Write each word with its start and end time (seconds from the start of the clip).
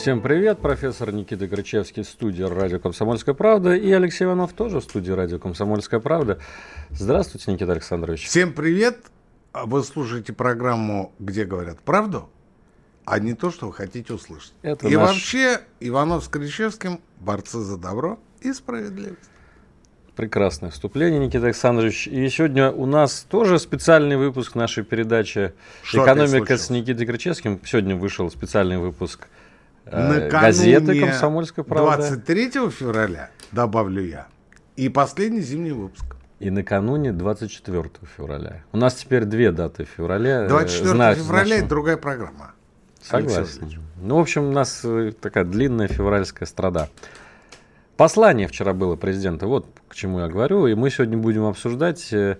Всем 0.00 0.22
привет, 0.22 0.60
профессор 0.60 1.12
Никита 1.12 1.46
Крычевский, 1.46 2.04
студия 2.04 2.48
«Радио 2.48 2.78
Комсомольская 2.78 3.34
правда» 3.34 3.76
и 3.76 3.92
Алексей 3.92 4.24
Иванов 4.24 4.54
тоже 4.54 4.80
в 4.80 4.82
студии 4.82 5.12
«Радио 5.12 5.38
Комсомольская 5.38 6.00
правда». 6.00 6.38
Здравствуйте, 6.88 7.52
Никита 7.52 7.72
Александрович. 7.72 8.26
Всем 8.26 8.54
привет. 8.54 8.96
Вы 9.52 9.84
слушаете 9.84 10.32
программу 10.32 11.12
«Где 11.18 11.44
говорят 11.44 11.80
правду», 11.82 12.30
а 13.04 13.18
не 13.18 13.34
то, 13.34 13.50
что 13.50 13.66
вы 13.66 13.74
хотите 13.74 14.14
услышать. 14.14 14.54
Это 14.62 14.88
и 14.88 14.96
наш... 14.96 15.08
вообще 15.08 15.60
Иванов 15.80 16.24
с 16.24 16.28
Кричевским– 16.28 17.02
борцы 17.20 17.58
за 17.58 17.76
добро 17.76 18.18
и 18.40 18.54
справедливость. 18.54 19.28
Прекрасное 20.16 20.70
вступление, 20.70 21.20
Никита 21.20 21.44
Александрович. 21.44 22.08
И 22.08 22.26
сегодня 22.30 22.70
у 22.70 22.86
нас 22.86 23.26
тоже 23.28 23.58
специальный 23.58 24.16
выпуск 24.16 24.54
нашей 24.54 24.82
передачи 24.82 25.52
Что 25.82 26.04
«Экономика 26.04 26.56
с 26.56 26.70
Никитой 26.70 27.04
Кричевским». 27.04 27.60
Сегодня 27.66 27.96
вышел 27.96 28.30
специальный 28.30 28.78
выпуск– 28.78 29.28
Э, 29.90 30.28
газеты 30.28 31.00
«Комсомольская 31.00 31.64
правда». 31.64 32.08
23 32.08 32.70
февраля, 32.70 33.30
добавлю 33.50 34.04
я, 34.04 34.28
и 34.76 34.88
последний 34.88 35.40
зимний 35.40 35.72
выпуск. 35.72 36.16
И 36.38 36.50
накануне 36.50 37.12
24 37.12 37.90
февраля. 38.16 38.62
У 38.72 38.78
нас 38.78 38.94
теперь 38.94 39.24
две 39.24 39.52
даты 39.52 39.84
в 39.84 39.88
феврале. 39.88 40.46
24 40.48 40.90
Знаю, 40.90 41.16
февраля 41.16 41.58
это 41.58 41.68
другая 41.68 41.96
программа. 41.96 42.52
Согласен. 43.02 43.82
Ну, 44.00 44.16
в 44.16 44.20
общем, 44.20 44.48
у 44.48 44.52
нас 44.52 44.80
э, 44.84 45.12
такая 45.20 45.44
длинная 45.44 45.88
февральская 45.88 46.46
страда. 46.46 46.88
Послание 47.96 48.48
вчера 48.48 48.72
было 48.72 48.96
президента, 48.96 49.46
вот 49.46 49.66
к 49.88 49.94
чему 49.94 50.20
я 50.20 50.28
говорю. 50.28 50.66
И 50.66 50.74
мы 50.74 50.90
сегодня 50.90 51.18
будем 51.18 51.44
обсуждать 51.44 52.10
э, 52.12 52.38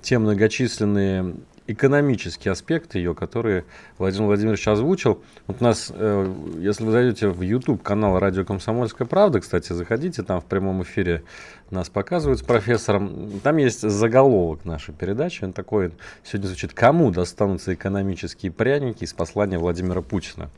те 0.00 0.18
многочисленные 0.18 1.34
экономические 1.68 2.52
аспекты 2.52 2.98
ее, 2.98 3.14
которые 3.14 3.64
Владимир 3.98 4.26
Владимирович 4.26 4.66
озвучил. 4.66 5.22
Вот 5.46 5.58
у 5.60 5.64
нас, 5.64 5.92
э, 5.94 6.34
если 6.58 6.82
вы 6.82 6.92
зайдете 6.92 7.28
в 7.28 7.42
YouTube 7.42 7.82
канал 7.82 8.18
Радио 8.18 8.44
Комсомольская 8.44 9.06
правда, 9.06 9.40
кстати, 9.40 9.74
заходите, 9.74 10.22
там 10.22 10.40
в 10.40 10.46
прямом 10.46 10.82
эфире 10.82 11.24
нас 11.70 11.90
показывают 11.90 12.40
с 12.40 12.42
профессором. 12.42 13.38
Там 13.42 13.58
есть 13.58 13.82
заголовок 13.82 14.64
нашей 14.64 14.94
передачи. 14.94 15.44
Он 15.44 15.52
такой 15.52 15.92
сегодня 16.24 16.48
звучит 16.48 16.72
«Кому 16.72 17.10
достанутся 17.10 17.74
экономические 17.74 18.50
пряники 18.50 19.04
из 19.04 19.12
послания 19.12 19.58
Владимира 19.58 20.00
Путина?» 20.00 20.50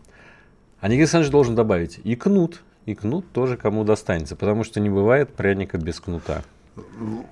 А 0.80 0.86
Никита 0.86 1.02
Александрович 1.02 1.32
должен 1.32 1.54
добавить 1.56 2.00
«И 2.04 2.14
кнут». 2.14 2.62
И 2.86 2.94
кнут 2.94 3.30
тоже 3.32 3.58
кому 3.58 3.84
достанется, 3.84 4.36
потому 4.36 4.64
что 4.64 4.80
не 4.80 4.88
бывает 4.88 5.34
пряника 5.34 5.76
без 5.76 6.00
кнута. 6.00 6.42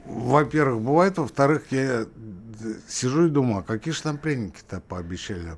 Во-первых, 0.05 0.83
бывает. 0.83 1.17
Во-вторых, 1.17 1.63
я 1.71 2.05
сижу 2.89 3.27
и 3.27 3.31
думаю, 3.31 3.61
а 3.61 3.63
какие 3.63 3.93
же 3.93 4.03
там 4.03 4.19
пряники-то 4.19 4.81
пообещали? 4.81 5.57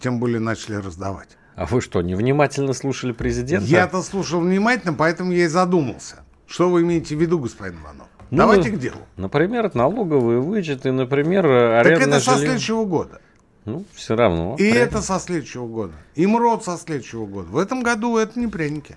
Тем 0.00 0.20
более 0.20 0.40
начали 0.40 0.76
раздавать. 0.76 1.36
А 1.56 1.66
вы 1.66 1.80
что, 1.80 2.02
невнимательно 2.02 2.72
слушали 2.72 3.12
президента? 3.12 3.66
Я-то 3.66 4.02
слушал 4.02 4.40
внимательно, 4.40 4.94
поэтому 4.94 5.32
я 5.32 5.44
и 5.44 5.48
задумался. 5.48 6.24
Что 6.46 6.70
вы 6.70 6.82
имеете 6.82 7.16
в 7.16 7.20
виду, 7.20 7.38
господин 7.38 7.80
Иванов? 7.80 8.06
Ну, 8.30 8.38
Давайте 8.38 8.70
к 8.70 8.78
делу. 8.78 9.00
Например, 9.16 9.70
налоговые 9.74 10.40
вычеты, 10.40 10.92
например, 10.92 11.46
арендное 11.46 11.96
Так 11.96 12.08
это 12.08 12.20
со 12.20 12.36
следующего 12.38 12.84
года. 12.84 13.20
Ну, 13.64 13.84
все 13.92 14.16
равно. 14.16 14.54
И 14.58 14.70
прям. 14.70 14.82
это 14.82 15.02
со 15.02 15.18
следующего 15.18 15.66
года. 15.66 15.94
И 16.14 16.26
МРОД 16.26 16.64
со 16.64 16.76
следующего 16.76 17.26
года. 17.26 17.48
В 17.48 17.58
этом 17.58 17.82
году 17.82 18.16
это 18.16 18.38
не 18.38 18.46
пряники. 18.46 18.96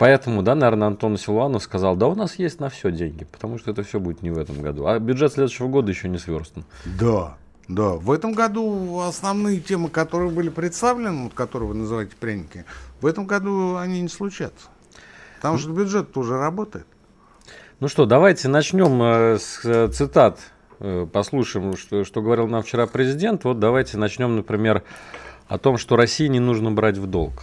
Поэтому, 0.00 0.42
да, 0.42 0.54
наверное, 0.54 0.88
Антон 0.88 1.18
Силуанов 1.18 1.62
сказал, 1.62 1.94
да 1.94 2.06
у 2.06 2.14
нас 2.14 2.38
есть 2.38 2.58
на 2.58 2.70
все 2.70 2.90
деньги, 2.90 3.24
потому 3.24 3.58
что 3.58 3.70
это 3.70 3.82
все 3.82 4.00
будет 4.00 4.22
не 4.22 4.30
в 4.30 4.38
этом 4.38 4.62
году. 4.62 4.86
А 4.86 4.98
бюджет 4.98 5.34
следующего 5.34 5.68
года 5.68 5.90
еще 5.90 6.08
не 6.08 6.16
сверстан. 6.16 6.64
Да, 6.98 7.36
да. 7.68 7.96
В 7.96 8.10
этом 8.10 8.32
году 8.32 9.00
основные 9.00 9.60
темы, 9.60 9.90
которые 9.90 10.30
были 10.30 10.48
представлены, 10.48 11.24
вот, 11.24 11.34
которые 11.34 11.68
вы 11.68 11.74
называете 11.74 12.16
пряники, 12.18 12.64
в 13.02 13.06
этом 13.06 13.26
году 13.26 13.76
они 13.76 14.00
не 14.00 14.08
случатся. 14.08 14.68
Потому 15.36 15.58
что 15.58 15.70
бюджет 15.70 16.10
тоже 16.12 16.38
работает. 16.38 16.86
Ну 17.78 17.88
что, 17.88 18.06
давайте 18.06 18.48
начнем 18.48 19.02
э, 19.02 19.38
с 19.38 19.60
э, 19.64 19.88
цитат. 19.88 20.38
Э, 20.78 21.06
послушаем, 21.12 21.76
что, 21.76 22.04
что 22.04 22.22
говорил 22.22 22.46
нам 22.46 22.62
вчера 22.62 22.86
президент. 22.86 23.44
Вот 23.44 23.58
давайте 23.58 23.98
начнем, 23.98 24.34
например, 24.34 24.82
о 25.46 25.58
том, 25.58 25.76
что 25.76 25.96
России 25.96 26.26
не 26.26 26.40
нужно 26.40 26.70
брать 26.70 26.96
в 26.96 27.06
долг. 27.06 27.34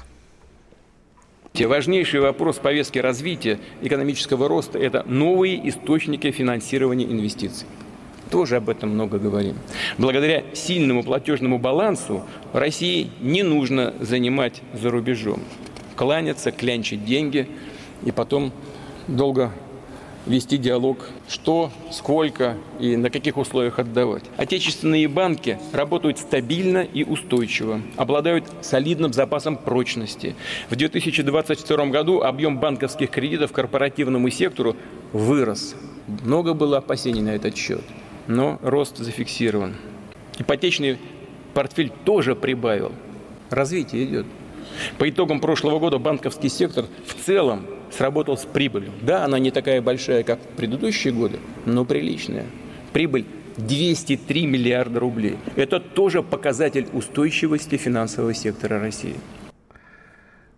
Важнейший 1.66 2.20
вопрос 2.20 2.58
повестки 2.58 3.00
развития 3.00 3.60
экономического 3.82 4.48
роста– 4.48 4.78
это 4.80 5.04
новые 5.08 5.68
источники 5.70 6.32
финансирования 6.32 7.06
инвестиций. 7.06 7.68
Тоже 8.30 8.58
об 8.58 8.70
этом 8.70 8.90
много 8.90 9.20
говорим. 9.20 9.56
Благодаря 9.98 10.44
сильному 10.54 11.04
платежному 11.04 11.58
балансу 11.58 12.24
России 12.54 13.10
не 13.22 13.44
нужно 13.44 13.94
занимать 14.00 14.62
за 14.74 14.90
рубежом. 14.92 15.42
Кланяться, 15.96 16.52
клянчить 16.52 17.06
деньги 17.06 17.48
и 18.06 18.12
потом 18.12 18.52
долго 19.08 19.52
вести 20.28 20.58
диалог, 20.58 21.10
что, 21.28 21.72
сколько 21.92 22.58
и 22.80 22.96
на 22.96 23.10
каких 23.10 23.38
условиях 23.38 23.80
отдавать. 23.80 24.24
Отечественные 24.38 25.08
банки 25.08 25.58
работают 25.74 26.20
стабильно 26.20 26.80
и 26.80 27.04
устойчиво, 27.04 27.82
обладают 27.96 28.46
солидным 28.62 29.14
запасом 29.14 29.58
прочности. 29.58 30.36
В 30.70 30.76
2022 30.76 31.86
году 31.88 32.22
объем 32.22 32.60
банковских 32.60 33.10
кредитов 33.10 33.52
корпоративному 33.52 34.30
сектору 34.30 34.76
вырос. 35.14 35.76
Много 36.24 36.54
было 36.54 36.78
опасений 36.78 37.22
на 37.22 37.30
этот 37.30 37.58
счет, 37.58 37.84
но 38.28 38.60
рост 38.62 38.98
зафиксирован. 38.98 39.76
Ипотечный 40.40 40.98
портфель 41.54 41.92
тоже 42.06 42.36
прибавил. 42.36 42.92
Развитие 43.50 44.06
идет. 44.06 44.26
По 44.98 45.10
итогам 45.10 45.40
прошлого 45.40 45.80
года 45.80 45.98
банковский 45.98 46.50
сектор 46.50 46.86
в 47.06 47.26
целом 47.26 47.66
сработал 47.92 48.38
с 48.38 48.46
прибылью. 48.46 48.92
Да, 49.02 49.26
она 49.26 49.40
не 49.40 49.52
такая 49.52 49.82
большая, 49.82 50.24
как 50.24 50.40
в 50.40 50.56
предыдущие 50.56 51.14
годы, 51.14 51.40
но 51.66 51.86
приличная. 51.86 52.46
Прибыль 52.94 53.26
203 53.58 54.46
миллиарда 54.46 55.00
рублей. 55.00 55.38
Это 55.56 55.80
тоже 55.80 56.24
показатель 56.24 56.88
устойчивости 56.94 57.76
финансового 57.76 58.34
сектора 58.34 58.80
России. 58.80 59.16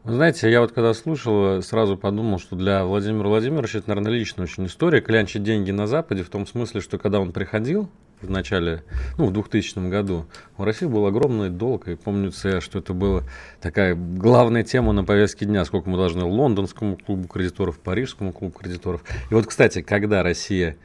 Вы 0.03 0.15
знаете, 0.15 0.49
я 0.49 0.61
вот 0.61 0.71
когда 0.71 0.93
слушал, 0.93 1.61
сразу 1.61 1.97
подумал, 1.97 2.39
что 2.39 2.55
для 2.55 2.85
Владимира 2.85 3.27
Владимировича 3.27 3.79
это, 3.79 3.89
наверное, 3.89 4.13
личная 4.13 4.45
очень 4.45 4.65
история. 4.65 5.01
Клянчить 5.01 5.43
деньги 5.43 5.71
на 5.71 5.87
Западе 5.87 6.23
в 6.23 6.29
том 6.29 6.47
смысле, 6.47 6.81
что 6.81 6.97
когда 6.97 7.19
он 7.19 7.31
приходил 7.31 7.89
в 8.21 8.29
начале, 8.29 8.83
ну, 9.17 9.27
в 9.27 9.33
2000 9.33 9.89
году, 9.89 10.25
у 10.57 10.63
России 10.63 10.85
был 10.85 11.05
огромный 11.05 11.49
долг, 11.49 11.87
и 11.87 11.95
помнится, 11.95 12.61
что 12.61 12.79
это 12.79 12.93
была 12.93 13.23
такая 13.61 13.95
главная 13.95 14.63
тема 14.63 14.91
на 14.93 15.03
повестке 15.03 15.45
дня, 15.45 15.63
сколько 15.65 15.89
мы 15.89 15.97
должны 15.97 16.23
лондонскому 16.23 16.97
клубу 16.97 17.27
кредиторов, 17.27 17.79
парижскому 17.79 18.33
клубу 18.33 18.57
кредиторов. 18.57 19.03
И 19.29 19.33
вот, 19.33 19.47
кстати, 19.47 19.81
когда 19.81 20.23
Россия 20.23 20.77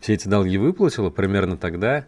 все 0.00 0.14
эти 0.14 0.28
долги 0.28 0.58
выплатила, 0.58 1.10
примерно 1.10 1.56
тогда 1.56 2.04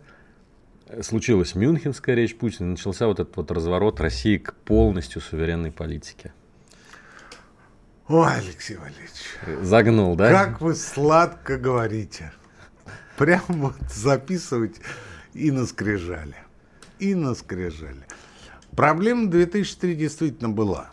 случилась 1.02 1.54
Мюнхенская 1.54 2.14
речь 2.14 2.36
Путина, 2.36 2.70
начался 2.70 3.06
вот 3.06 3.20
этот 3.20 3.36
вот 3.36 3.50
разворот 3.50 4.00
России 4.00 4.38
к 4.38 4.54
полностью 4.54 5.20
суверенной 5.20 5.72
политике. 5.72 6.32
Ой, 8.08 8.34
Алексей 8.36 8.76
Валерьевич. 8.76 9.64
Загнул, 9.66 10.14
да? 10.14 10.30
Как 10.30 10.60
вы 10.60 10.76
сладко 10.76 11.58
говорите. 11.58 12.32
Прям 13.16 13.42
вот 13.48 13.76
записывать 13.90 14.76
и 15.34 15.50
на 15.50 15.66
скрижали. 15.66 16.36
И 16.98 17.14
на 17.14 17.34
скрижали. 17.34 18.06
Проблема 18.72 19.30
2003 19.30 19.94
действительно 19.94 20.50
была. 20.50 20.90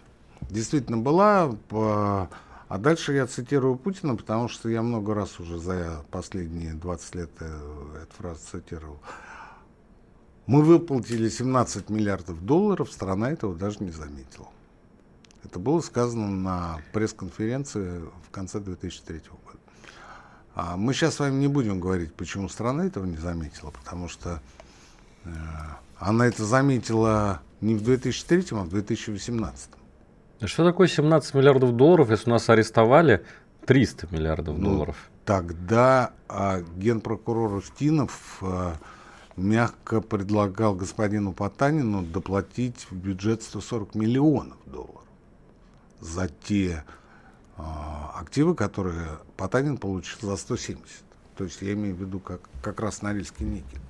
Действительно 0.50 0.98
была. 0.98 1.56
А 1.72 2.78
дальше 2.78 3.14
я 3.14 3.28
цитирую 3.28 3.76
Путина, 3.76 4.16
потому 4.16 4.48
что 4.48 4.68
я 4.70 4.82
много 4.82 5.14
раз 5.14 5.40
уже 5.40 5.60
за 5.60 6.04
последние 6.10 6.74
20 6.74 7.16
лет 7.16 7.30
э, 7.40 8.02
эту 8.02 8.14
фразу 8.18 8.40
цитировал. 8.52 9.00
Мы 10.48 10.64
выплатили 10.64 11.30
17 11.30 11.90
миллиардов 11.90 12.44
долларов, 12.44 12.92
страна 12.92 13.32
этого 13.32 13.56
даже 13.56 13.84
не 13.84 13.92
заметила. 13.92 14.50
Это 15.44 15.60
было 15.60 15.82
сказано 15.82 16.30
на 16.32 16.82
пресс-конференции 16.94 18.02
в 18.26 18.32
конце 18.32 18.60
2003 18.60 19.20
года. 19.30 19.43
А 20.56 20.78
мы 20.78 20.94
сейчас 20.94 21.16
с 21.16 21.20
вами 21.20 21.36
не 21.36 21.48
будем 21.48 21.80
говорить, 21.80 22.14
почему 22.14 22.48
страна 22.48 22.86
этого 22.86 23.06
не 23.06 23.18
заметила, 23.18 23.72
потому 23.72 24.08
что 24.08 24.40
э, 25.26 25.30
она 25.98 26.28
это 26.28 26.46
заметила 26.46 27.42
не 27.62 27.76
в 27.76 27.84
2003, 27.84 28.46
а 28.52 28.64
в 28.64 28.70
2018. 28.70 29.70
Что 30.46 30.66
такое 30.66 30.88
17 30.88 31.34
миллиардов 31.34 31.76
долларов, 31.76 32.10
если 32.12 32.30
у 32.30 32.34
нас 32.34 32.50
арестовали 32.50 33.26
300 33.66 34.08
миллиардов 34.12 34.58
ну, 34.58 34.72
долларов? 34.72 35.10
Тогда 35.26 36.12
а, 36.28 36.62
генпрокурор 36.76 37.54
Устинов 37.54 38.40
а, 38.42 38.76
мягко 39.38 40.02
предлагал 40.02 40.76
господину 40.76 41.34
Потанину 41.34 42.04
доплатить 42.04 42.86
в 42.90 42.96
бюджет 42.96 43.42
140 43.42 43.96
миллионов 43.96 44.58
долларов 44.66 45.06
за 46.02 46.28
те 46.28 46.84
а, 46.86 47.03
активы, 48.16 48.56
которые 48.56 49.20
Потанин 49.38 49.78
получил 49.78 50.18
за 50.22 50.38
170. 50.38 50.84
То 51.36 51.44
есть 51.44 51.62
я 51.62 51.74
имею 51.74 51.96
в 51.96 52.00
виду 52.00 52.20
как, 52.20 52.42
как 52.62 52.80
раз 52.80 53.02
Норильский 53.02 53.46
никель. 53.46 53.82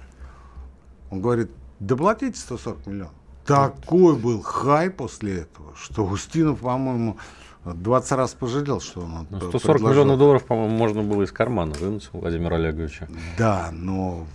Он 1.12 1.22
говорит, 1.22 1.52
доплатите 1.80 2.40
140 2.40 2.88
миллионов. 2.88 3.14
Такой 3.46 4.16
был 4.16 4.42
хай 4.42 4.90
после 4.90 5.42
этого, 5.42 5.76
что 5.76 6.06
Устинов, 6.06 6.60
по-моему, 6.60 7.18
20 7.66 8.12
раз 8.14 8.34
пожалел, 8.34 8.80
что 8.80 9.02
он 9.02 9.28
ну, 9.30 9.38
140 9.38 9.52
предложил. 9.62 9.90
миллионов 9.90 10.18
долларов, 10.18 10.46
по-моему, 10.46 10.76
можно 10.76 11.04
было 11.04 11.24
из 11.24 11.32
кармана 11.32 11.74
вынуть 11.74 12.10
у 12.14 12.20
Владимира 12.20 12.56
Олеговича. 12.56 13.08
Да, 13.38 13.70
но 13.72 14.26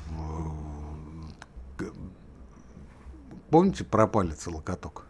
помните 3.50 3.85
про 3.85 4.06
палец 4.06 4.46
и 4.46 4.50
локоток? 4.50 5.05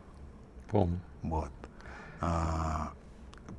Помню. 0.70 1.00
Вот. 1.22 1.50
А, 2.20 2.92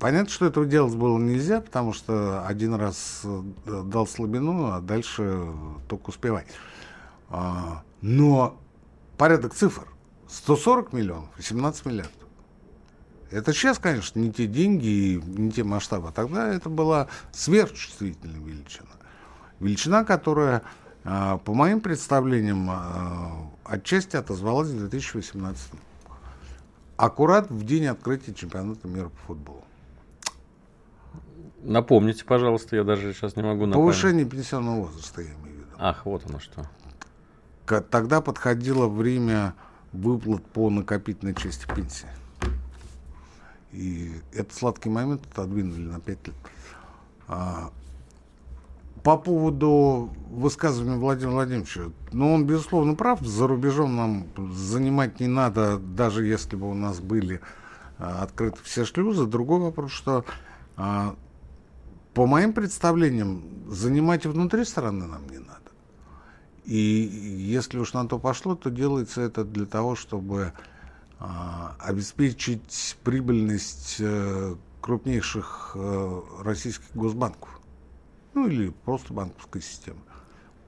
понятно, 0.00 0.30
что 0.30 0.46
этого 0.46 0.66
делать 0.66 0.96
было 0.96 1.16
нельзя, 1.18 1.60
потому 1.60 1.92
что 1.92 2.44
один 2.46 2.74
раз 2.74 3.20
э, 3.22 3.42
дал 3.84 4.06
слабину, 4.06 4.72
а 4.72 4.80
дальше 4.80 5.46
только 5.88 6.08
успевай. 6.08 6.46
А, 7.28 7.84
но 8.00 8.58
порядок 9.16 9.54
цифр. 9.54 9.86
140 10.28 10.92
миллионов 10.92 11.38
и 11.38 11.42
17 11.42 11.86
миллиардов. 11.86 12.14
Это 13.30 13.52
сейчас, 13.52 13.78
конечно, 13.78 14.18
не 14.18 14.32
те 14.32 14.46
деньги 14.46 14.86
и 14.86 15.16
не 15.16 15.52
те 15.52 15.62
масштабы. 15.62 16.08
А 16.08 16.12
тогда 16.12 16.48
это 16.52 16.68
была 16.68 17.08
сверхчувствительная 17.32 18.40
величина. 18.40 18.88
Величина, 19.60 20.04
которая, 20.04 20.62
а, 21.04 21.38
по 21.38 21.52
моим 21.52 21.80
представлениям, 21.80 22.70
отчасти 23.64 24.16
отозвалась 24.16 24.68
в 24.68 24.78
2018 24.78 25.72
Аккурат 27.00 27.50
в 27.50 27.64
день 27.64 27.86
открытия 27.86 28.34
чемпионата 28.34 28.86
мира 28.86 29.08
по 29.08 29.18
футболу. 29.28 29.64
Напомните, 31.62 32.24
пожалуйста, 32.24 32.76
я 32.76 32.84
даже 32.84 33.12
сейчас 33.12 33.36
не 33.36 33.42
могу 33.42 33.66
напомнить. 33.66 33.74
Повышение 33.74 34.24
пенсионного 34.24 34.86
возраста, 34.86 35.22
я 35.22 35.28
имею 35.28 35.40
в 35.40 35.46
виду. 35.46 35.68
Ах, 35.78 36.06
вот 36.06 36.24
оно 36.28 36.38
что. 36.38 36.66
Тогда 37.90 38.20
подходило 38.20 38.88
время 38.88 39.54
выплат 39.92 40.44
по 40.46 40.70
накопительной 40.70 41.34
части 41.34 41.66
пенсии. 41.66 42.08
И 43.72 44.12
этот 44.32 44.52
сладкий 44.52 44.88
момент 44.88 45.22
отодвинули 45.30 45.82
на 45.82 46.00
5 46.00 46.26
лет. 46.26 46.36
А, 47.28 47.70
по 49.04 49.16
поводу 49.16 50.10
высказывания 50.28 50.96
Владимира 50.96 51.32
Владимировича, 51.34 51.92
ну, 52.12 52.34
он, 52.34 52.46
безусловно, 52.46 52.94
прав. 52.94 53.20
За 53.20 53.46
рубежом 53.46 53.96
нам 53.96 54.26
занимать 54.52 55.20
не 55.20 55.28
надо, 55.28 55.78
даже 55.78 56.26
если 56.26 56.56
бы 56.56 56.68
у 56.68 56.74
нас 56.74 57.00
были 57.00 57.40
а, 57.98 58.22
открыты 58.22 58.58
все 58.64 58.84
шлюзы. 58.84 59.26
Другой 59.26 59.60
вопрос, 59.60 59.92
что 59.92 60.24
а, 60.76 61.14
по 62.14 62.26
моим 62.26 62.52
представлениям, 62.52 63.42
занимать 63.68 64.26
внутри 64.26 64.64
страны 64.64 65.06
нам 65.06 65.28
не 65.28 65.38
надо. 65.38 65.70
И 66.64 66.76
если 66.76 67.78
уж 67.78 67.92
на 67.92 68.06
то 68.06 68.18
пошло, 68.18 68.54
то 68.54 68.70
делается 68.70 69.20
это 69.20 69.44
для 69.44 69.66
того, 69.66 69.94
чтобы 69.96 70.52
а, 71.18 71.76
обеспечить 71.78 72.96
прибыльность 73.04 73.96
э, 73.98 74.54
крупнейших 74.80 75.72
э, 75.74 76.20
российских 76.42 76.94
госбанков. 76.94 77.60
Ну 78.34 78.48
или 78.48 78.70
просто 78.84 79.12
банковской 79.12 79.62
системы. 79.62 80.00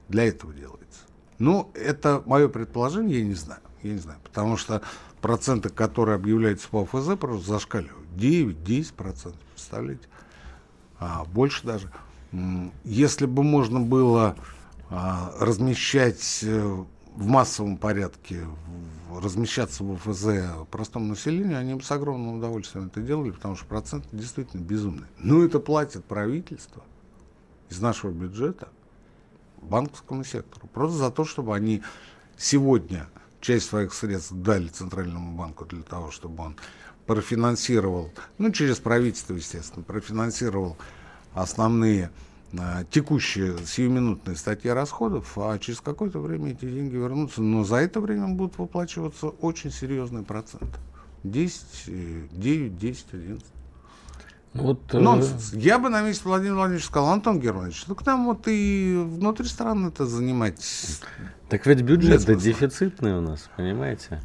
Для 0.09 0.25
этого 0.25 0.53
делается. 0.53 1.00
Ну, 1.38 1.71
это 1.75 2.23
мое 2.27 2.49
предположение, 2.49 3.21
я 3.21 3.25
не 3.25 3.35
знаю. 3.35 3.61
Я 3.83 3.95
не 3.95 3.99
знаю, 3.99 4.21
потому 4.23 4.56
что 4.56 4.83
проценты, 5.21 5.69
которые 5.69 6.15
объявляются 6.17 6.69
по 6.69 6.85
ФЗ, 6.85 7.19
просто 7.19 7.53
зашкаливают. 7.53 8.09
9-10%, 8.17 9.35
представляете? 9.55 10.06
А, 11.02 11.25
больше 11.25 11.66
даже. 11.66 11.90
Если 12.84 13.26
бы 13.26 13.43
можно 13.43 13.81
было 13.81 14.37
а, 14.88 15.34
размещать 15.40 16.40
э, 16.43 16.84
в 17.14 17.26
массовом 17.26 17.76
порядке, 17.76 18.46
размещаться 19.20 19.82
в 19.82 19.96
ФЗ 19.96 20.66
простому 20.70 21.06
населению, 21.06 21.58
они 21.58 21.75
бы 21.75 21.82
с 21.82 21.90
огромным 21.90 22.38
удовольствием 22.38 22.87
это 22.87 23.00
делали, 23.00 23.32
потому 23.32 23.56
что 23.56 23.66
процент 23.66 24.04
действительно 24.12 24.62
безумный. 24.62 25.06
Ну, 25.19 25.44
это 25.44 25.58
платит 25.58 26.04
правительство 26.04 26.84
из 27.69 27.81
нашего 27.81 28.12
бюджета 28.12 28.69
банковскому 29.60 30.22
сектору. 30.22 30.69
Просто 30.69 30.99
за 30.99 31.10
то, 31.10 31.25
чтобы 31.25 31.54
они 31.54 31.82
сегодня 32.37 33.08
часть 33.40 33.66
своих 33.66 33.93
средств 33.93 34.32
дали 34.32 34.69
Центральному 34.69 35.37
банку 35.37 35.64
для 35.64 35.82
того, 35.82 36.12
чтобы 36.12 36.44
он 36.44 36.56
профинансировал, 37.14 38.11
ну, 38.38 38.50
через 38.50 38.79
правительство, 38.79 39.35
естественно, 39.35 39.85
профинансировал 39.85 40.76
основные 41.35 42.11
Э, 42.53 42.85
текущие 42.91 43.56
сиюминутные 43.64 44.37
статьи 44.37 44.70
расходов, 44.70 45.38
а 45.38 45.59
через 45.59 45.81
какое-то 45.81 46.19
время 46.19 46.50
эти 46.50 46.67
деньги 46.67 46.97
вернутся. 46.97 47.41
Но 47.41 47.64
за 47.64 47.76
это 47.76 48.00
время 48.00 48.29
будут 48.29 48.59
выплачиваться 48.59 49.29
очень 49.29 49.70
серьезные 49.70 50.23
проценты. 50.23 50.79
10, 51.25 52.31
9, 52.32 52.79
10, 52.79 53.06
11. 53.12 53.47
Вот, 54.53 54.81
э, 54.93 54.99
Нонсенс. 54.99 55.55
Я 55.55 55.79
бы 55.79 55.88
на 55.88 56.03
месте 56.03 56.25
Владимира 56.25 56.56
Владимировича 56.56 56.88
сказал, 56.88 57.09
Антон 57.09 57.41
Германович, 57.41 57.85
ну 57.87 57.94
к 57.94 58.05
нам 58.05 58.26
вот 58.26 58.47
и 58.47 59.03
внутри 59.03 59.47
страны 59.47 59.88
это 59.88 60.05
занимать. 60.05 60.62
Так 61.49 61.64
ведь 61.67 61.81
бюджет 61.81 62.26
да 62.26 62.35
дефицитный 62.35 63.17
у 63.17 63.23
нас, 63.23 63.49
понимаете? 63.56 64.20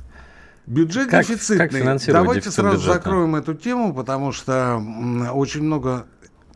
Бюджет 0.68 1.10
как, 1.10 1.25
дефицитный. 1.25 1.69
Как 1.81 2.06
Давайте 2.08 2.52
сразу 2.52 2.75
бюджета? 2.75 2.94
закроем 2.96 3.36
эту 3.38 3.54
тему, 3.56 3.94
потому 3.94 4.34
что 4.34 4.84
очень 5.34 5.64
много 5.64 6.08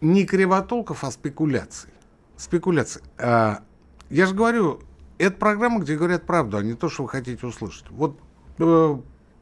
не 0.02 0.26
кривотолков, 0.26 1.06
а 1.06 1.12
спекуляций. 1.12 1.90
Спекуляций. 2.36 3.02
А, 3.18 3.62
я 4.10 4.26
же 4.26 4.36
говорю, 4.36 4.82
это 5.18 5.38
программа, 5.38 5.80
где 5.80 5.96
говорят 5.96 6.26
правду, 6.26 6.58
а 6.58 6.64
не 6.64 6.74
то, 6.74 6.90
что 6.90 7.04
вы 7.04 7.10
хотите 7.10 7.48
услышать. 7.48 7.86
Вот 7.90 8.20
э, 8.60 8.98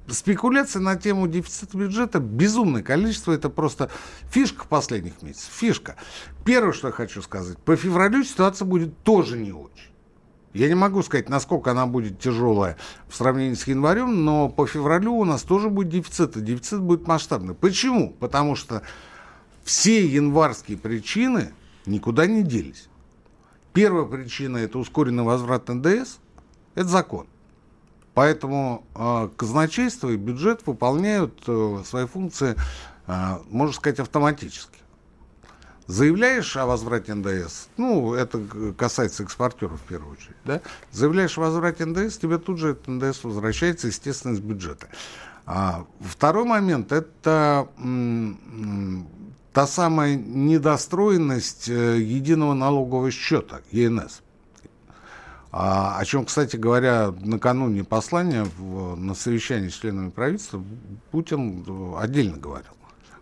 спекуляции 0.07 0.77
на 0.77 0.95
тему 0.97 1.27
дефицита 1.27 1.75
бюджета 1.75 2.19
безумное 2.19 2.83
количество. 2.83 3.31
Это 3.31 3.49
просто 3.49 3.89
фишка 4.29 4.67
последних 4.67 5.21
месяцев. 5.23 5.49
Фишка. 5.51 5.95
Первое, 6.45 6.73
что 6.73 6.89
я 6.89 6.93
хочу 6.93 7.23
сказать. 7.23 7.57
По 7.57 7.75
февралю 7.75 8.23
ситуация 8.23 8.65
будет 8.65 8.95
тоже 8.99 9.37
не 9.37 9.51
очень. 9.51 9.88
Я 10.53 10.67
не 10.67 10.75
могу 10.75 11.03
сказать, 11.03 11.29
насколько 11.29 11.71
она 11.71 11.85
будет 11.85 12.19
тяжелая 12.19 12.77
в 13.07 13.15
сравнении 13.15 13.53
с 13.53 13.67
январем, 13.67 14.25
но 14.25 14.49
по 14.49 14.65
февралю 14.65 15.13
у 15.13 15.25
нас 15.25 15.43
тоже 15.43 15.69
будет 15.69 15.89
дефицит, 15.89 16.37
и 16.37 16.41
дефицит 16.41 16.81
будет 16.81 17.07
масштабный. 17.07 17.53
Почему? 17.53 18.11
Потому 18.19 18.55
что 18.55 18.81
все 19.63 20.05
январские 20.05 20.77
причины 20.77 21.53
никуда 21.85 22.25
не 22.25 22.41
делись. 22.41 22.89
Первая 23.73 24.05
причина– 24.05 24.57
это 24.59 24.79
ускоренный 24.79 25.23
возврат 25.23 25.67
НДС, 25.69 26.17
это 26.73 26.87
закон. 26.87 27.27
Поэтому 28.15 28.83
э, 28.95 29.29
казначейство 29.37 30.09
и 30.09 30.17
бюджет 30.17 30.65
выполняют 30.65 31.43
э, 31.47 31.83
свои 31.85 32.07
функции, 32.07 32.55
э, 33.05 33.37
можно 33.49 33.73
сказать, 33.73 33.99
автоматически. 33.99 34.79
Заявляешь 35.89 36.55
о 36.55 36.67
возврате 36.67 37.15
НДС, 37.15 37.67
ну, 37.77 38.13
это 38.13 38.39
касается 38.77 39.23
экспортеров 39.23 39.81
в 39.81 39.83
первую 39.85 40.11
очередь, 40.11 40.35
да? 40.45 40.61
Заявляешь 40.91 41.35
о 41.39 41.41
возврате 41.41 41.83
НДС, 41.83 42.19
тебе 42.19 42.37
тут 42.37 42.59
же 42.59 42.69
этот 42.73 42.87
НДС 42.87 43.23
возвращается, 43.23 43.87
естественно, 43.87 44.33
из 44.33 44.39
бюджета. 44.39 44.87
А, 45.47 45.87
второй 45.99 46.45
момент– 46.45 46.91
это 46.91 47.67
та 49.51 49.65
самая 49.65 50.15
недостроенность 50.15 51.67
э, 51.67 51.99
единого 51.99 52.53
налогового 52.53 53.09
счета, 53.09 53.61
ЕНС. 53.71 54.21
А, 55.51 55.97
о 55.97 56.05
чем, 56.05 56.25
кстати 56.25 56.55
говоря, 56.55 57.11
накануне 57.19 57.83
послания 57.83 58.45
в, 58.59 58.95
на 58.95 59.15
совещании 59.15 59.69
с 59.69 59.73
членами 59.73 60.11
правительства 60.11 60.63
Путин 61.09 61.65
э, 61.67 61.95
отдельно 61.97 62.37
говорил, 62.37 62.73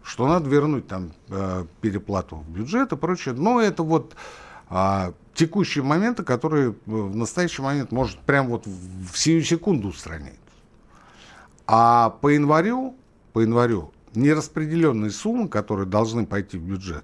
что 0.08 0.26
надо 0.26 0.50
вернуть 0.50 0.88
там 0.88 1.12
э, 1.28 1.66
переплату 1.82 2.38
в 2.38 2.50
бюджет 2.50 2.94
и 2.94 2.96
прочее. 2.96 3.36
Но 3.36 3.60
это 3.60 3.84
вот 3.84 4.16
а, 4.70 5.14
текущие 5.34 5.84
моменты, 5.84 6.24
которые 6.24 6.76
в 6.86 7.14
настоящий 7.14 7.62
момент 7.62 7.92
может 7.92 8.18
прям 8.20 8.48
вот 8.48 8.66
в 8.66 9.18
сию 9.18 9.44
секунду 9.44 9.90
устранить. 9.90 10.40
А 11.68 12.12
по 12.22 12.30
январю, 12.30 12.96
по 13.34 13.42
январю 13.42 13.92
нераспределенные 14.16 15.12
суммы, 15.12 15.50
которые 15.50 15.86
должны 15.86 16.26
пойти 16.26 16.58
в 16.58 16.62
бюджет, 16.62 17.04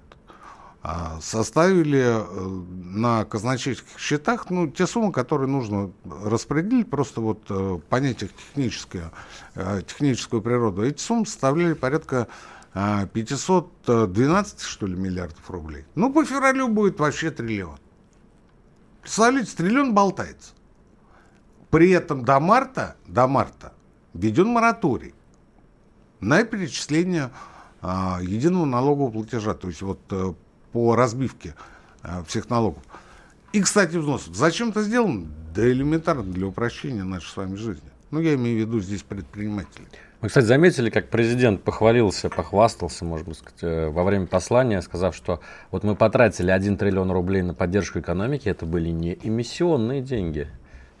а, 0.82 1.18
составили 1.20 2.02
э, 2.02 2.62
на 2.96 3.26
казначейских 3.26 3.98
счетах 3.98 4.48
ну, 4.48 4.66
те 4.68 4.86
суммы, 4.86 5.12
которые 5.12 5.48
нужно 5.48 5.92
распределить, 6.22 6.88
просто 6.88 7.20
вот 7.20 7.42
э, 7.50 7.78
понять 7.90 8.22
их 8.22 8.34
техническую, 8.34 9.10
э, 9.54 9.82
техническую 9.86 10.40
природу. 10.40 10.82
Эти 10.82 11.00
суммы 11.00 11.26
составляли 11.26 11.74
порядка 11.74 12.28
512, 12.74 14.60
что 14.60 14.86
ли, 14.86 14.96
миллиардов 14.96 15.48
рублей. 15.50 15.84
Ну, 15.94 16.12
по 16.12 16.24
февралю 16.24 16.68
будет 16.68 16.98
вообще 16.98 17.30
триллион. 17.30 17.78
Представляете, 19.00 19.56
триллион 19.56 19.94
болтается. 19.94 20.52
При 21.70 21.90
этом 21.90 22.24
до 22.24 22.40
марта, 22.40 22.96
до 23.06 23.28
марта 23.28 23.72
введен 24.12 24.48
мораторий 24.48 25.14
на 26.20 26.42
перечисление 26.44 27.30
а, 27.80 28.18
единого 28.22 28.64
налогового 28.64 29.10
платежа. 29.10 29.54
То 29.54 29.68
есть 29.68 29.82
вот 29.82 30.00
по 30.74 30.96
разбивке 30.96 31.54
э, 32.02 32.24
всех 32.26 32.50
налогов. 32.50 32.82
И, 33.52 33.60
кстати, 33.62 33.96
взносов. 33.96 34.34
Зачем 34.34 34.70
это 34.70 34.82
сделано? 34.82 35.28
Да 35.54 35.64
элементарно 35.64 36.24
для 36.24 36.48
упрощения 36.48 37.04
нашей 37.04 37.28
с 37.28 37.36
вами 37.36 37.54
жизни. 37.54 37.88
Ну, 38.10 38.18
я 38.18 38.34
имею 38.34 38.56
в 38.56 38.68
виду 38.68 38.80
здесь 38.80 39.04
предпринимателей. 39.04 39.86
Вы, 40.24 40.28
кстати, 40.28 40.46
заметили, 40.46 40.88
как 40.88 41.10
президент 41.10 41.62
похвалился, 41.64 42.30
похвастался, 42.30 43.04
может 43.04 43.28
быть, 43.28 43.42
э, 43.60 43.90
во 43.90 44.04
время 44.04 44.26
послания, 44.26 44.80
сказав, 44.80 45.14
что 45.14 45.40
вот 45.70 45.84
мы 45.84 45.96
потратили 45.96 46.50
1 46.50 46.78
триллион 46.78 47.10
рублей 47.10 47.42
на 47.42 47.52
поддержку 47.52 47.98
экономики, 48.00 48.48
это 48.48 48.64
были 48.64 48.88
не 48.88 49.18
эмиссионные 49.22 50.00
деньги, 50.00 50.48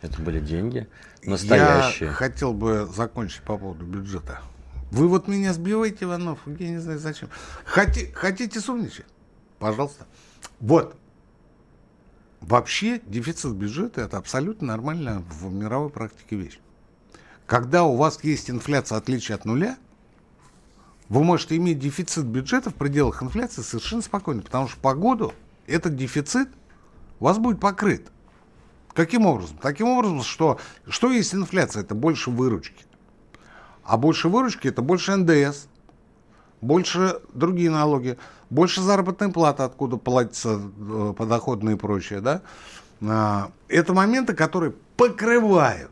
это 0.02 0.20
были 0.20 0.40
деньги 0.40 0.88
настоящие. 1.24 2.10
Я 2.10 2.14
хотел 2.14 2.52
бы 2.52 2.86
закончить 2.94 3.40
по 3.40 3.56
поводу 3.56 3.86
бюджета. 3.86 4.40
Вы 4.90 5.08
вот 5.08 5.26
меня 5.26 5.54
сбиваете, 5.54 6.04
Иванов, 6.04 6.40
я 6.44 6.68
не 6.68 6.76
знаю 6.76 6.98
зачем. 6.98 7.30
Хоти, 7.64 8.12
хотите 8.12 8.60
сумничать? 8.60 9.06
Пожалуйста. 9.58 10.04
Вот. 10.60 10.96
Вообще 12.42 13.00
дефицит 13.06 13.54
бюджета 13.54 14.02
это 14.02 14.18
абсолютно 14.18 14.66
нормальная 14.66 15.22
в 15.30 15.50
мировой 15.50 15.88
практике 15.88 16.36
вещь. 16.36 16.58
Когда 17.46 17.84
у 17.84 17.96
вас 17.96 18.22
есть 18.24 18.50
инфляция 18.50 18.98
отличие 18.98 19.34
от 19.34 19.44
нуля, 19.44 19.76
вы 21.08 21.22
можете 21.22 21.56
иметь 21.56 21.78
дефицит 21.78 22.24
бюджета 22.24 22.70
в 22.70 22.74
пределах 22.74 23.22
инфляции 23.22 23.62
совершенно 23.62 24.02
спокойно, 24.02 24.42
потому 24.42 24.68
что 24.68 24.80
по 24.80 24.94
году 24.94 25.32
этот 25.66 25.96
дефицит 25.96 26.48
у 27.20 27.24
вас 27.24 27.38
будет 27.38 27.60
покрыт. 27.60 28.10
Каким 28.94 29.26
образом? 29.26 29.58
Таким 29.60 29.88
образом, 29.88 30.22
что, 30.22 30.58
что 30.88 31.10
есть 31.10 31.34
инфляция? 31.34 31.82
Это 31.82 31.94
больше 31.94 32.30
выручки. 32.30 32.84
А 33.82 33.98
больше 33.98 34.28
выручки 34.28 34.68
это 34.68 34.80
больше 34.80 35.14
НДС, 35.14 35.66
больше 36.62 37.20
другие 37.34 37.70
налоги, 37.70 38.16
больше 38.48 38.80
заработной 38.80 39.30
платы, 39.30 39.64
откуда 39.64 39.96
платится 39.96 40.60
э, 40.60 41.14
подоходные 41.16 41.76
и 41.76 41.78
прочее, 41.78 42.20
да, 42.20 42.40
а, 43.02 43.50
это 43.68 43.92
моменты, 43.92 44.34
которые 44.34 44.72
покрывают 44.96 45.90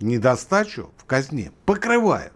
недостачу 0.00 0.90
в 0.96 1.04
казне, 1.04 1.52
покрывают. 1.66 2.32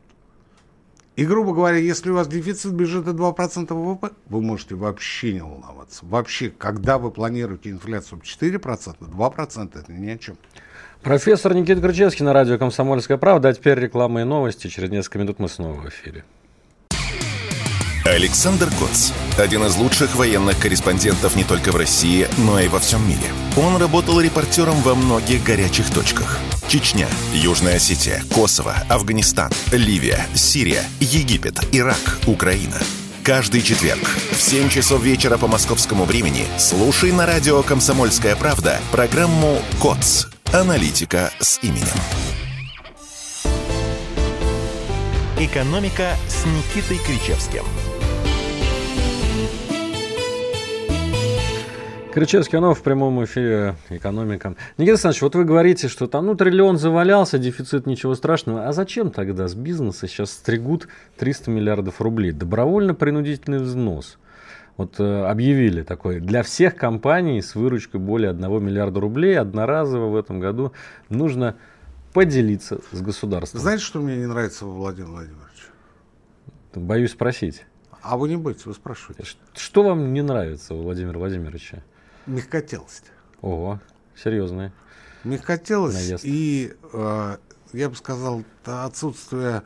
И, 1.17 1.25
грубо 1.25 1.55
говоря, 1.55 1.79
если 1.79 2.11
у 2.11 2.15
вас 2.15 2.27
дефицит 2.27 2.73
бюджета 2.73 3.11
2% 3.11 3.73
ВВП, 3.73 4.11
вы 4.27 4.43
можете 4.43 4.75
вообще 4.75 5.35
не 5.35 5.43
волноваться. 5.43 6.05
Вообще, 6.05 6.51
когда 6.51 6.99
вы 6.99 7.13
планируете 7.13 7.71
инфляцию 7.71 8.21
4%, 8.21 8.97
2% 8.99 9.81
это 9.81 9.93
ни 9.93 10.11
о 10.11 10.19
чем. 10.19 10.37
Профессор 11.03 11.55
Никита 11.55 11.81
Крычевский 11.81 12.25
на 12.25 12.33
радио 12.33 12.59
«Комсомольская 12.59 13.17
правда». 13.17 13.51
А 13.51 13.55
теперь 13.55 13.79
реклама 13.79 14.23
и 14.23 14.25
новости. 14.25 14.67
Через 14.67 14.91
несколько 14.91 15.19
минут 15.19 15.39
мы 15.39 15.49
снова 15.49 15.75
в 15.75 15.89
эфире. 15.89 16.25
Александр 18.05 18.69
Коц. 18.79 19.13
Один 19.39 19.65
из 19.65 19.77
лучших 19.77 20.17
военных 20.17 20.59
корреспондентов 20.59 21.37
не 21.37 21.45
только 21.45 21.71
в 21.73 21.77
России, 21.77 22.27
но 22.39 22.59
и 22.59 22.69
во 22.69 22.79
всем 22.79 23.07
мире. 23.09 23.29
Он 23.57 23.77
работал 23.81 24.21
репортером 24.21 24.77
во 24.83 24.95
многих 24.95 25.45
горячих 25.45 25.91
точках. 25.91 26.39
Чечня, 26.75 27.07
Южная 27.33 27.77
Осетия, 27.77 28.21
Косово, 28.35 28.75
Афганистан, 28.89 29.49
Ливия, 29.71 30.27
Сирия, 30.35 30.83
Египет, 30.99 31.55
Ирак, 31.71 32.19
Украина. 32.27 32.81
Каждый 33.23 33.63
четверг 33.63 34.03
в 34.33 34.43
7 34.43 34.69
часов 34.71 35.01
вечера 35.01 35.39
по 35.39 35.47
московскому 35.47 36.05
времени 36.05 36.45
слушай 36.59 37.13
на 37.13 37.27
радио 37.27 37.63
«Комсомольская 37.63 38.35
правда» 38.35 38.81
программу 38.91 39.63
«КОЦ. 39.81 40.27
Аналитика 40.53 41.31
с 41.39 41.61
именем». 41.63 41.87
«Экономика» 45.39 46.17
с 46.27 46.45
Никитой 46.45 46.99
Кричевским– 47.07 47.63
Кричевский 52.15 52.59
Анов 52.59 52.79
в 52.79 52.83
прямом 52.85 53.25
эфире 53.25 53.75
«Экономика». 53.91 54.55
Никита 54.79 54.93
Александрович, 54.93 55.23
вот 55.23 55.35
вы 55.35 55.45
говорите, 55.45 55.89
что 55.89 56.07
там 56.07 56.27
ну, 56.27 56.37
триллион 56.37 56.79
завалялся, 56.79 57.39
дефицит, 57.39 57.87
ничего 57.87 58.15
страшного. 58.15 58.69
А 58.69 58.73
зачем 58.73 59.11
тогда 59.11 59.49
с 59.49 59.55
бизнеса 59.57 60.07
сейчас 60.07 60.31
стригут 60.31 60.87
300 61.19 61.51
миллиардов 61.51 62.01
рублей? 62.01 62.31
Добровольно-принудительный 62.31 63.59
взнос. 63.59 64.19
Вот 64.77 65.01
э, 65.01 65.25
объявили 65.25 65.83
такой, 65.83 66.21
для 66.21 66.45
всех 66.45 66.77
компаний 66.77 67.43
с 67.43 67.57
выручкой 67.57 67.99
более 67.99 68.31
1 68.31 68.65
миллиарда 68.65 69.01
рублей 69.01 69.37
одноразово 69.37 70.07
в 70.11 70.15
этом 70.15 70.39
году 70.39 70.73
нужно 71.09 71.57
поделиться 72.13 72.79
с 72.93 73.01
государством. 73.01 73.61
Знаете, 73.61 73.83
что 73.83 74.01
мне 74.01 74.19
не 74.19 74.27
нравится 74.27 74.67
во 74.67 74.73
Владимире 74.73 75.11
Владимировиче? 75.11 75.65
Боюсь 76.77 77.11
спросить. 77.11 77.65
А 78.03 78.17
вы 78.17 78.29
не 78.29 78.37
боитесь, 78.37 78.67
вы 78.67 78.75
спрашиваете. 78.75 79.25
Что 79.57 79.83
вам 79.83 80.13
не 80.13 80.23
нравится 80.23 80.77
у 80.77 80.83
Владимира 80.83 81.19
Владимировича? 81.19 81.83
Мягкотелость. 82.27 83.11
Ого, 83.41 83.81
серьезная. 84.17 84.73
Мягкотелость 85.25 85.97
Наезд. 85.97 86.25
и, 86.25 86.75
э, 86.93 87.37
я 87.73 87.89
бы 87.89 87.97
сказал, 87.97 88.45
отсутствие 88.65 89.63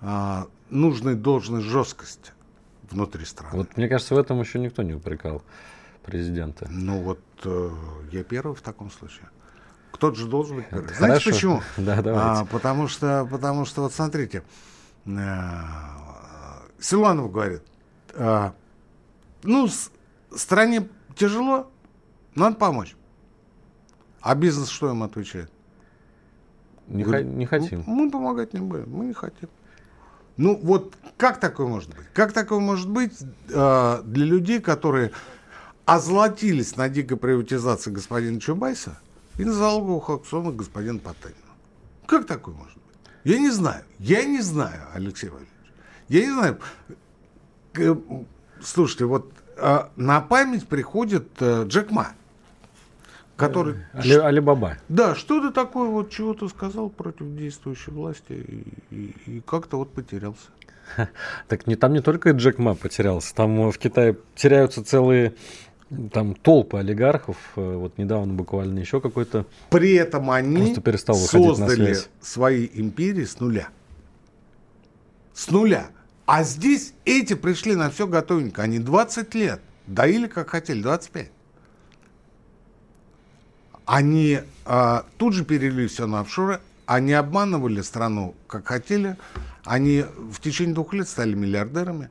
э, 0.00 0.44
нужной 0.70 1.14
должной 1.14 1.62
жесткости 1.62 2.32
внутри 2.90 3.24
страны. 3.24 3.56
Вот 3.56 3.76
мне 3.76 3.88
кажется, 3.88 4.14
в 4.14 4.18
этом 4.18 4.40
еще 4.40 4.58
никто 4.58 4.82
не 4.82 4.94
упрекал 4.94 5.42
президента. 6.04 6.66
Ну 6.70 7.02
вот 7.02 7.20
э, 7.44 7.70
я 8.12 8.24
первый 8.24 8.54
в 8.54 8.62
таком 8.62 8.90
случае. 8.90 9.28
Кто-то 9.92 10.16
же 10.16 10.26
должен 10.26 10.56
быть 10.56 10.68
первый. 10.68 10.94
Знаете 10.94 11.24
Хорошо. 11.24 11.30
почему? 11.30 11.62
Да, 11.78 12.02
давайте. 12.02 12.40
А, 12.42 12.44
потому 12.44 12.88
что, 12.88 13.26
потому 13.30 13.64
что 13.64 13.82
вот 13.82 13.92
смотрите, 13.92 14.42
э, 15.06 15.60
Силуанов 16.78 17.32
говорит, 17.32 17.62
э, 18.12 18.50
ну, 19.42 19.68
с, 19.68 19.90
стране 20.34 20.88
тяжело, 21.16 21.70
надо 22.36 22.56
помочь. 22.56 22.96
А 24.20 24.34
бизнес 24.34 24.68
что 24.68 24.90
им 24.90 25.02
отвечает? 25.02 25.50
Не, 26.88 27.04
Говорит, 27.04 27.26
не 27.26 27.46
хотим. 27.46 27.82
Мы, 27.86 28.10
помогать 28.10 28.52
не 28.52 28.60
будем, 28.60 28.90
мы 28.90 29.06
не 29.06 29.12
хотим. 29.12 29.48
Ну 30.36 30.58
вот 30.62 30.94
как 31.16 31.40
такое 31.40 31.66
может 31.66 31.90
быть? 31.90 32.06
Как 32.12 32.32
такое 32.32 32.60
может 32.60 32.88
быть 32.88 33.12
э, 33.48 34.02
для 34.04 34.26
людей, 34.26 34.60
которые 34.60 35.12
озолотились 35.84 36.76
на 36.76 36.88
дикой 36.88 37.16
приватизации 37.16 37.90
господина 37.90 38.40
Чубайса 38.40 38.98
и 39.38 39.44
на 39.44 39.52
залоговых 39.52 40.08
аукционах 40.10 40.54
господина 40.54 40.98
Потанина? 40.98 41.40
Как 42.06 42.26
такое 42.26 42.54
может 42.54 42.74
быть? 42.74 42.82
Я 43.24 43.38
не 43.38 43.50
знаю. 43.50 43.82
Я 43.98 44.24
не 44.24 44.40
знаю, 44.40 44.82
Алексей 44.92 45.30
Валерьевич. 45.30 45.52
Я 46.08 46.26
не 46.26 46.32
знаю. 46.32 46.60
Слушайте, 48.62 49.06
вот 49.06 49.32
э, 49.56 49.78
на 49.96 50.20
память 50.20 50.68
приходит 50.68 51.28
э, 51.40 51.64
Джек 51.66 51.90
Ма 51.90 52.12
который... 53.36 53.76
Али, 53.92 54.14
Алибаба. 54.14 54.78
Да, 54.88 55.14
что-то 55.14 55.50
такое 55.50 55.88
вот 55.88 56.10
чего-то 56.10 56.48
сказал 56.48 56.88
против 56.88 57.34
действующей 57.36 57.92
власти 57.92 58.32
и, 58.32 58.94
и, 58.94 59.14
и 59.26 59.40
как-то 59.40 59.76
вот 59.78 59.92
потерялся. 59.92 60.48
Так 61.48 61.66
не, 61.66 61.76
там 61.76 61.92
не 61.92 62.00
только 62.00 62.30
Джек 62.30 62.58
Ма 62.58 62.74
потерялся, 62.74 63.34
там 63.34 63.70
в 63.70 63.78
Китае 63.78 64.16
теряются 64.34 64.84
целые 64.84 65.34
там 66.12 66.34
толпы 66.34 66.78
олигархов. 66.78 67.36
Э, 67.56 67.76
вот 67.76 67.98
недавно 67.98 68.34
буквально 68.34 68.78
еще 68.80 69.00
какой-то... 69.00 69.46
При 69.70 69.94
этом 69.94 70.30
они 70.30 70.74
создали 70.74 71.96
свои 72.20 72.68
империи 72.72 73.24
с 73.24 73.38
нуля. 73.38 73.68
С 75.32 75.50
нуля. 75.50 75.88
А 76.24 76.42
здесь 76.42 76.94
эти 77.04 77.34
пришли 77.34 77.76
на 77.76 77.90
все 77.90 78.06
готовенько. 78.06 78.62
Они 78.62 78.78
20 78.78 79.34
лет 79.34 79.60
доили 79.86 80.26
как 80.26 80.50
хотели, 80.50 80.82
25. 80.82 81.30
Они 83.86 84.40
а, 84.64 85.04
тут 85.16 85.32
же 85.32 85.44
перевели 85.44 85.86
все 85.86 86.06
на 86.06 86.20
офшоры, 86.20 86.60
они 86.86 87.12
обманывали 87.12 87.80
страну, 87.82 88.34
как 88.48 88.66
хотели, 88.66 89.16
они 89.64 90.04
в 90.30 90.40
течение 90.40 90.74
двух 90.74 90.92
лет 90.92 91.08
стали 91.08 91.34
миллиардерами. 91.34 92.10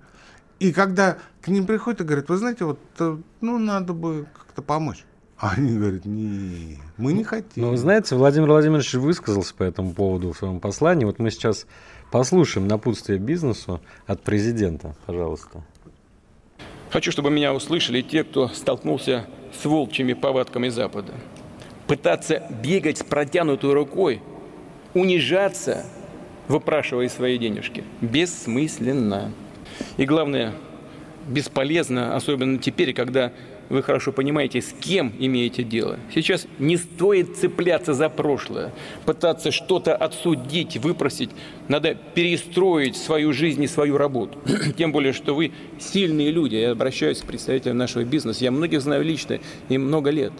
И 0.59 0.71
когда 0.71 1.17
к 1.41 1.49
ним 1.49 1.65
приходят 1.65 2.01
и 2.01 2.03
говорят, 2.05 2.29
вы 2.29 2.37
знаете, 2.37 2.65
вот, 2.65 2.79
э, 2.99 3.17
ну, 3.41 3.57
надо 3.59 3.93
бы 3.93 4.25
как-то 4.33 4.61
помочь. 4.61 5.03
А 5.37 5.51
они 5.57 5.77
говорят, 5.77 6.05
не, 6.05 6.79
мы 6.95 7.11
не 7.11 7.25
хотим. 7.25 7.63
Ну, 7.63 7.71
вы 7.71 7.77
знаете, 7.77 8.15
Владимир 8.15 8.47
Владимирович 8.47 8.93
высказался 8.93 9.53
по 9.53 9.63
этому 9.63 9.93
поводу 9.93 10.31
в 10.31 10.37
своем 10.37 10.61
послании. 10.61 11.03
Вот 11.03 11.19
мы 11.19 11.29
сейчас 11.29 11.67
послушаем 12.09 12.69
напутствие 12.69 13.19
бизнесу 13.19 13.81
от 14.07 14.23
президента, 14.23 14.95
пожалуйста. 15.05 15.61
Хочу, 16.89 17.11
чтобы 17.11 17.31
меня 17.31 17.53
услышали 17.53 18.01
те, 18.01 18.23
кто 18.23 18.47
столкнулся 18.47 19.27
с 19.51 19.65
волчьими 19.65 20.13
повадками 20.13 20.69
Запада. 20.69 21.13
Пытаться 21.87 22.43
бегать 22.63 22.99
с 22.99 23.03
протянутой 23.03 23.73
рукой, 23.73 24.21
унижаться, 24.93 25.85
выпрашивая 26.47 27.09
свои 27.09 27.37
денежки, 27.37 27.83
бессмысленно. 28.01 29.31
И 29.97 30.05
главное, 30.05 30.53
бесполезно, 31.27 32.15
особенно 32.15 32.57
теперь, 32.57 32.93
когда 32.93 33.31
вы 33.69 33.81
хорошо 33.81 34.11
понимаете, 34.11 34.61
с 34.61 34.71
кем 34.79 35.11
имеете 35.17 35.63
дело. 35.63 35.97
Сейчас 36.13 36.47
не 36.59 36.77
стоит 36.77 37.37
цепляться 37.37 37.93
за 37.93 38.09
прошлое, 38.09 38.71
пытаться 39.05 39.51
что-то 39.51 39.95
отсудить, 39.95 40.77
выпросить. 40.77 41.31
Надо 41.67 41.95
перестроить 41.95 42.95
свою 42.95 43.33
жизнь 43.33 43.63
и 43.63 43.67
свою 43.67 43.97
работу. 43.97 44.37
Тем 44.77 44.91
более, 44.91 45.13
что 45.13 45.33
вы 45.33 45.51
сильные 45.79 46.31
люди. 46.31 46.55
Я 46.55 46.71
обращаюсь 46.71 47.21
к 47.21 47.25
представителям 47.25 47.77
нашего 47.77 48.03
бизнеса. 48.03 48.43
Я 48.43 48.51
многих 48.51 48.81
знаю 48.81 49.03
лично, 49.03 49.39
им 49.69 49.87
много 49.87 50.11
лет. 50.11 50.33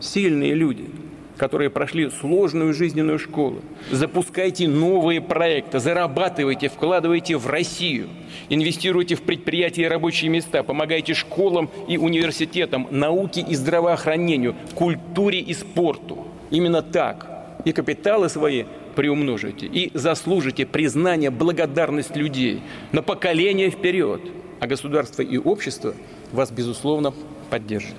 Сильные 0.00 0.54
люди– 0.54 0.84
которые 1.38 1.70
прошли 1.70 2.10
сложную 2.10 2.74
жизненную 2.74 3.18
школу. 3.18 3.62
Запускайте 3.90 4.68
новые 4.68 5.22
проекты, 5.22 5.78
зарабатывайте, 5.78 6.68
вкладывайте 6.68 7.38
в 7.38 7.46
Россию, 7.46 8.08
инвестируйте 8.50 9.14
в 9.14 9.22
предприятия 9.22 9.82
и 9.82 9.88
рабочие 9.88 10.30
места, 10.30 10.62
помогайте 10.62 11.14
школам 11.14 11.70
и 11.88 11.96
университетам, 11.96 12.88
науке 12.90 13.40
и 13.40 13.54
здравоохранению, 13.54 14.54
культуре 14.74 15.40
и 15.40 15.54
спорту. 15.54 16.26
Именно 16.50 16.82
так. 16.82 17.26
И 17.64 17.72
капиталы 17.72 18.28
свои 18.28 18.64
приумножите, 18.94 19.66
и 19.66 19.90
заслужите 19.94 20.66
признание, 20.66 21.30
благодарность 21.30 22.16
людей 22.16 22.60
на 22.92 23.02
поколение 23.02 23.70
вперед. 23.70 24.20
А 24.60 24.66
государство 24.66 25.22
и 25.22 25.38
общество 25.38 25.94
вас, 26.32 26.50
безусловно, 26.50 27.14
поддержат. 27.48 27.94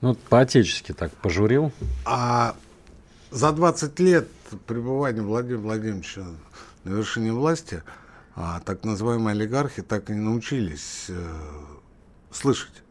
Ну, 0.00 0.14
по-отечески 0.14 0.92
так 0.92 1.12
пожурил. 1.12 1.72
А 2.04 2.56
за 3.30 3.52
20 3.52 3.98
лет 4.00 4.28
пребывания 4.66 5.22
Владимира 5.22 5.60
Владимировича 5.60 6.26
на 6.84 6.90
вершине 6.90 7.32
власти 7.32 7.82
а, 8.34 8.60
так 8.60 8.84
называемые 8.84 9.32
олигархи 9.32 9.82
так 9.82 10.10
и 10.10 10.12
не 10.12 10.20
научились 10.20 11.06
э, 11.08 11.36
слышать 12.30 12.82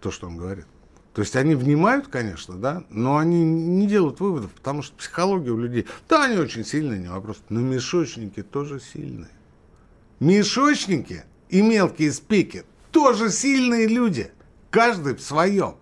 то, 0.00 0.10
что 0.10 0.28
он 0.28 0.36
говорит. 0.36 0.66
То 1.12 1.22
есть 1.22 1.34
они 1.34 1.56
внимают, 1.56 2.06
конечно, 2.06 2.54
да, 2.56 2.84
но 2.88 3.18
они 3.18 3.42
не 3.42 3.88
делают 3.88 4.20
выводов, 4.20 4.52
потому 4.52 4.82
что 4.82 4.96
психология 4.96 5.50
у 5.50 5.58
людей, 5.58 5.86
да, 6.08 6.24
они 6.24 6.38
очень 6.38 6.64
сильные, 6.64 7.00
не 7.00 7.08
вопрос, 7.08 7.42
но 7.48 7.60
мешочники 7.60 8.42
тоже 8.42 8.80
сильные. 8.80 9.30
Мешочники 10.20 11.24
и 11.48 11.62
мелкие 11.62 12.12
спики 12.12 12.64
тоже 12.92 13.30
сильные 13.30 13.88
люди, 13.88 14.30
каждый 14.70 15.16
в 15.16 15.20
своем. 15.20 15.74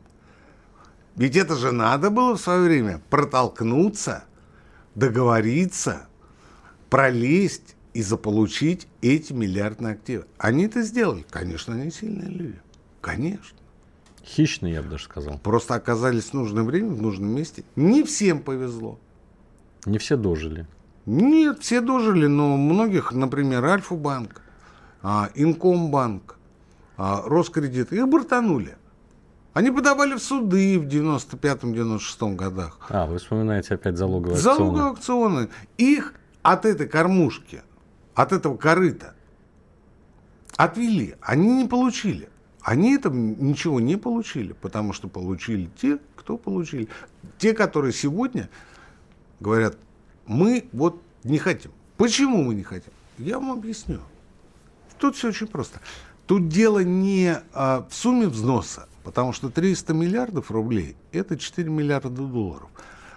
Ведь 1.19 1.37
это 1.37 1.57
же 1.57 1.73
надо 1.73 2.11
было 2.11 2.37
в 2.37 2.41
свое 2.41 2.63
время 2.63 3.03
протолкнуться, 3.11 4.25
договориться, 4.95 6.07
пролезть 6.89 7.75
и 7.93 8.03
заполучить 8.03 8.87
эти 9.03 9.33
миллиардные 9.33 9.95
активы. 9.95 10.27
Они 10.39 10.67
это 10.67 10.83
сделали. 10.83 11.27
Конечно, 11.29 11.75
они 11.75 11.91
сильные 11.91 12.31
люди. 12.31 12.61
Конечно. 13.01 13.59
Хищные, 14.25 14.75
я 14.75 14.83
бы 14.83 14.91
даже 14.91 15.05
сказал. 15.05 15.39
Просто 15.39 15.75
оказались 15.75 16.27
в 16.27 16.35
нужное 16.35 16.63
время, 16.63 16.91
в 16.91 17.03
нужном 17.03 17.35
месте. 17.35 17.65
Не 17.75 18.05
всем 18.05 18.41
повезло. 18.41 19.01
Не 19.87 19.99
все 19.99 20.17
дожили. 20.17 20.69
Нет, 21.05 21.59
все 21.61 21.81
дожили, 21.81 22.27
но 22.27 22.57
многих, 22.57 23.11
например, 23.13 23.65
Альфа-банк, 23.65 24.43
а, 25.03 25.31
Инкомбанк, 25.35 26.37
а, 26.97 27.23
Роскредит, 27.25 27.93
их 27.93 28.07
бортанули. 28.07 28.77
Они 29.55 29.71
подавали 29.71 30.14
в 30.14 30.21
суды 30.21 30.78
в 30.78 30.87
95-96 30.87 32.35
годах. 32.37 32.78
А, 32.90 33.07
вы 33.07 33.19
вспоминаете 33.19 33.75
опять 33.75 33.97
залоговые 33.97 34.37
акционы. 34.37 34.59
Залоговые 34.59 34.93
акционы. 34.93 35.49
Их 35.78 36.14
от 36.43 36.64
этой 36.64 36.87
кормушки, 36.87 37.62
от 38.14 38.33
этого 38.33 38.57
корыта 38.57 39.14
отвели. 40.57 41.17
Они 41.21 41.62
не 41.62 41.69
получили. 41.69 42.28
Они 42.62 42.95
это 42.95 43.09
ничего 43.11 43.81
не 43.81 43.97
получили, 43.97 44.52
потому 44.52 44.93
что 44.93 45.09
получили 45.09 45.71
те, 45.81 45.99
кто 46.17 46.37
получили. 46.37 46.88
Те, 47.38 47.54
которые 47.54 47.93
сегодня 47.93 48.50
говорят, 49.41 49.76
мы 50.26 50.69
вот 50.73 51.00
не 51.25 51.39
хотим. 51.39 51.71
Почему 51.97 52.43
мы 52.43 52.54
не 52.54 52.63
хотим? 52.63 52.93
Я 53.17 53.39
вам 53.39 53.52
объясню. 53.52 54.00
Тут 54.99 55.17
все 55.17 55.28
очень 55.28 55.47
просто. 55.47 55.80
Тут 56.26 56.49
дело 56.49 56.80
не 56.80 57.39
а, 57.54 57.87
в 57.89 57.95
сумме 57.95 58.26
взноса, 58.26 58.89
потому 59.08 59.32
что 59.32 59.49
300 59.49 59.94
миллиардов 59.94 60.50
рублей– 60.50 60.94
это 61.12 61.38
4 61.38 61.71
миллиарда 61.71 62.10
долларов. 62.10 62.68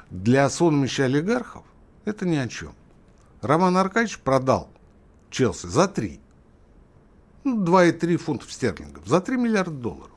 Для 0.09 0.49
сонмища 0.49 1.03
олигархов 1.03 1.65
это 2.05 2.25
ни 2.25 2.37
о 2.37 2.47
чем. 2.47 2.71
Роман 3.41 3.75
Аркадьевич 3.75 4.19
продал 4.19 4.69
Челси 5.31 5.67
за 5.67 5.89
3. 5.89 6.21
Ну, 7.43 7.65
2,3 7.65 8.15
фунтов 8.15 8.53
стерлингов. 8.53 9.05
За 9.05 9.19
3 9.19 9.35
миллиарда 9.35 9.71
долларов. 9.71 10.15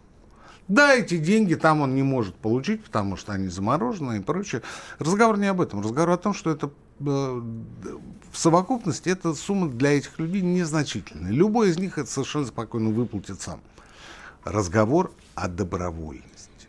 Да, 0.68 0.94
эти 0.94 1.18
деньги 1.18 1.56
там 1.56 1.80
он 1.80 1.96
не 1.96 2.04
может 2.04 2.36
получить, 2.36 2.84
потому 2.84 3.16
что 3.16 3.32
они 3.32 3.48
заморожены 3.48 4.18
и 4.18 4.20
прочее. 4.20 4.62
Разговор 5.00 5.38
не 5.38 5.46
об 5.46 5.60
этом. 5.60 5.80
Разговор 5.80 6.10
о 6.10 6.18
том, 6.18 6.34
что 6.34 6.52
это 6.52 6.70
э, 7.00 7.02
в 7.02 8.38
совокупности 8.38 9.08
эта 9.08 9.34
сумма 9.34 9.68
для 9.68 9.98
этих 9.98 10.20
людей 10.20 10.42
незначительная. 10.42 11.32
Любой 11.32 11.70
из 11.70 11.78
них 11.80 11.98
это 11.98 12.08
совершенно 12.08 12.46
спокойно 12.46 12.90
выплатит 12.90 13.42
сам. 13.42 13.60
Разговор 14.44 15.10
о 15.34 15.48
добровольности. 15.48 16.68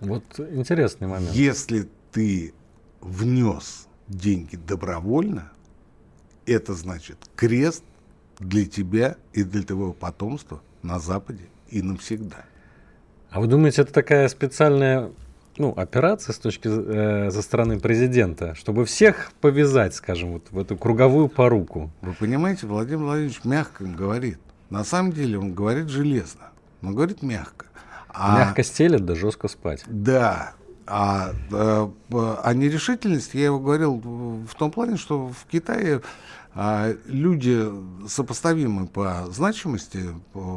Вот 0.00 0.24
интересный 0.38 1.06
момент. 1.06 1.32
Если 1.32 1.88
ты 2.12 2.54
внес 3.00 3.86
деньги 4.08 4.56
добровольно, 4.56 5.52
это 6.46 6.74
значит 6.74 7.18
крест 7.36 7.84
для 8.38 8.64
тебя 8.64 9.16
и 9.32 9.42
для 9.44 9.62
твоего 9.62 9.92
потомства 9.92 10.62
на 10.82 10.98
Западе 10.98 11.44
и 11.68 11.82
навсегда. 11.82 12.44
А 13.30 13.40
вы 13.40 13.46
думаете, 13.46 13.82
это 13.82 13.92
такая 13.92 14.28
специальная 14.28 15.12
ну, 15.56 15.72
операция 15.76 16.32
с 16.32 16.38
точки 16.38 16.68
э, 16.68 17.30
со 17.30 17.42
стороны 17.42 17.78
президента, 17.78 18.54
чтобы 18.54 18.84
всех 18.86 19.32
повязать, 19.40 19.94
скажем, 19.94 20.32
вот 20.32 20.46
в 20.50 20.58
эту 20.58 20.76
круговую 20.76 21.28
поруку. 21.28 21.90
Вы 22.00 22.14
понимаете, 22.14 22.66
Владимир 22.66 23.04
Владимирович 23.04 23.44
мягко 23.44 23.84
говорит. 23.84 24.38
На 24.70 24.84
самом 24.84 25.12
деле 25.12 25.38
он 25.38 25.52
говорит 25.52 25.88
железно, 25.88 26.50
но 26.80 26.90
говорит 26.90 27.22
мягко. 27.22 27.66
А, 28.08 28.38
мягко 28.38 28.62
стелет, 28.62 29.04
да 29.04 29.14
жестко 29.14 29.48
спать. 29.48 29.84
Да. 29.86 30.54
А, 30.86 31.32
а, 31.52 31.92
а 32.42 32.54
нерешительность, 32.54 33.34
я 33.34 33.44
его 33.46 33.60
говорил 33.60 33.96
в 33.96 34.54
том 34.58 34.70
плане, 34.70 34.96
что 34.96 35.28
в 35.28 35.46
Китае 35.50 36.02
а, 36.54 36.92
люди, 37.06 37.64
сопоставимые 38.08 38.88
по 38.88 39.26
значимости, 39.30 40.08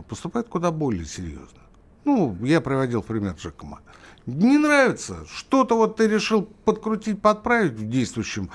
поступают 0.10 0.48
куда 0.48 0.72
более 0.72 1.06
серьезно. 1.06 1.60
Ну, 2.06 2.36
я 2.42 2.62
приводил 2.62 3.04
пример 3.04 3.34
Джекома 3.34 3.80
не 4.26 4.58
нравится, 4.58 5.26
что-то 5.28 5.76
вот 5.76 5.98
ты 5.98 6.08
решил 6.08 6.44
подкрутить, 6.44 7.22
подправить 7.22 7.74
в 7.74 7.90
действующем 7.90 8.50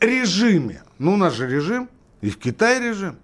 режиме. 0.00 0.82
Ну, 0.98 1.14
у 1.14 1.16
нас 1.16 1.34
же 1.34 1.48
режим, 1.48 1.88
и 2.20 2.30
в 2.30 2.38
Китае 2.38 2.80
режим. 2.80 3.16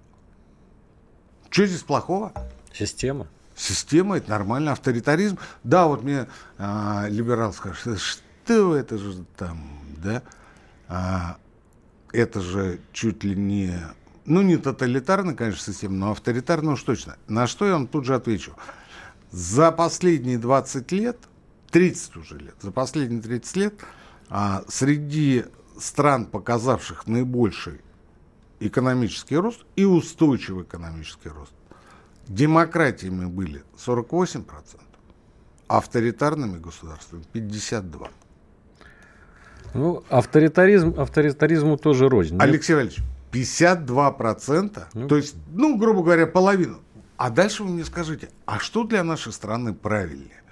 Что 1.50 1.66
здесь 1.66 1.82
плохого? 1.82 2.32
Система. 2.72 3.26
Система, 3.60 4.16
это 4.16 4.30
нормально, 4.30 4.72
авторитаризм. 4.72 5.38
Да, 5.64 5.86
вот 5.86 6.02
мне 6.02 6.28
а, 6.56 7.06
либерал 7.10 7.52
скажет, 7.52 8.00
что 8.00 8.74
это 8.74 8.96
же 8.96 9.22
там, 9.36 9.60
да? 9.98 10.22
А, 10.88 11.36
это 12.10 12.40
же 12.40 12.80
чуть 12.94 13.22
ли 13.22 13.36
не, 13.36 13.78
ну, 14.24 14.40
не 14.40 14.56
тоталитарная, 14.56 15.34
конечно, 15.34 15.62
система, 15.62 15.94
но 15.94 16.12
авторитарная 16.12 16.72
уж 16.72 16.82
точно. 16.82 17.16
На 17.28 17.46
что 17.46 17.66
я 17.66 17.74
вам 17.74 17.86
тут 17.86 18.06
же 18.06 18.14
отвечу. 18.14 18.54
За 19.30 19.72
последние 19.72 20.38
20 20.38 20.90
лет 20.92 21.18
30 21.70 22.16
уже 22.16 22.38
лет, 22.38 22.54
за 22.62 22.72
последние 22.72 23.20
30 23.20 23.56
лет 23.56 23.74
а, 24.30 24.64
среди 24.68 25.44
стран, 25.78 26.24
показавших 26.24 27.06
наибольший 27.06 27.82
экономический 28.58 29.36
рост 29.36 29.66
и 29.76 29.84
устойчивый 29.84 30.64
экономический 30.64 31.28
рост, 31.28 31.52
демократиями 32.30 33.26
были 33.26 33.64
48%, 33.76 34.44
авторитарными 35.68 36.58
государствами 36.58 37.24
52%. 37.34 38.08
Ну, 39.74 40.02
авторитаризм, 40.08 40.98
авторитаризму 40.98 41.76
тоже 41.76 42.08
рознь. 42.08 42.36
Алексей 42.40 42.74
Валерьевич, 42.74 43.02
52%, 43.32 44.82
ну, 44.94 45.08
то 45.08 45.16
есть, 45.16 45.36
ну, 45.52 45.76
грубо 45.76 46.02
говоря, 46.02 46.26
половину. 46.26 46.80
А 47.16 47.30
дальше 47.30 47.64
вы 47.64 47.70
мне 47.70 47.84
скажите, 47.84 48.30
а 48.46 48.58
что 48.58 48.84
для 48.84 49.04
нашей 49.04 49.32
страны 49.32 49.74
правильнее? 49.74 50.42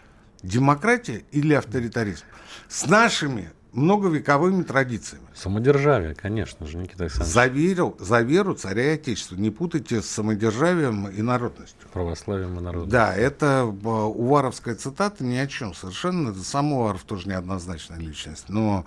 Демократия 0.43 1.25
или 1.33 1.55
авторитаризм? 1.55 2.25
С 2.69 2.87
нашими 2.87 3.51
многовековыми 3.73 4.63
традициями. 4.63 5.27
Самодержавие, 5.35 6.15
конечно 6.15 6.67
же, 6.67 6.79
Никита 6.79 7.05
Александрович. 7.05 7.33
За, 7.33 7.47
веру, 7.47 7.97
за 7.99 8.21
веру 8.23 8.55
царя 8.55 8.93
и 8.93 8.95
отечества. 8.95 9.37
Не 9.37 9.51
путайте 9.51 10.03
с 10.03 10.07
самодержавием 10.07 11.09
и 11.09 11.23
народностью. 11.23 11.89
Православием 11.93 12.59
и 12.59 12.63
народом. 12.63 12.89
Да, 12.89 13.15
это 13.15 13.65
э, 13.65 13.89
уваровская 13.89 14.75
цитата 14.75 15.25
ни 15.25 15.37
о 15.37 15.47
чем 15.47 15.75
совершенно. 15.75 16.35
Сам 16.35 16.73
Уваров 16.73 17.05
тоже 17.05 17.29
неоднозначная 17.29 17.99
личность. 17.99 18.47
Но 18.49 18.85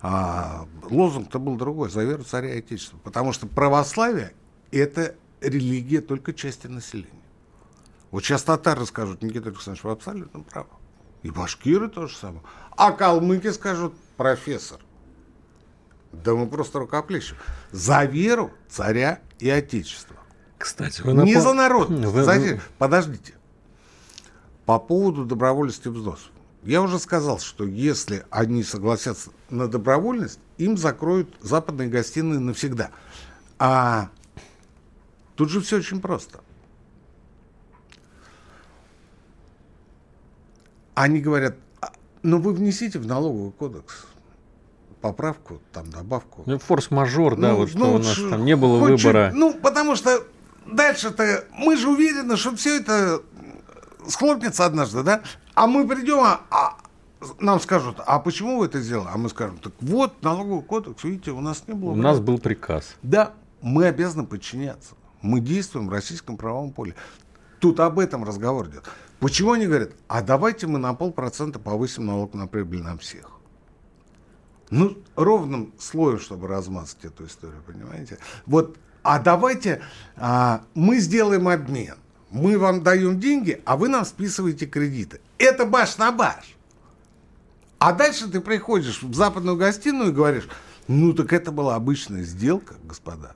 а, 0.00 0.66
лозунг-то 0.90 1.38
был 1.38 1.56
другой. 1.56 1.90
За 1.90 2.02
веру 2.02 2.24
царя 2.24 2.54
и 2.54 2.58
отечества. 2.58 2.98
Потому 3.04 3.32
что 3.32 3.46
православие– 3.46 4.32
это 4.70 5.14
религия 5.40 6.00
только 6.00 6.32
части 6.32 6.66
населения. 6.66 7.10
Вот 8.10 8.24
сейчас 8.24 8.42
татары 8.42 8.86
скажут, 8.86 9.22
Никита 9.22 9.48
Александрович, 9.48 9.84
вы 9.84 9.90
абсолютно 9.90 10.40
правы. 10.40 10.68
И 11.22 11.30
башкиры 11.30 11.88
тоже 11.88 12.16
самое. 12.16 12.42
А 12.76 12.92
калмыки 12.92 13.50
скажут, 13.50 13.94
профессор. 14.16 14.80
Да 16.12 16.34
мы 16.34 16.46
просто 16.46 16.78
рукоплещем. 16.78 17.36
За 17.72 18.04
веру 18.04 18.52
царя 18.68 19.20
и 19.38 19.50
отечества. 19.50 20.16
Кстати, 20.58 21.02
вы 21.02 21.12
Не 21.12 21.34
напом- 21.34 21.42
за 21.42 21.52
народ. 21.54 21.88
Вы- 21.90 22.22
Знаете, 22.22 22.60
подождите. 22.78 23.34
По 24.64 24.78
поводу 24.78 25.24
добровольности 25.24 25.88
взносов. 25.88 26.30
Я 26.62 26.80
уже 26.80 26.98
сказал, 26.98 27.38
что 27.40 27.64
если 27.66 28.24
они 28.30 28.62
согласятся 28.62 29.30
на 29.50 29.68
добровольность, 29.68 30.38
им 30.56 30.78
закроют 30.78 31.36
западные 31.42 31.88
гостиные 31.88 32.38
навсегда. 32.38 32.90
А 33.58 34.08
тут 35.36 35.50
же 35.50 35.60
все 35.60 35.76
очень 35.78 36.00
просто. 36.00 36.40
Они 40.94 41.20
говорят, 41.20 41.56
«А, 42.24 42.26
ну 42.26 42.38
вы 42.40 42.52
внесите 42.52 42.98
в 42.98 43.06
налоговый 43.06 43.52
кодекс 43.52 44.06
поправку, 45.00 45.60
там 45.72 45.90
добавку. 45.90 46.42
Ну, 46.46 46.58
форс-мажор, 46.58 47.36
да, 47.36 47.54
вот 47.54 47.68
что 47.68 47.78
ну, 47.78 47.94
у 47.94 47.98
нас 47.98 48.06
ш- 48.06 48.30
там 48.30 48.44
не 48.44 48.56
было 48.56 48.78
выбора. 48.78 49.28
чуть- 49.30 49.38
ну, 49.38 49.52
потому 49.52 49.96
что 49.96 50.24
дальше-то 50.66 51.44
мы 51.52 51.76
же 51.76 51.88
уверены, 51.90 52.36
что 52.38 52.56
все 52.56 52.78
это 52.80 53.20
схлопнется 54.08 54.64
однажды, 54.64 55.02
да? 55.02 55.20
А 55.54 55.66
мы 55.66 55.86
придем, 55.86 56.20
а, 56.20 56.40
а 56.50 56.76
нам 57.38 57.60
скажут, 57.60 57.96
а 58.06 58.18
почему 58.18 58.58
вы 58.58 58.66
это 58.66 58.80
сделали? 58.80 59.08
А 59.12 59.18
мы 59.18 59.28
скажем, 59.28 59.58
так 59.58 59.74
вот, 59.80 60.22
налоговый 60.22 60.62
кодекс, 60.62 61.04
видите, 61.04 61.32
у 61.32 61.40
нас 61.42 61.64
не 61.66 61.74
было. 61.74 61.90
У 61.90 61.92
выбора». 61.94 62.12
нас 62.12 62.20
был 62.20 62.38
приказ. 62.38 62.96
Да, 63.02 63.34
мы 63.60 63.84
обязаны 63.84 64.24
подчиняться. 64.24 64.94
Мы 65.20 65.40
действуем 65.40 65.88
в 65.88 65.92
российском 65.92 66.38
правовом 66.38 66.70
поле. 66.72 66.94
Тут 67.64 67.80
об 67.80 67.98
этом 67.98 68.24
разговор 68.24 68.68
идет. 68.68 68.84
Почему 69.20 69.52
они 69.52 69.66
говорят, 69.66 69.92
а 70.06 70.20
давайте 70.20 70.66
мы 70.66 70.78
на 70.78 70.92
полпроцента 70.92 71.58
повысим 71.58 72.04
налог 72.04 72.34
на 72.34 72.46
прибыль 72.46 72.82
на 72.82 72.98
всех? 72.98 73.30
Ну, 74.68 74.98
ровным 75.16 75.72
слоем, 75.78 76.20
чтобы 76.20 76.46
размазать 76.46 77.02
эту 77.06 77.24
историю, 77.24 77.62
понимаете? 77.66 78.18
Вот, 78.44 78.76
а 79.02 79.18
давайте 79.18 79.80
а, 80.18 80.62
мы 80.74 80.98
сделаем 80.98 81.48
обмен. 81.48 81.96
Мы 82.28 82.58
вам 82.58 82.82
даем 82.82 83.18
деньги, 83.18 83.62
а 83.64 83.78
вы 83.78 83.88
нам 83.88 84.04
списываете 84.04 84.66
кредиты. 84.66 85.22
Это 85.38 85.64
баш 85.64 85.96
на 85.96 86.12
баш. 86.12 86.56
А 87.78 87.94
дальше 87.94 88.28
ты 88.28 88.42
приходишь 88.42 89.02
в 89.02 89.14
западную 89.14 89.56
гостиную 89.56 90.10
и 90.10 90.12
говоришь, 90.12 90.48
ну 90.86 91.14
так 91.14 91.32
это 91.32 91.50
была 91.50 91.76
обычная 91.76 92.24
сделка, 92.24 92.74
господа. 92.84 93.34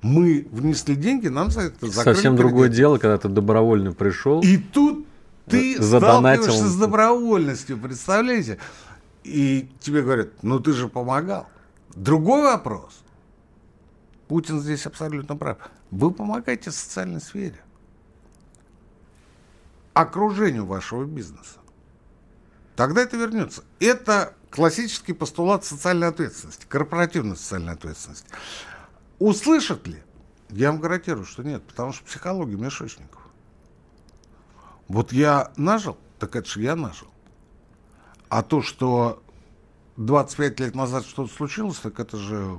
Мы 0.00 0.46
внесли 0.52 0.94
деньги, 0.94 1.28
нам 1.28 1.50
за 1.50 1.62
это 1.62 1.86
закрыли 1.86 2.14
Совсем 2.14 2.36
другое 2.36 2.68
кредит. 2.68 2.76
дело, 2.76 2.98
когда 2.98 3.18
ты 3.18 3.28
добровольно 3.28 3.92
пришел. 3.92 4.40
И 4.42 4.56
тут 4.56 5.06
ты 5.46 5.80
Задонатил. 5.82 6.44
сталкиваешься 6.44 6.72
с 6.72 6.76
добровольностью, 6.76 7.78
представляете? 7.78 8.58
И 9.24 9.68
тебе 9.80 10.02
говорят, 10.02 10.28
ну 10.42 10.60
ты 10.60 10.72
же 10.72 10.88
помогал. 10.88 11.48
Другой 11.94 12.42
вопрос. 12.42 13.02
Путин 14.28 14.60
здесь 14.60 14.86
абсолютно 14.86 15.36
прав. 15.36 15.58
Вы 15.90 16.10
помогаете 16.12 16.70
социальной 16.70 17.20
сфере. 17.20 17.58
Окружению 19.94 20.64
вашего 20.66 21.04
бизнеса. 21.04 21.58
Тогда 22.76 23.02
это 23.02 23.16
вернется. 23.16 23.64
Это 23.80 24.34
классический 24.50 25.12
постулат 25.12 25.64
социальной 25.64 26.06
ответственности, 26.08 26.66
корпоративной 26.68 27.36
социальной 27.36 27.72
ответственности. 27.72 28.28
Услышат 29.18 29.86
ли? 29.86 30.02
Я 30.50 30.70
вам 30.70 30.80
гарантирую, 30.80 31.24
что 31.24 31.42
нет, 31.42 31.62
потому 31.64 31.92
что 31.92 32.04
психология 32.04 32.56
мешочников. 32.56 33.22
Вот 34.86 35.12
я 35.12 35.52
нажил, 35.56 35.98
так 36.18 36.36
это 36.36 36.48
же 36.48 36.62
я 36.62 36.74
нажил. 36.74 37.08
А 38.28 38.42
то, 38.42 38.62
что 38.62 39.22
25 39.96 40.60
лет 40.60 40.74
назад 40.74 41.04
что-то 41.04 41.32
случилось, 41.32 41.78
так 41.78 41.98
это 42.00 42.16
же 42.16 42.56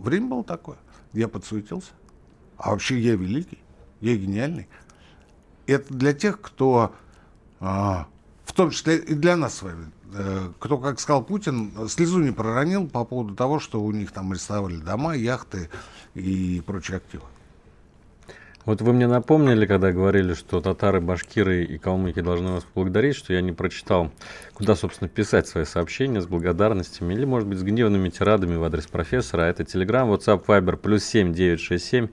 время 0.00 0.28
было 0.28 0.44
такое. 0.44 0.78
Я 1.12 1.28
подсуетился. 1.28 1.92
А 2.56 2.70
вообще 2.70 2.98
я 2.98 3.16
великий, 3.16 3.58
я 4.00 4.16
гениальный. 4.16 4.68
Это 5.66 5.92
для 5.92 6.14
тех, 6.14 6.40
кто, 6.40 6.94
а, 7.60 8.06
в 8.44 8.52
том 8.52 8.70
числе 8.70 8.98
и 8.98 9.14
для 9.14 9.36
нас 9.36 9.56
с 9.56 9.62
вами, 9.62 9.90
кто, 10.58 10.78
как 10.78 11.00
сказал 11.00 11.22
Путин, 11.24 11.72
слезу 11.88 12.20
не 12.20 12.32
проронил 12.32 12.88
по 12.88 13.04
поводу 13.04 13.34
того, 13.34 13.58
что 13.58 13.82
у 13.82 13.90
них 13.92 14.12
там 14.12 14.30
арестовали 14.32 14.76
дома, 14.76 15.14
яхты 15.14 15.68
и 16.14 16.62
прочие 16.64 16.98
активы. 16.98 17.24
Вот 18.66 18.80
вы 18.80 18.92
мне 18.92 19.06
напомнили, 19.06 19.64
когда 19.64 19.92
говорили, 19.92 20.34
что 20.34 20.60
татары, 20.60 21.00
башкиры 21.00 21.62
и 21.62 21.78
калмыки 21.78 22.20
должны 22.20 22.50
вас 22.50 22.64
поблагодарить, 22.64 23.14
что 23.14 23.32
я 23.32 23.40
не 23.40 23.52
прочитал, 23.52 24.10
куда, 24.54 24.74
собственно, 24.74 25.08
писать 25.08 25.46
свои 25.46 25.64
сообщения 25.64 26.20
с 26.20 26.26
благодарностями 26.26 27.14
или, 27.14 27.24
может 27.24 27.48
быть, 27.48 27.60
с 27.60 27.62
гневными 27.62 28.08
тирадами 28.08 28.56
в 28.56 28.64
адрес 28.64 28.88
профессора. 28.88 29.42
А 29.42 29.46
это 29.46 29.62
Telegram, 29.62 30.12
WhatsApp, 30.12 30.44
Viber, 30.46 30.76
плюс 30.76 31.04
7 31.04 31.32
967 31.32 32.08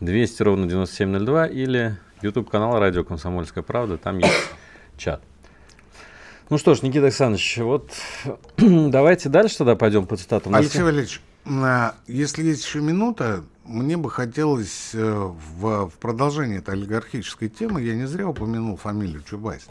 200 0.00 0.42
ровно 0.42 0.66
9702 0.66 1.46
или 1.46 1.96
YouTube 2.22 2.50
канал 2.50 2.80
Радио 2.80 3.04
Комсомольская 3.04 3.62
правда, 3.62 3.96
там 3.96 4.18
есть 4.18 4.50
чат. 4.96 5.22
Ну 6.50 6.58
что 6.58 6.74
ж, 6.74 6.82
Никита 6.82 7.06
Александрович, 7.06 7.58
вот 7.58 7.90
давайте 8.58 9.28
дальше 9.28 9.58
тогда 9.58 9.76
пойдем 9.76 10.06
по 10.06 10.16
цитатам. 10.16 10.54
Алексей 10.54 10.82
Валерьевич, 10.82 11.22
а, 11.46 11.94
если 12.06 12.44
есть 12.44 12.64
еще 12.64 12.80
минута, 12.80 13.44
мне 13.64 13.96
бы 13.96 14.10
хотелось 14.10 14.90
э, 14.92 15.02
в, 15.02 15.88
в 15.88 15.94
продолжении 15.98 16.58
этой 16.58 16.74
олигархической 16.74 17.48
темы, 17.48 17.82
я 17.82 17.94
не 17.94 18.06
зря 18.06 18.28
упомянул 18.28 18.76
фамилию 18.76 19.22
Чубайс. 19.22 19.66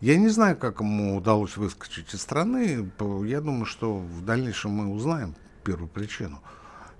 Я 0.00 0.16
не 0.16 0.28
знаю, 0.28 0.56
как 0.56 0.80
ему 0.80 1.16
удалось 1.16 1.56
выскочить 1.56 2.14
из 2.14 2.22
страны. 2.22 2.90
Я 3.24 3.40
думаю, 3.40 3.66
что 3.66 3.96
в 3.96 4.24
дальнейшем 4.24 4.70
мы 4.72 4.92
узнаем 4.92 5.34
первую 5.64 5.88
причину 5.88 6.40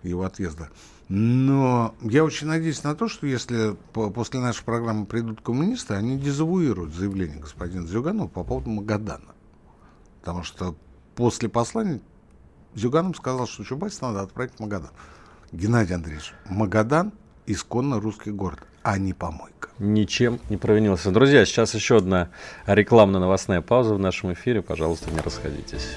его 0.03 0.25
отъезда. 0.25 0.69
Но 1.09 1.95
я 2.03 2.25
очень 2.25 2.49
надеюсь 2.49 2.83
на 2.83 2.95
то, 2.97 3.09
что 3.09 3.27
если 3.27 3.77
по- 3.93 4.11
после 4.11 4.41
нашей 4.41 4.65
программы 4.65 5.07
придут 5.07 5.41
коммунисты, 5.41 5.95
они 5.95 6.19
дезавуируют 6.19 6.95
заявление 6.95 7.39
господина 7.39 7.87
Зюганова 7.87 8.27
по 8.29 8.43
поводу 8.43 8.71
Магадана. 8.71 9.35
Потому 10.21 10.43
что 10.43 10.75
после 11.15 11.49
послания 11.49 12.01
Зюганов 12.75 13.17
сказал, 13.17 13.47
что 13.47 13.63
Чубайс 13.65 14.01
надо 14.01 14.23
отправить 14.23 14.55
в 14.57 14.61
Магадан. 14.61 14.91
Геннадий 15.53 15.95
Андреевич, 15.95 16.35
Магадан– 16.47 17.13
исконно 17.47 18.01
русский 18.01 18.33
город, 18.33 18.59
а 18.83 18.99
не 18.99 19.13
помойка. 19.15 19.69
ничем 19.79 20.41
не 20.51 20.57
провинился. 20.57 21.13
Друзья, 21.13 21.45
сейчас 21.47 21.75
еще 21.75 21.99
одна 21.99 22.31
рекламно-новостная 22.67 23.61
пауза 23.61 23.95
в 23.95 24.01
нашем 24.01 24.33
эфире. 24.33 24.61
Пожалуйста, 24.63 25.11
не 25.13 25.21
расходитесь. 25.21 25.97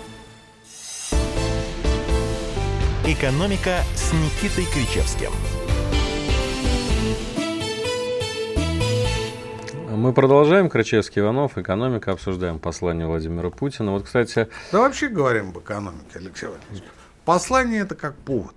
«Экономика» 3.11 3.79
с 3.93 4.13
Никитой 4.13 4.65
Кричевским. 4.73 5.31
Мы 9.89 10.13
продолжаем. 10.13 10.69
Крачевский 10.69 11.21
Иванов, 11.21 11.57
экономика, 11.57 12.11
обсуждаем 12.13 12.57
послание 12.57 13.07
Владимира 13.07 13.49
Путина. 13.49 13.91
Вот, 13.91 14.03
кстати, 14.05 14.47
Да 14.71 14.79
вообще 14.79 15.09
говорим 15.09 15.49
об 15.49 15.59
экономике, 15.59 16.05
Алексей 16.15 16.47
Валерьевич. 16.47 16.83
Послание– 17.25 17.81
это 17.83 17.95
как 17.95 18.15
повод. 18.15 18.55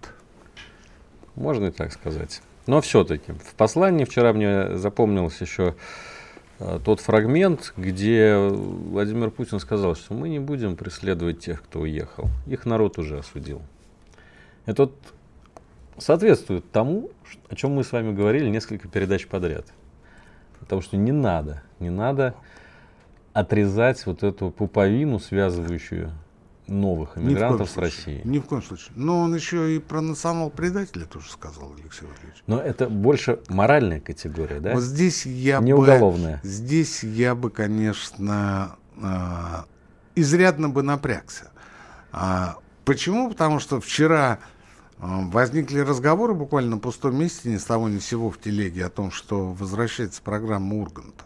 можно 1.35 1.67
и 1.67 1.71
так 1.73 1.93
сказать. 1.93 2.40
Но 2.67 2.81
все-таки 2.81 3.33
в 3.33 3.55
послании 3.57 4.05
вчера 4.05 4.33
мне 4.33 4.77
запомнилась 4.79 5.40
еще 5.40 5.75
э, 6.61 6.79
тот 6.85 7.01
фрагмент, 7.01 7.75
где 7.77 8.37
Владимир 8.37 9.31
Путин 9.31 9.59
сказал, 9.59 9.97
что 9.97 10.14
мы 10.14 10.29
не 10.29 10.38
будем 10.38 10.77
преследовать 10.77 11.40
тех, 11.40 11.62
кто 11.62 11.81
уехал. 11.81 12.29
Их 12.47 12.64
народ 12.64 12.99
уже 12.99 13.19
осудил. 13.19 13.61
Это 14.66 14.85
вот 14.85 14.96
соответствует 15.98 16.70
тому, 16.70 17.11
о 17.48 17.55
чем 17.55 17.72
мы 17.72 17.85
с 17.85 17.92
вами 17.92 18.12
говорили 18.12 18.48
несколько 18.48 18.88
передач 18.88 19.27
подряд. 19.27 19.66
Потому 20.61 20.81
что 20.81 20.96
не 20.96 21.12
надо, 21.12 21.62
не 21.79 21.90
надо 21.90 22.35
отрезать 23.33 24.05
вот 24.07 24.22
эту 24.22 24.50
пуповину, 24.50 25.18
связывающую 25.18 26.12
новых 26.66 27.18
иммигрантов 27.18 27.68
с 27.68 27.77
Россией. 27.77 28.22
Ни 28.24 28.38
в 28.38 28.46
коем 28.46 28.62
случае. 28.62 28.92
Но 28.96 29.20
он 29.20 29.35
еще 29.35 29.77
и 29.77 29.79
про 29.79 30.00
национал-предателя 30.00 31.05
тоже 31.05 31.31
сказал, 31.31 31.74
Алексей 31.79 32.07
Валерьевич. 32.07 32.42
Но 32.46 32.59
это 32.59 32.88
больше 32.88 33.40
моральная 33.48 34.00
категория, 34.00 34.61
да? 34.61 34.72
Вот 34.72 34.83
здесь 34.83 35.27
я 35.27 35.59
Не 35.59 35.74
бы... 35.74 35.83
уголовная. 35.83 36.40
Здесь 36.42 37.05
я 37.05 37.35
бы, 37.35 37.50
конечно, 37.50 38.77
а, 39.03 39.66
изрядно 40.14 40.70
бы 40.70 40.83
напрягся. 40.83 41.50
А, 42.12 42.57
Почему? 42.85 43.31
Потому 43.31 43.61
что 43.61 43.81
вчера 43.81 44.38
возникли 45.05 45.81
разговоры 45.81 46.35
буквально 46.35 46.73
на 46.73 46.79
пустом 46.79 47.17
месте, 47.19 47.51
ни 47.51 47.57
с 47.57 47.64
того 47.64 47.88
ни 47.88 47.99
с 47.99 48.07
сего 48.07 48.31
в 48.31 48.38
телеге, 48.38 48.87
о 48.87 48.90
том, 48.90 49.11
что 49.11 49.53
возвращается 49.53 50.23
программа 50.23 50.77
Урганта. 50.77 51.25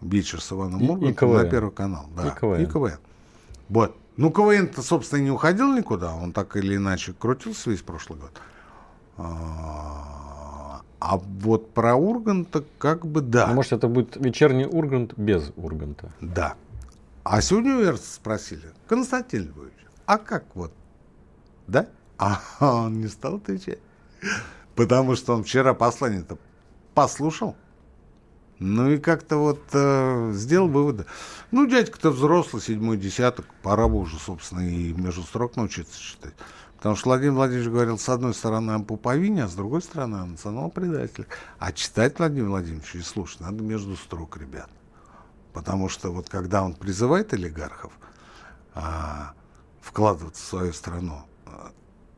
Вечер 0.00 0.40
с 0.40 0.52
Иваном 0.52 0.80
И- 0.80 0.88
Ургантом 0.88 1.32
на 1.34 1.44
Первый 1.44 1.72
канал. 1.72 2.06
Да. 2.16 2.28
И 2.28 2.40
КВН. 2.40 2.62
И 2.62 2.66
КВН. 2.66 2.98
Вот. 3.68 3.96
Ну, 4.16 4.30
КВН-то, 4.30 4.82
собственно, 4.82 5.20
не 5.20 5.30
уходил 5.30 5.72
никуда. 5.74 6.14
Он 6.14 6.32
так 6.32 6.56
или 6.56 6.76
иначе 6.76 7.12
крутился 7.12 7.70
весь 7.70 7.82
прошлый 7.82 8.18
год. 8.20 8.30
А, 9.16 10.80
а 11.00 11.16
вот 11.18 11.72
про 11.72 11.96
Урганта 11.96 12.64
как 12.78 13.06
бы 13.06 13.20
да. 13.20 13.48
Ну, 13.48 13.54
может, 13.54 13.72
это 13.72 13.88
будет 13.88 14.16
вечерний 14.16 14.66
Ургант 14.66 15.14
без 15.16 15.52
Урганта. 15.56 16.12
Да. 16.20 16.54
А 17.24 17.40
сегодня 17.40 17.76
у 17.76 17.82
Эрца 17.82 18.14
спросили, 18.14 18.72
Константин 18.86 19.48
Львович, 19.48 19.72
а 20.06 20.18
как 20.18 20.44
вот? 20.54 20.72
Да? 21.66 21.86
А 22.18 22.40
он 22.60 23.00
не 23.00 23.08
стал 23.08 23.36
отвечать. 23.36 23.80
Потому 24.74 25.16
что 25.16 25.34
он 25.34 25.44
вчера 25.44 25.74
послание-то 25.74 26.38
послушал. 26.94 27.56
Ну 28.60 28.90
и 28.90 28.98
как-то 28.98 29.36
вот 29.36 29.60
э, 29.72 30.32
сделал 30.32 30.68
выводы. 30.68 31.06
Ну, 31.50 31.66
дядька-то 31.66 32.10
взрослый, 32.10 32.62
седьмой 32.62 32.96
десяток, 32.96 33.46
пора 33.62 33.88
бы 33.88 33.98
уже, 33.98 34.18
собственно, 34.18 34.60
и 34.60 34.92
между 34.92 35.22
строк 35.22 35.56
научиться 35.56 36.00
читать. 36.00 36.34
Потому 36.76 36.96
что 36.96 37.08
Владимир 37.08 37.32
Владимирович 37.32 37.70
говорил, 37.70 37.98
с 37.98 38.08
одной 38.08 38.34
стороны, 38.34 38.72
о 38.72 38.78
пуповине, 38.78 39.44
а 39.44 39.48
с 39.48 39.54
другой 39.54 39.82
стороны, 39.82 40.16
о 40.16 40.26
национал-предателе. 40.26 41.26
А 41.58 41.72
читать 41.72 42.18
Владимир 42.18 42.50
Владимирович 42.50 42.94
и 42.94 43.00
слушать 43.00 43.40
надо 43.40 43.62
между 43.62 43.96
строк, 43.96 44.36
ребят. 44.36 44.70
Потому 45.52 45.88
что 45.88 46.12
вот 46.12 46.28
когда 46.28 46.62
он 46.62 46.74
призывает 46.74 47.32
олигархов 47.32 47.92
а, 48.74 49.32
вкладываться 49.80 50.42
в 50.42 50.46
свою 50.46 50.72
страну, 50.72 51.22
а, 51.46 51.72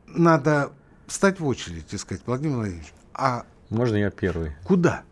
надо 0.07 0.71
встать 1.05 1.39
в 1.39 1.45
очередь 1.45 1.93
и 1.93 1.97
сказать, 1.97 2.23
Владимир 2.25 2.57
Владимирович, 2.57 2.93
а 3.13 3.45
Можно 3.69 3.97
я 3.97 4.09
первый? 4.09 4.53
куда? 4.65 5.03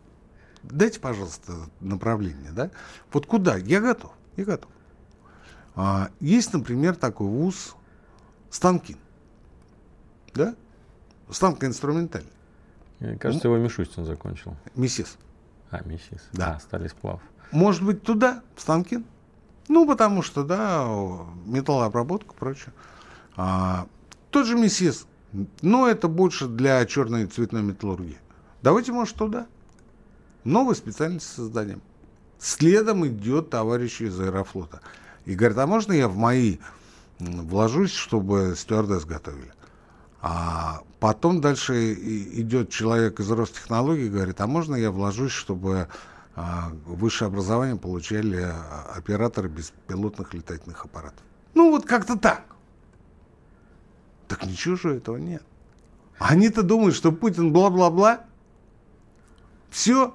Дайте, 0.62 0.98
пожалуйста, 0.98 1.52
направление, 1.80 2.50
да? 2.50 2.70
Вот 3.12 3.26
куда? 3.26 3.56
Я 3.56 3.80
готов, 3.80 4.12
я 4.36 4.44
готов. 4.44 4.70
А, 5.76 6.10
есть, 6.20 6.52
например, 6.52 6.96
такой 6.96 7.28
вуз 7.28 7.76
Станкин, 8.50 8.96
да? 10.34 10.54
Станкоинструментальный, 11.30 12.30
Мне 13.00 13.16
кажется, 13.18 13.48
его 13.48 13.58
Мишустин 13.58 14.04
закончил. 14.04 14.56
МИСИС. 14.74 15.18
А, 15.70 15.82
Миссис. 15.84 16.28
Да. 16.32 16.54
А, 16.56 16.60
стали 16.60 16.88
сплав. 16.88 17.20
Может 17.52 17.82
быть, 17.82 18.02
туда, 18.02 18.42
в 18.54 18.60
Станкин? 18.60 19.04
Ну, 19.68 19.86
потому 19.86 20.22
что, 20.22 20.44
да, 20.44 20.86
металлообработка 21.46 22.32
и 22.32 22.36
прочее. 22.36 22.72
А, 23.36 23.86
тот 24.30 24.46
же 24.46 24.56
МИСИС, 24.56 25.06
но 25.62 25.88
это 25.88 26.08
больше 26.08 26.46
для 26.46 26.84
черной 26.86 27.24
и 27.24 27.26
цветной 27.26 27.62
металлургии. 27.62 28.18
Давайте, 28.62 28.92
может, 28.92 29.16
туда. 29.16 29.46
Новую 30.44 30.74
специальность 30.74 31.32
создадим. 31.32 31.82
Следом 32.38 33.06
идет 33.06 33.50
товарищ 33.50 34.00
из 34.00 34.18
Аэрофлота. 34.20 34.80
И 35.24 35.34
говорит, 35.34 35.58
а 35.58 35.66
можно 35.66 35.92
я 35.92 36.08
в 36.08 36.16
мои 36.16 36.58
вложусь, 37.18 37.92
чтобы 37.92 38.54
стюардесс 38.56 39.04
готовили? 39.04 39.52
А 40.20 40.82
потом 41.00 41.40
дальше 41.40 41.94
идет 41.94 42.70
человек 42.70 43.20
из 43.20 43.30
Ростехнологий 43.30 44.06
и 44.06 44.10
говорит, 44.10 44.40
а 44.40 44.46
можно 44.46 44.74
я 44.74 44.90
вложусь, 44.90 45.32
чтобы 45.32 45.88
а, 46.34 46.70
высшее 46.84 47.28
образование 47.28 47.76
получали 47.76 48.52
операторы 48.94 49.48
беспилотных 49.48 50.34
летательных 50.34 50.84
аппаратов? 50.84 51.20
Ну, 51.54 51.70
вот 51.70 51.86
как-то 51.86 52.18
так. 52.18 52.44
Так 54.28 54.44
ничего 54.44 54.76
же 54.76 54.96
этого 54.96 55.16
нет. 55.16 55.42
Они-то 56.18 56.62
думают, 56.62 56.94
что 56.94 57.12
Путин 57.12 57.52
бла-бла-бла. 57.52 58.20
Все, 59.70 60.14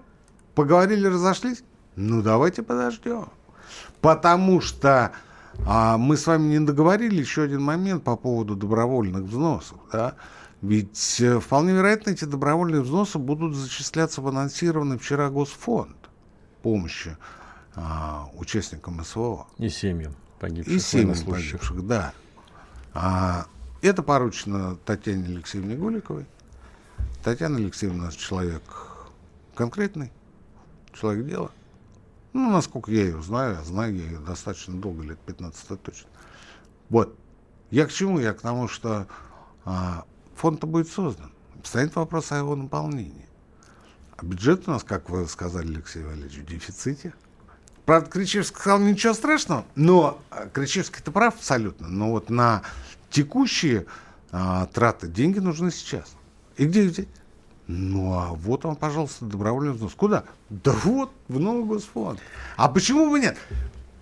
поговорили, 0.56 1.08
разошлись. 1.08 1.63
Ну, 1.95 2.21
давайте 2.21 2.63
подождем. 2.63 3.30
Потому 4.02 4.62
что 4.62 5.12
а, 5.65 5.97
мы 5.97 6.17
с 6.17 6.26
вами 6.26 6.47
не 6.47 6.60
договорили 6.60 7.19
еще 7.19 7.43
один 7.43 7.62
момент 7.62 8.04
по 8.04 8.15
поводу 8.15 8.56
добровольных 8.56 9.24
взносов. 9.24 9.78
Да? 9.91 10.15
Ведь 10.62 11.19
э, 11.19 11.39
вполне 11.39 11.74
вероятно, 11.74 12.12
эти 12.12 12.26
добровольные 12.26 12.82
взносы 12.82 13.17
будут 13.17 13.56
зачисляться 13.56 14.21
в 14.21 14.28
анонсированный 14.28 14.97
вчера 14.97 15.30
Госфонд 15.30 15.95
помощи 16.62 17.17
а, 17.76 18.28
участникам 18.36 19.04
СВО. 19.04 19.47
И 19.58 19.69
семьям 19.69 20.15
погибших 20.39 20.74
И 20.74 20.80
семьям 20.80 21.17
погибших, 21.26 21.86
да. 21.86 22.13
А, 22.93 23.45
это 23.88 24.04
поручено 24.04 24.76
Татьяне 24.86 25.26
Алексеевне 25.26 25.76
Голиковой. 25.76 26.26
Татьяна 27.24 27.58
Алексеевна 27.58 28.04
у 28.04 28.06
нас 28.06 28.15
человек 28.15 28.63
конкретный, 29.56 30.12
человек 30.94 31.28
дела. 31.28 31.52
Ну, 32.34 32.52
насколько 32.52 32.91
я 32.91 33.04
ее 33.04 33.22
знаю, 33.22 33.63
знаю 33.63 33.96
я 33.96 34.04
ее 34.04 34.20
достаточно 34.20 34.80
долго, 34.80 35.04
лет 35.04 35.20
15 35.20 35.82
точно. 35.82 36.10
Вот. 36.89 37.15
Я 37.72 37.86
к 37.86 37.91
чему? 37.91 38.20
Я 38.20 38.34
к 38.34 38.41
тому, 38.41 38.67
что 38.67 39.08
а, 39.65 40.06
фонд-то 40.36 40.67
будет 40.67 40.89
создан. 40.89 41.32
Стоит 41.63 41.96
вопрос 41.96 42.32
о 42.32 42.38
его 42.38 42.56
наполнении. 42.56 43.28
А 44.17 44.26
бюджет 44.26 44.67
у 44.67 44.72
нас, 44.72 44.84
как 44.84 45.10
вы 45.10 45.28
сказали, 45.28 45.74
Алексей 45.74 46.04
Валерьевич, 46.04 46.38
в 46.38 46.46
дефиците. 46.46 47.13
Правда, 47.86 48.10
Кричевский 48.10 48.56
сказал, 48.56 48.80
ничего 48.80 49.13
страшного, 49.13 49.65
но 49.76 50.22
а, 50.30 50.48
Кричевский-то 50.48 51.12
прав 51.12 51.36
абсолютно. 51.36 51.88
Но 51.88 52.12
вот 52.12 52.30
на 52.30 52.62
текущие 53.12 53.86
а, 54.32 54.65
траты 54.67 55.08
деньги 55.08 55.39
нужны 55.39 55.71
сейчас. 55.71 56.15
И 56.58 56.65
где 56.65 56.86
их 56.86 56.91
взять? 56.91 57.08
Ну, 57.67 58.13
а 58.13 58.34
вот 58.34 58.63
вам, 58.63 58.76
пожалуйста, 58.76 59.26
добровольный 59.26 59.74
взнос. 59.74 59.93
Куда? 59.93 60.24
Да 60.50 60.71
вот, 60.84 61.12
в 61.28 61.39
новый 61.39 61.63
госфонд. 61.63 62.19
А 62.58 62.67
почему 62.67 63.10
бы 63.10 63.19
нет? 63.19 63.38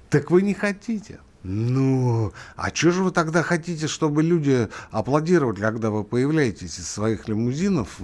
Так 0.10 0.32
вы 0.32 0.41
не 0.41 0.54
хотите. 0.54 1.19
Ну, 1.43 2.34
а 2.56 2.69
что 2.74 2.91
же 2.91 3.04
вы 3.04 3.12
тогда 3.12 3.43
хотите, 3.43 3.88
чтобы 3.88 4.24
люди 4.24 4.67
аплодировали, 4.91 5.60
когда 5.60 5.89
вы 5.89 6.04
появляетесь 6.04 6.80
из 6.80 6.89
своих 6.89 7.30
лимузинов 7.30 8.00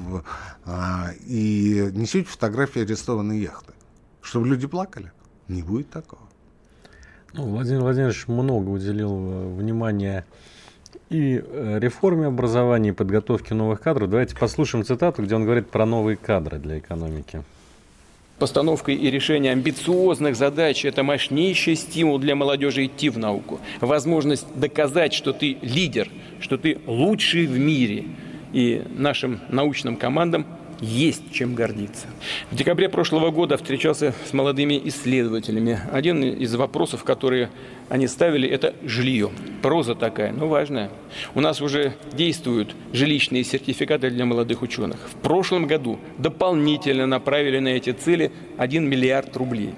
а, 0.65 1.09
и 1.25 1.89
несете 1.93 2.29
фотографии 2.29 2.81
арестованной 2.81 3.39
яхты? 3.39 3.73
Чтобы 4.21 4.47
люди 4.47 4.67
плакали? 4.67 5.11
Не 5.47 5.63
будет 5.63 5.89
такого. 5.89 6.21
Ну, 7.33 7.49
Владимир 7.49 7.81
Владимирович 7.81 8.27
много 8.27 8.69
уделил 8.69 9.11
э, 9.11 9.55
внимания 9.55 10.25
и 11.09 11.41
э, 11.43 11.79
реформе 11.79 12.27
образования, 12.27 12.89
и 12.89 12.93
подготовке 12.93 13.53
новых 13.53 13.81
кадров. 13.81 14.09
Давайте 14.09 14.35
послушаем 14.35 14.83
цитату, 14.85 15.23
где 15.23 15.35
он 15.35 15.43
говорит 15.43 15.69
про 15.69 15.85
новые 15.85 16.17
кадры 16.17 16.59
для 16.59 16.79
экономики. 16.79 17.43
Постановка 18.39 18.91
и 18.91 19.09
решение 19.09 19.53
амбициозных 19.53 20.35
задач– 20.35 20.83
это 20.85 21.03
мощнейший 21.03 21.75
стимул 21.75 22.19
для 22.19 22.35
молодежи 22.35 22.85
идти 22.85 23.09
в 23.09 23.17
науку. 23.17 23.61
Возможность 23.79 24.45
доказать, 24.55 25.13
что 25.13 25.31
ты 25.31 25.57
лидер, 25.61 26.09
что 26.41 26.57
ты 26.57 26.79
лучший 26.85 27.45
в 27.45 27.57
мире. 27.57 28.03
И 28.51 28.83
нашим 28.97 29.39
научным 29.49 29.95
командам 29.95 30.45
есть 30.81 31.31
чем 31.31 31.55
гордиться. 31.55 32.07
В 32.51 32.55
декабре 32.55 32.89
прошлого 32.89 33.31
года 33.31 33.57
встречался 33.57 34.13
с 34.29 34.33
молодыми 34.33 34.79
исследователями. 34.85 35.79
Один 35.91 36.23
из 36.23 36.53
вопросов, 36.55 37.03
которые 37.03 37.49
они 37.89 38.07
ставили, 38.07 38.47
это 38.47 38.75
жилье. 38.83 39.31
Проза 39.61 39.95
такая, 39.95 40.31
но 40.31 40.47
важная. 40.47 40.89
У 41.33 41.41
нас 41.41 41.61
уже 41.61 41.93
действуют 42.13 42.75
жилищные 42.93 43.43
сертификаты 43.43 44.09
для 44.09 44.25
молодых 44.25 44.61
ученых. 44.61 44.97
В 45.09 45.15
прошлом 45.21 45.67
году 45.67 45.99
дополнительно 46.17 47.05
направили 47.05 47.59
на 47.59 47.69
эти 47.69 47.91
цели 47.91 48.31
1 48.57 48.87
миллиард 48.87 49.35
рублей. 49.37 49.73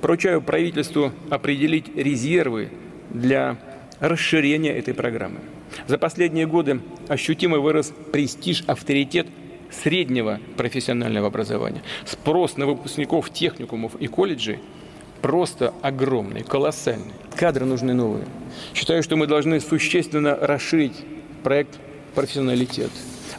Поручаю 0.00 0.42
правительству 0.42 1.12
определить 1.30 1.94
резервы 1.96 2.70
для 3.10 3.58
расширения 4.00 4.72
этой 4.72 4.94
программы. 4.94 5.40
За 5.86 5.98
последние 5.98 6.46
годы 6.46 6.80
ощутимо 7.08 7.58
вырос 7.58 7.92
престиж, 8.12 8.64
авторитет 8.66 9.26
среднего 9.70 10.40
профессионального 10.56 11.28
образования. 11.28 11.82
Спрос 12.04 12.56
на 12.56 12.66
выпускников 12.66 13.30
техникумов 13.30 13.94
и 13.96 14.06
колледжей 14.06 14.58
просто 15.22 15.72
огромный, 15.82 16.42
колоссальный. 16.42 17.12
Кадры 17.34 17.64
нужны 17.64 17.94
новые. 17.94 18.26
Считаю, 18.74 19.02
что 19.02 19.16
мы 19.16 19.26
должны 19.26 19.60
существенно 19.60 20.36
расширить 20.36 20.96
проект 21.42 21.78
«Профессионалитет» 22.14 22.90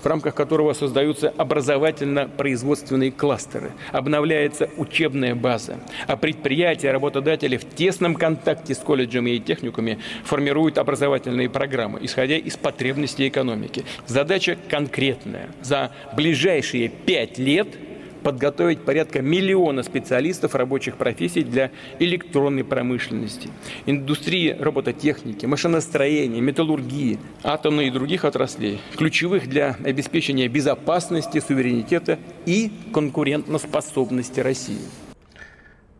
в 0.01 0.05
рамках 0.05 0.35
которого 0.35 0.73
создаются 0.73 1.29
образовательно-производственные 1.29 3.11
кластеры, 3.11 3.71
обновляется 3.91 4.69
учебная 4.77 5.35
база, 5.35 5.77
а 6.07 6.17
предприятия, 6.17 6.91
работодатели 6.91 7.57
в 7.57 7.65
тесном 7.67 8.15
контакте 8.15 8.75
с 8.75 8.79
колледжами 8.79 9.31
и 9.31 9.39
техниками 9.39 9.99
формируют 10.23 10.77
образовательные 10.77 11.49
программы, 11.49 11.99
исходя 12.01 12.37
из 12.37 12.57
потребностей 12.57 13.27
экономики. 13.27 13.85
Задача 14.07 14.57
конкретная. 14.69 15.49
За 15.61 15.91
ближайшие 16.15 16.89
пять 16.89 17.37
лет– 17.37 17.67
подготовить 18.25 18.79
порядка 18.79 19.21
миллиона 19.21 19.83
специалистов 19.83 20.55
рабочих 20.55 20.97
профессий 20.97 21.43
для 21.43 21.69
электронной 21.99 22.63
промышленности, 22.63 23.49
индустрии 23.85 24.49
робототехники, 24.59 25.45
машиностроения, 25.45 26.41
металлургии, 26.41 27.19
атомной 27.43 27.87
и 27.87 27.91
других 27.91 28.25
отраслей, 28.25 28.81
ключевых 28.97 29.47
для 29.47 29.77
обеспечения 29.85 30.47
безопасности, 30.47 31.39
суверенитета 31.39 32.17
и 32.47 32.71
конкурентоспособности 32.91 34.39
России. 34.39 34.81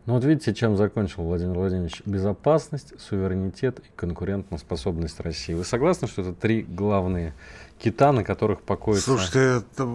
Ну 0.07 0.13
вот 0.13 0.23
видите, 0.23 0.53
чем 0.55 0.77
закончил 0.77 1.23
Владимир 1.23 1.53
Владимирович. 1.53 2.01
Безопасность, 2.05 2.99
суверенитет 2.99 3.79
и 3.79 3.83
конкурентоспособность 3.95 5.19
России. 5.19 5.53
Вы 5.53 5.63
согласны, 5.63 6.07
что 6.07 6.23
это 6.23 6.33
три 6.33 6.63
главные 6.63 7.33
кита, 7.85 8.11
на 8.11 8.23
которых 8.23 8.63
покоится... 8.63 9.05
Слушайте, 9.05 9.63
это 9.63 9.87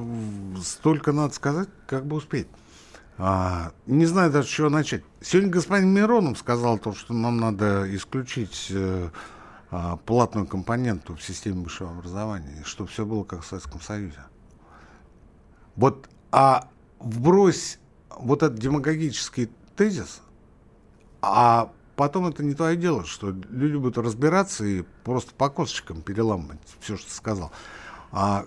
столько 0.63 1.11
надо 1.11 1.35
сказать, 1.35 1.69
как 1.89 2.07
бы 2.07 2.17
успеть. 2.17 2.47
А, 3.19 3.73
не 3.87 4.07
знаю 4.07 4.31
даже, 4.31 4.47
с 4.47 4.51
чего 4.51 4.69
начать. 4.69 5.03
Сегодня 5.21 5.51
господин 5.51 5.89
Миронов 5.89 6.39
сказал 6.39 6.79
то, 6.79 6.95
что 6.95 7.13
нам 7.13 7.39
надо 7.39 7.93
исключить 7.97 8.69
э, 8.71 9.11
а, 9.73 9.97
платную 9.97 10.47
компоненту 10.47 11.17
в 11.17 11.23
системе 11.23 11.65
высшего 11.65 11.91
образования, 11.91 12.63
чтобы 12.65 12.89
все 12.91 13.05
было 13.05 13.25
как 13.25 13.43
в 13.43 13.47
Советском 13.47 13.81
Союзе. 13.81 14.23
Вот, 15.75 16.09
а 16.31 16.69
вбрось 17.01 17.81
вот 18.09 18.45
этот 18.45 18.61
демагогический 18.61 19.51
тезис, 19.75 20.21
а 21.23 21.73
потом 21.97 22.29
это 22.29 22.45
не 22.45 22.55
твое 22.55 22.77
дело, 22.77 23.05
что 23.05 23.35
люди 23.51 23.75
будут 23.75 23.99
разбираться 23.99 24.65
и 24.65 24.85
просто 25.03 25.35
по 25.35 25.51
косточкам 25.51 26.03
переламывать 26.03 26.61
все, 26.79 26.97
что 26.97 27.09
ты 27.09 27.15
сказал. 27.15 27.51
А, 28.13 28.45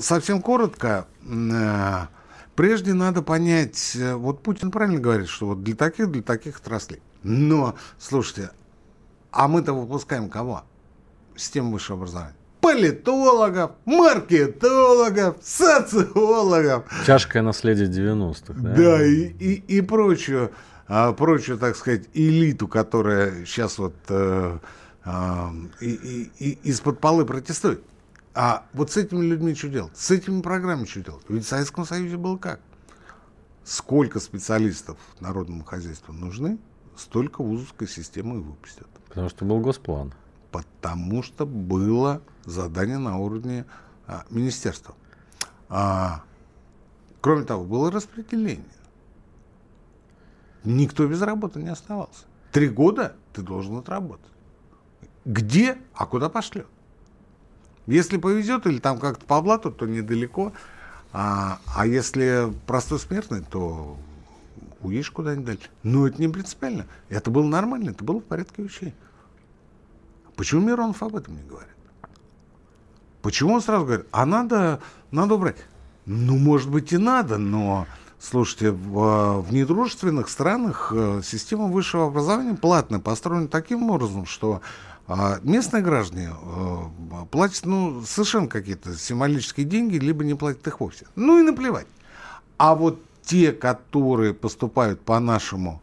совсем 0.00 0.42
коротко, 0.42 1.06
э, 1.24 2.06
прежде 2.54 2.92
надо 2.94 3.22
понять, 3.22 3.96
э, 3.96 4.14
вот 4.14 4.42
Путин 4.42 4.70
правильно 4.70 5.00
говорит, 5.00 5.28
что 5.28 5.46
вот 5.46 5.62
для 5.62 5.74
таких, 5.74 6.10
для 6.10 6.22
таких 6.22 6.58
отраслей. 6.58 7.00
Но, 7.22 7.74
слушайте, 7.98 8.50
а 9.30 9.48
мы-то 9.48 9.72
выпускаем 9.72 10.28
кого? 10.28 10.64
Систему 11.34 11.72
высшего 11.72 11.98
образования 11.98 12.36
политологов, 12.60 13.72
маркетологов, 13.84 15.36
социологов. 15.40 16.84
Тяжкое 17.06 17.42
наследие 17.42 17.88
90-х. 17.88 18.54
Да, 18.54 18.74
да 18.74 19.06
и, 19.06 19.28
и, 19.38 19.76
и 19.76 19.80
прочую 19.82 20.50
а, 20.88 21.12
прочую, 21.12 21.58
так 21.58 21.76
сказать, 21.76 22.04
элиту, 22.14 22.68
которая 22.68 23.44
сейчас 23.44 23.78
вот 23.78 23.94
э, 24.08 24.58
э, 25.04 25.10
и, 25.80 26.30
и, 26.38 26.58
из-под 26.62 27.00
полы 27.00 27.24
протестует. 27.24 27.82
А 28.36 28.66
вот 28.74 28.90
с 28.90 28.98
этими 28.98 29.24
людьми 29.24 29.54
что 29.54 29.70
делать? 29.70 29.96
С 29.96 30.10
этими 30.10 30.42
программами 30.42 30.84
что 30.84 31.00
делать? 31.00 31.24
Ведь 31.28 31.46
в 31.46 31.48
Советском 31.48 31.86
Союзе 31.86 32.18
было 32.18 32.36
как? 32.36 32.60
Сколько 33.64 34.20
специалистов 34.20 34.98
народному 35.20 35.64
хозяйству 35.64 36.12
нужны, 36.12 36.58
столько 36.96 37.42
вузовской 37.42 37.88
системы 37.88 38.36
и 38.36 38.40
выпустят. 38.40 38.86
Потому 39.08 39.30
что 39.30 39.44
был 39.46 39.60
госплан. 39.60 40.12
Потому 40.52 41.22
что 41.22 41.46
было 41.46 42.20
задание 42.44 42.98
на 42.98 43.16
уровне 43.16 43.64
а, 44.06 44.26
министерства. 44.28 44.94
А, 45.70 46.22
кроме 47.22 47.44
того, 47.44 47.64
было 47.64 47.90
распределение 47.90 48.66
никто 50.66 51.06
без 51.06 51.22
работы 51.22 51.60
не 51.60 51.68
оставался. 51.68 52.24
Три 52.52 52.68
года 52.68 53.16
ты 53.32 53.42
должен 53.42 53.76
отработать. 53.76 54.26
Где, 55.24 55.78
а 55.94 56.06
куда 56.06 56.28
пошлет? 56.28 56.66
Если 57.86 58.16
повезет 58.16 58.66
или 58.66 58.78
там 58.78 58.98
как-то 58.98 59.24
по 59.24 59.40
блату, 59.40 59.70
то 59.70 59.86
недалеко. 59.86 60.52
А, 61.12 61.60
а 61.74 61.86
если 61.86 62.52
простой 62.66 62.98
смертный, 62.98 63.42
то 63.42 63.96
уедешь 64.80 65.10
куда-нибудь 65.10 65.46
дальше. 65.46 65.70
Но 65.82 66.06
это 66.06 66.20
не 66.20 66.28
принципиально. 66.28 66.86
Это 67.08 67.30
было 67.30 67.46
нормально, 67.46 67.90
это 67.90 68.04
было 68.04 68.20
в 68.20 68.24
порядке 68.24 68.62
вещей. 68.62 68.94
Почему 70.34 70.62
Миронов 70.62 71.02
об 71.02 71.16
этом 71.16 71.36
не 71.36 71.42
говорит? 71.42 71.70
Почему 73.22 73.54
он 73.54 73.62
сразу 73.62 73.84
говорит, 73.84 74.06
а 74.12 74.26
надо, 74.26 74.80
надо 75.10 75.34
убрать? 75.34 75.56
Ну, 76.04 76.36
может 76.36 76.70
быть, 76.70 76.92
и 76.92 76.98
надо, 76.98 77.38
но 77.38 77.86
Слушайте, 78.18 78.70
в, 78.70 79.42
в 79.42 79.52
недружественных 79.52 80.30
странах 80.30 80.90
э, 80.94 81.20
система 81.22 81.66
высшего 81.66 82.06
образования 82.06 82.54
платная, 82.54 82.98
построена 82.98 83.46
таким 83.46 83.90
образом, 83.90 84.24
что 84.24 84.62
а, 85.08 85.38
местные 85.42 85.82
граждане 85.82 86.30
а, 86.32 86.90
платят 87.30 87.64
ну, 87.64 88.02
совершенно 88.02 88.48
какие-то 88.48 88.96
символические 88.96 89.66
деньги, 89.66 89.96
либо 89.96 90.24
не 90.24 90.34
платят 90.34 90.66
их 90.66 90.80
вовсе. 90.80 91.06
Ну 91.14 91.38
и 91.38 91.42
наплевать. 91.42 91.86
А 92.58 92.74
вот 92.74 93.00
те, 93.22 93.52
которые 93.52 94.34
поступают 94.34 95.00
по-нашему, 95.00 95.80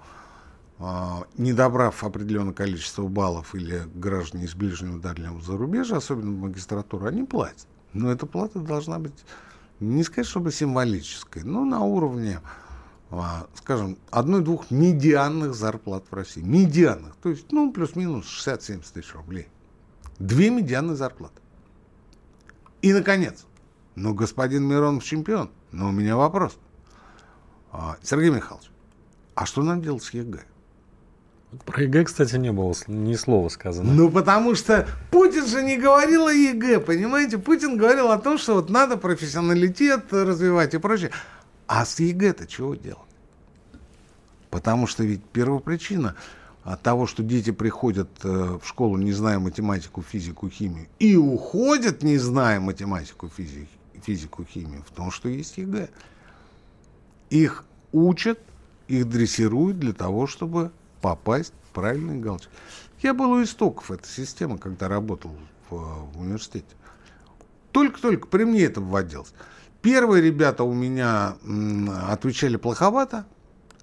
а, 0.79 1.23
не 1.37 1.53
добрав 1.53 2.03
определенное 2.03 2.53
количество 2.53 3.07
баллов 3.07 3.55
или 3.55 3.83
граждане 3.95 4.45
из 4.45 4.55
ближнего 4.55 4.99
дальнего 4.99 5.41
зарубежья, 5.41 5.97
особенно 5.97 6.31
в 6.31 6.39
магистратуру, 6.39 7.05
они 7.05 7.23
платят. 7.23 7.67
Но 7.93 8.11
эта 8.11 8.25
плата 8.25 8.59
должна 8.59 8.99
быть 8.99 9.13
не 9.79 10.03
сказать, 10.03 10.27
чтобы 10.27 10.51
символической, 10.51 11.43
но 11.43 11.63
на 11.63 11.81
уровне, 11.81 12.41
а, 12.41 12.62
скажем, 13.55 13.97
одной-двух 14.11 14.71
медианных 14.71 15.53
зарплат 15.53 16.05
в 16.09 16.13
России. 16.13 16.41
Медианных, 16.41 17.15
то 17.21 17.29
есть, 17.29 17.51
ну, 17.51 17.71
плюс-минус 17.71 18.25
60-70 18.25 18.83
тысяч 18.93 19.13
рублей. 19.13 19.47
Две 20.19 20.49
медианные 20.49 20.95
зарплаты. 20.95 21.41
И, 22.81 22.93
наконец, 22.93 23.45
ну, 23.95 24.13
господин 24.13 24.63
Миронов 24.63 25.03
чемпион, 25.03 25.51
но 25.71 25.89
у 25.89 25.91
меня 25.91 26.15
вопрос. 26.15 26.57
А, 27.71 27.97
Сергей 28.01 28.29
Михайлович, 28.29 28.69
а 29.35 29.45
что 29.45 29.63
нам 29.63 29.81
делать 29.81 30.03
с 30.03 30.13
ЕГЭ? 30.13 30.43
Про 31.65 31.83
ЕГЭ, 31.83 32.05
кстати, 32.05 32.35
не 32.35 32.51
было 32.51 32.73
ни 32.87 33.15
слова 33.15 33.49
сказано. 33.49 33.91
Ну, 33.91 34.09
потому 34.09 34.55
что 34.55 34.87
Путин 35.11 35.45
же 35.45 35.63
не 35.63 35.77
говорил 35.77 36.27
о 36.27 36.33
ЕГЭ, 36.33 36.79
понимаете? 36.79 37.37
Путин 37.37 37.77
говорил 37.77 38.11
о 38.11 38.17
том, 38.17 38.37
что 38.37 38.55
вот 38.55 38.69
надо 38.69 38.97
профессионалитет 38.97 40.11
развивать 40.11 40.73
и 40.73 40.77
прочее. 40.77 41.11
А 41.75 41.85
с 41.85 41.99
ЕГЭ-то 41.99 42.45
чего 42.45 42.75
делать? 42.75 42.99
Потому 44.51 44.85
что 44.85 45.03
ведь 45.03 45.23
первопричина 45.23 46.15
от 46.63 46.83
того, 46.83 47.07
что 47.07 47.23
дети 47.23 47.49
приходят 47.49 48.09
э, 48.23 48.59
в 48.61 48.67
школу, 48.67 48.97
не 48.97 49.11
зная 49.11 49.39
математику, 49.39 50.03
физику, 50.03 50.51
химию, 50.51 50.85
и 50.99 51.15
уходят, 51.15 52.03
не 52.03 52.19
зная 52.19 52.59
математику, 52.59 53.27
физику, 53.27 53.71
физику 54.05 54.45
химию, 54.45 54.83
в 54.87 54.91
том, 54.91 55.09
что 55.09 55.29
есть 55.29 55.57
ЕГЭ. 55.57 55.89
Их 57.31 57.65
учат, 57.91 58.39
их 58.87 59.09
дрессируют 59.09 59.79
для 59.79 59.93
того, 59.93 60.27
чтобы 60.27 60.71
попасть 61.01 61.53
в 61.63 61.73
правильный 61.73 62.19
галочки. 62.19 62.51
Я 63.01 63.15
был 63.15 63.31
у 63.31 63.41
истоков 63.41 63.89
этой 63.89 64.09
системы, 64.09 64.59
когда 64.59 64.87
работал 64.87 65.31
в, 65.71 65.75
в 66.13 66.21
университете. 66.21 66.75
Только-только 67.71 68.27
при 68.27 68.43
мне 68.43 68.61
это 68.61 68.79
вводилось. 68.79 69.33
Первые 69.83 70.23
ребята 70.23 70.63
у 70.63 70.73
меня 70.73 71.35
отвечали 72.09 72.55
плоховато, 72.55 73.25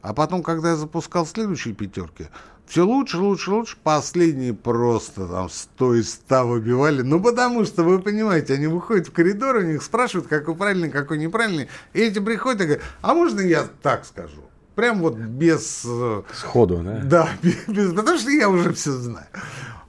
а 0.00 0.14
потом, 0.14 0.42
когда 0.42 0.70
я 0.70 0.76
запускал 0.76 1.26
следующие 1.26 1.74
пятерки, 1.74 2.28
все 2.66 2.86
лучше, 2.86 3.18
лучше, 3.18 3.50
лучше. 3.50 3.76
Последние 3.82 4.54
просто 4.54 5.26
там 5.26 5.50
100 5.50 5.94
из 5.96 6.12
100 6.14 6.46
выбивали. 6.46 7.02
Ну, 7.02 7.20
потому 7.20 7.66
что, 7.66 7.82
вы 7.82 8.00
понимаете, 8.00 8.54
они 8.54 8.66
выходят 8.66 9.08
в 9.08 9.12
коридор, 9.12 9.56
у 9.56 9.60
них 9.60 9.82
спрашивают, 9.82 10.26
какой 10.26 10.54
правильный, 10.54 10.88
какой 10.88 11.18
неправильный. 11.18 11.68
И 11.92 12.00
эти 12.00 12.18
приходят 12.18 12.62
и 12.62 12.64
говорят, 12.64 12.84
а 13.02 13.12
можно 13.12 13.40
я 13.40 13.66
так 13.82 14.06
скажу? 14.06 14.40
Прям 14.76 15.00
вот 15.00 15.16
без... 15.16 15.82
Э, 15.84 16.22
Сходу, 16.32 16.78
да? 16.82 17.00
Да, 17.04 17.28
без, 17.42 17.56
без, 17.66 17.92
потому 17.92 18.16
что 18.16 18.30
я 18.30 18.48
уже 18.48 18.72
все 18.72 18.92
знаю. 18.92 19.26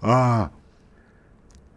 А, 0.01 0.51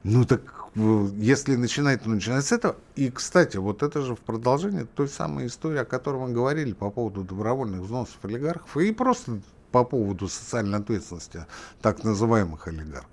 ну 0.04 0.26
так, 0.26 0.42
э, 0.76 1.08
если 1.16 1.56
начинать, 1.56 2.02
то 2.02 2.10
начинать 2.10 2.44
с 2.44 2.52
этого. 2.52 2.76
И, 2.94 3.10
кстати, 3.10 3.56
вот 3.56 3.82
это 3.82 4.02
же 4.02 4.14
в 4.14 4.20
продолжении 4.20 4.84
той 4.84 5.08
самой 5.08 5.46
истории, 5.46 5.78
о 5.78 5.86
которой 5.86 6.20
мы 6.20 6.32
говорили 6.32 6.74
по 6.74 6.90
поводу 6.90 7.24
добровольных 7.24 7.80
взносов 7.80 8.22
олигархов 8.22 8.76
и 8.76 8.92
просто 8.92 9.40
по 9.72 9.82
поводу 9.82 10.28
социальной 10.28 10.78
ответственности 10.78 11.46
так 11.80 12.04
называемых 12.04 12.68
олигархов. 12.68 13.08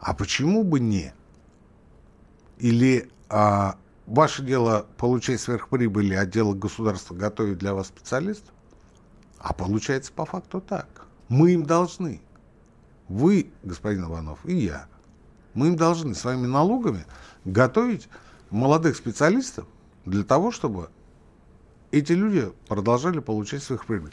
А 0.00 0.12
почему 0.12 0.64
бы 0.64 0.80
не? 0.80 1.14
Или 2.58 3.08
а, 3.28 3.76
ваше 4.06 4.42
дело 4.42 4.86
получать 4.96 5.40
сверхприбыли, 5.40 6.14
а 6.14 6.26
дело 6.26 6.54
государства 6.54 7.14
готовить 7.14 7.58
для 7.58 7.74
вас 7.74 7.86
специалистов? 7.86 8.52
А 9.38 9.52
получается 9.52 10.12
по 10.12 10.24
факту 10.24 10.60
так. 10.60 11.06
Мы 11.28 11.52
им 11.52 11.64
должны. 11.64 12.20
Вы, 13.08 13.52
господин 13.62 14.06
Иванов, 14.06 14.40
и 14.44 14.56
я. 14.56 14.88
Мы 15.54 15.68
им 15.68 15.76
должны 15.76 16.14
своими 16.14 16.46
налогами 16.46 17.04
готовить 17.44 18.08
молодых 18.50 18.96
специалистов 18.96 19.66
для 20.04 20.24
того, 20.24 20.50
чтобы 20.50 20.88
эти 21.90 22.12
люди 22.12 22.50
продолжали 22.68 23.20
получать 23.20 23.62
своих 23.62 23.86
прибыль. 23.86 24.12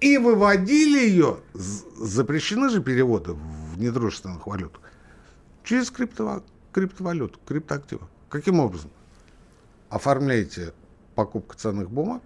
И 0.00 0.16
выводили 0.16 0.98
ее, 0.98 1.40
запрещены 1.52 2.70
же 2.70 2.82
переводы 2.82 3.34
в 3.34 3.78
недружественных 3.78 4.46
валют, 4.46 4.80
через 5.62 5.90
криптовалюту, 5.90 6.46
криптовалюту, 6.72 7.38
криптоактивы. 7.46 8.06
Каким 8.30 8.60
образом? 8.60 8.90
Оформляете 9.90 10.72
покупку 11.14 11.54
ценных 11.54 11.90
бумаг, 11.90 12.22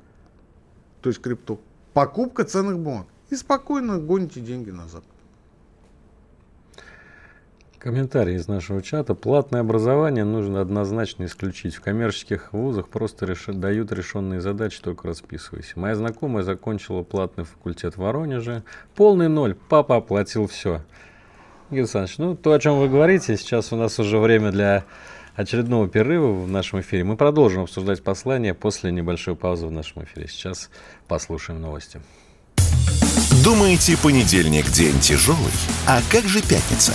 то 1.01 1.09
есть 1.09 1.21
крипту, 1.21 1.61
покупка 1.93 2.45
ценных 2.45 2.79
бумаг, 2.79 3.07
и 3.31 3.37
спокойно 3.37 3.99
гоните 3.99 4.41
деньги 4.41 4.71
назад. 4.71 5.03
Комментарий 7.85 8.37
из 8.37 8.49
нашего 8.49 8.80
чата. 8.80 9.14
Платное 9.14 9.61
образование 9.61 10.24
нужно 10.24 10.62
однозначно 10.62 11.26
исключить. 11.26 11.74
В 11.74 11.82
коммерческих 11.82 12.55
вузах 12.55 12.89
просто 12.89 13.26
реш... 13.26 13.45
дают 13.47 13.93
решенные 13.93 14.41
задачи, 14.41 14.80
только 14.80 15.07
расписывайся. 15.07 15.78
Моя 15.78 15.95
знакомая 15.95 16.45
закончила 16.45 17.03
платный 17.03 17.45
факультет 17.45 17.97
в 17.97 17.99
Воронеже. 17.99 18.62
Полный 18.95 19.28
ноль. 19.28 19.55
Папа 19.68 19.97
оплатил 19.97 20.47
все. 20.47 20.80
Игорь 21.68 21.80
Александрович, 21.80 22.16
ну 22.16 22.35
то, 22.35 22.55
о 22.55 22.59
чем 22.59 22.78
вы 22.78 22.89
говорите, 22.89 23.37
сейчас 23.37 23.70
у 23.70 23.76
нас 23.76 23.99
уже 23.99 24.16
время 24.16 24.51
для 24.51 24.87
очередного 25.37 25.87
перерыва 25.87 26.32
в 26.32 26.49
нашем 26.49 26.80
эфире. 26.80 27.05
Мы 27.05 27.18
продолжим 27.18 27.64
обсуждать 27.64 28.03
послание 28.03 28.55
после 28.55 28.93
небольшой 28.93 29.37
паузы 29.37 29.66
в 29.66 29.70
нашем 29.70 30.05
эфире. 30.05 30.26
Сейчас 30.26 30.70
послушаем 31.07 31.61
новости. 31.61 32.01
Думаете, 33.45 33.99
понедельник 34.03 34.70
день 34.70 34.99
тяжелый? 35.01 35.53
А 35.87 36.01
как 36.11 36.24
же 36.24 36.41
пятница? 36.41 36.95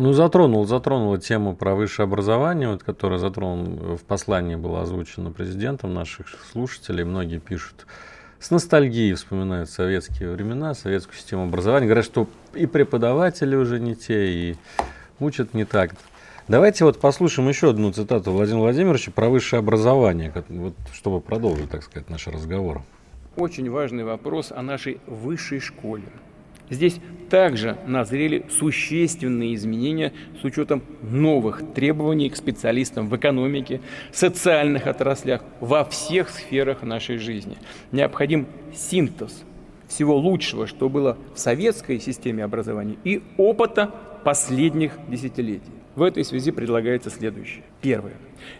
Ну, 0.00 0.14
затронул, 0.14 0.66
затронул 0.66 1.18
тему 1.18 1.54
про 1.54 1.74
высшее 1.74 2.04
образование, 2.04 2.70
вот, 2.70 2.82
которая 2.82 3.18
затронул 3.18 3.96
в 3.96 4.02
послании 4.04 4.54
была 4.54 4.80
озвучена 4.80 5.30
президентом 5.30 5.92
наших 5.92 6.28
слушателей. 6.50 7.04
Многие 7.04 7.38
пишут 7.38 7.86
с 8.38 8.50
ностальгией 8.50 9.12
вспоминают 9.12 9.68
советские 9.68 10.30
времена, 10.30 10.72
советскую 10.72 11.18
систему 11.18 11.42
образования. 11.42 11.84
Говорят, 11.84 12.06
что 12.06 12.26
и 12.54 12.64
преподаватели 12.64 13.54
уже 13.54 13.78
не 13.78 13.94
те, 13.94 14.32
и 14.32 14.56
учат 15.18 15.52
не 15.52 15.66
так. 15.66 15.90
Давайте 16.48 16.86
вот 16.86 16.98
послушаем 16.98 17.50
еще 17.50 17.68
одну 17.68 17.92
цитату 17.92 18.32
Владимира 18.32 18.62
Владимировича 18.62 19.12
про 19.12 19.28
высшее 19.28 19.60
образование, 19.60 20.32
вот, 20.48 20.72
чтобы 20.94 21.20
продолжить, 21.20 21.68
так 21.68 21.82
сказать, 21.82 22.08
наш 22.08 22.26
разговор. 22.26 22.80
Очень 23.36 23.70
важный 23.70 24.04
вопрос 24.04 24.50
о 24.50 24.62
нашей 24.62 24.98
высшей 25.06 25.60
школе. 25.60 26.04
Здесь 26.70 27.00
также 27.28 27.76
назрели 27.86 28.44
существенные 28.50 29.54
изменения 29.54 30.12
с 30.40 30.44
учетом 30.44 30.82
новых 31.02 31.62
требований 31.74 32.30
к 32.30 32.36
специалистам 32.36 33.08
в 33.08 33.16
экономике, 33.16 33.80
социальных 34.12 34.86
отраслях, 34.86 35.42
во 35.60 35.84
всех 35.84 36.30
сферах 36.30 36.82
нашей 36.82 37.18
жизни. 37.18 37.56
Необходим 37.92 38.46
синтез 38.74 39.44
всего 39.88 40.16
лучшего, 40.16 40.66
что 40.66 40.88
было 40.88 41.18
в 41.34 41.38
советской 41.38 41.98
системе 42.00 42.44
образования, 42.44 42.96
и 43.04 43.22
опыта 43.36 43.90
последних 44.24 44.92
десятилетий. 45.08 45.72
В 45.96 46.02
этой 46.02 46.24
связи 46.24 46.52
предлагается 46.52 47.10
следующее. 47.10 47.64
Первое. 47.80 48.14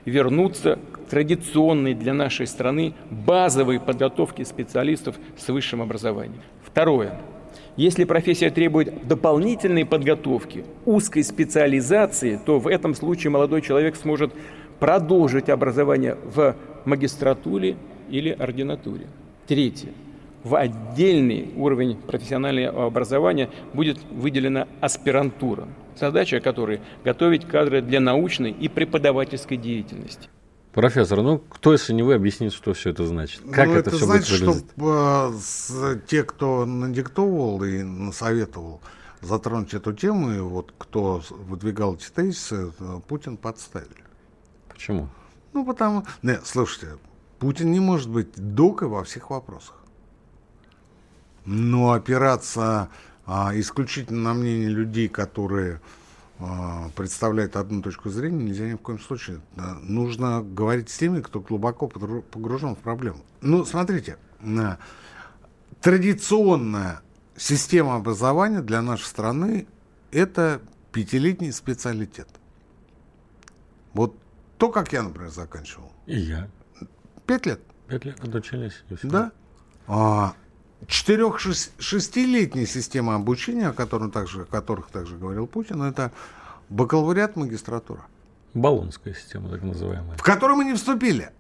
Вернуться 0.05 0.79
к 0.93 1.09
традиционной 1.09 1.95
для 1.95 2.13
нашей 2.13 2.47
страны 2.47 2.95
базовой 3.09 3.79
подготовке 3.79 4.45
специалистов 4.45 5.17
с 5.37 5.49
высшим 5.49 5.81
образованием. 5.81 6.43
Второе 6.65 7.19
если 7.77 8.05
профессия 8.05 8.51
требует 8.51 9.07
дополнительной 9.07 9.87
подготовки, 9.87 10.65
узкой 10.85 11.25
специализации, 11.25 12.41
то 12.45 12.59
в 12.59 12.67
этом 12.67 12.95
случае 12.95 13.31
молодой 13.31 13.63
человек 13.63 13.97
сможет 13.97 14.33
продолжить 14.79 15.49
образование 15.49 16.17
в 16.25 16.57
магистратуре 16.85 17.77
или 18.11 18.31
ординатуре. 18.31 19.07
Третье. 19.47 19.91
В 20.43 20.55
отдельный 20.57 21.51
уровень 21.57 21.97
профессионального 21.97 22.87
образования 22.87 23.51
будет 23.75 23.99
выделена 24.11 24.67
аспирантура, 24.81 25.69
задача 25.97 26.41
которой– 26.41 26.81
готовить 27.05 27.47
кадры 27.47 27.83
для 27.83 28.01
научной 28.01 28.51
и 28.51 28.69
преподавательской 28.69 29.59
деятельности. 29.59 30.29
Профессор, 30.73 31.23
ну 31.23 31.39
кто, 31.39 31.73
если 31.73 31.93
не 31.93 32.03
вы, 32.03 32.15
объяснит, 32.15 32.53
что 32.53 32.75
все 32.75 32.91
это 32.91 33.05
значит? 33.07 33.43
Как 33.51 33.67
ну, 33.67 33.75
это, 33.75 33.91
это 33.91 33.97
все 33.97 34.07
значит, 34.07 34.45
будет 34.45 34.67
выглядеть? 34.77 35.45
что 35.45 35.93
э, 35.93 36.01
те, 36.07 36.23
кто 36.23 36.65
надиктовывал 36.65 37.65
и 37.65 37.83
насоветовал 37.83 38.81
затронуть 39.21 39.75
эту 39.75 39.93
тему, 39.93 40.33
и 40.33 40.39
вот 40.39 40.73
кто 40.79 41.23
выдвигал 41.31 41.97
эти 41.97 42.09
тезисы, 42.09 42.73
э, 42.79 43.01
Путин 43.09 43.37
подставили. 43.37 44.05
Почему? 44.69 45.09
Ну, 45.53 45.67
потому... 45.67 46.05
Не, 46.23 46.39
слушайте, 46.45 46.99
Путин 47.41 47.73
не 47.73 47.81
может 47.81 48.09
быть 48.09 48.29
докой 48.37 48.87
во 48.87 49.03
всех 49.03 49.31
вопросах. 49.31 49.75
Но 51.45 51.93
опираться 51.93 52.91
а, 53.27 53.51
исключительно 53.55 54.21
на 54.21 54.35
мнение 54.35 54.69
людей, 54.69 55.09
которые 55.09 55.77
а, 55.77 56.00
представляет 56.97 57.57
одну 57.57 57.83
точку 57.83 58.09
зрения, 58.11 58.45
нельзя 58.45 58.69
ни 58.69 58.75
в 58.75 58.79
коем 58.79 58.99
случае. 58.99 59.41
Нужно 59.83 60.43
говорить 60.43 60.89
с 60.91 60.97
теми, 60.97 61.21
кто 61.21 61.41
глубоко 61.41 61.87
погружен 61.87 62.75
в 62.75 62.79
проблему. 62.79 63.21
Ну, 63.41 63.65
смотрите, 63.65 64.17
традиционная 65.81 67.03
система 67.37 67.97
образования 67.97 68.63
для 68.63 68.83
нашей 68.83 69.05
страны– 69.05 69.67
это 70.11 70.61
пятилетний 70.93 71.53
специалитет. 71.53 72.29
Вот 73.93 74.17
то, 74.59 74.71
как 74.71 74.93
я, 74.93 75.03
например, 75.03 75.31
заканчивал. 75.31 75.93
И 76.07 76.19
я. 76.19 76.49
Пять 77.27 77.47
лет. 77.47 77.61
Пять 77.87 78.05
лет 78.05 78.23
отучились. 78.23 78.83
Да. 79.03 79.33
А, 79.87 80.35
четырех-шестилетняя 80.87 82.67
система 82.67 83.15
обучения, 83.15 83.69
о, 83.69 83.73
котором 83.73 84.11
также, 84.11 84.43
о 84.43 84.45
которых 84.45 84.91
также 84.91 85.17
говорил 85.17 85.47
Путин, 85.47 85.83
это 85.83 86.13
бакалавриат, 86.69 87.37
магистратура. 87.37 88.05
Баллонская 88.55 89.15
система, 89.15 89.49
так 89.49 89.63
называемая. 89.63 90.17
В 90.17 90.23
которую 90.23 90.57
мы 90.57 90.65
не 90.65 90.75
вступили. 90.75 91.31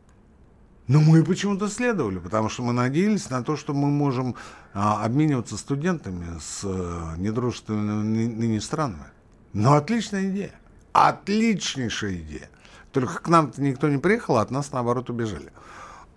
Но 0.86 1.00
мы 1.00 1.22
почему-то 1.24 1.68
следовали, 1.68 2.18
потому 2.18 2.48
что 2.48 2.62
мы 2.62 2.72
надеялись 2.72 3.30
на 3.30 3.44
то, 3.44 3.56
что 3.56 3.72
мы 3.74 3.88
можем 3.88 4.34
а, 4.74 5.04
обмениваться 5.04 5.56
студентами 5.56 6.38
с 6.40 6.62
а, 6.64 7.14
недружественными 7.16 8.26
ныне 8.26 8.60
странами. 8.60 9.06
Но 9.52 9.74
отличная 9.74 10.28
идея. 10.30 10.54
Отличнейшая 10.92 12.14
идея. 12.14 12.50
Только 12.92 13.22
к 13.22 13.28
нам-то 13.28 13.62
никто 13.62 13.88
не 13.88 13.98
приехал, 13.98 14.36
а 14.38 14.42
от 14.42 14.50
нас, 14.50 14.72
наоборот, 14.72 15.10
убежали. 15.10 15.52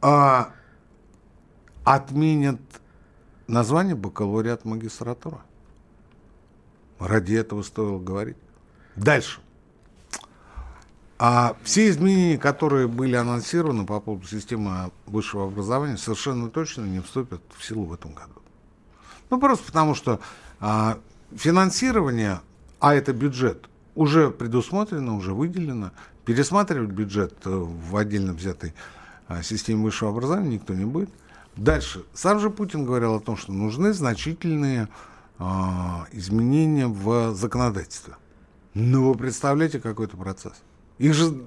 А, 0.01 0.49
отменят 1.83 2.59
название 3.47 3.95
бакалавриат 3.95 4.65
магистратура. 4.65 5.41
Ради 6.99 7.33
этого 7.33 7.63
стоило 7.63 7.99
говорить. 7.99 8.37
Дальше. 8.95 9.39
А 11.19 11.55
все 11.63 11.89
изменения, 11.89 12.37
которые 12.37 12.87
были 12.87 13.15
анонсированы 13.15 13.85
по 13.85 13.99
поводу 13.99 14.27
системы 14.27 14.91
высшего 15.05 15.45
образования, 15.47 15.97
совершенно 15.97 16.49
точно 16.49 16.81
не 16.83 16.99
вступят 16.99 17.41
в 17.55 17.63
силу 17.63 17.85
в 17.85 17.93
этом 17.93 18.13
году. 18.13 18.33
Ну, 19.29 19.39
просто 19.39 19.65
потому 19.65 19.95
что 19.95 20.19
а, 20.59 20.97
финансирование, 21.35 22.41
а 22.79 22.93
это 22.93 23.13
бюджет, 23.13 23.69
уже 23.95 24.31
предусмотрено, 24.31 25.15
уже 25.15 25.33
выделено. 25.33 25.91
Пересматривать 26.25 26.89
бюджет 26.89 27.33
э, 27.45 27.49
в 27.49 27.95
отдельно 27.97 28.33
взятой 28.33 28.73
а, 29.27 29.43
системе 29.43 29.83
высшего 29.83 30.11
образования 30.11 30.55
никто 30.55 30.73
не 30.73 30.85
будет. 30.85 31.09
Дальше. 31.55 32.03
Сам 32.13 32.39
же 32.39 32.49
Путин 32.49 32.85
говорил 32.85 33.15
о 33.15 33.19
том, 33.19 33.37
что 33.37 33.51
нужны 33.51 33.93
значительные 33.93 34.89
а, 35.37 36.07
изменения 36.11 36.87
в 36.87 37.33
законодательстве. 37.35 38.15
Ну, 38.73 39.09
вы 39.09 39.15
представляете, 39.15 39.79
какой 39.79 40.07
это 40.07 40.17
процесс? 40.17 40.53
Их 40.97 41.13
же 41.13 41.43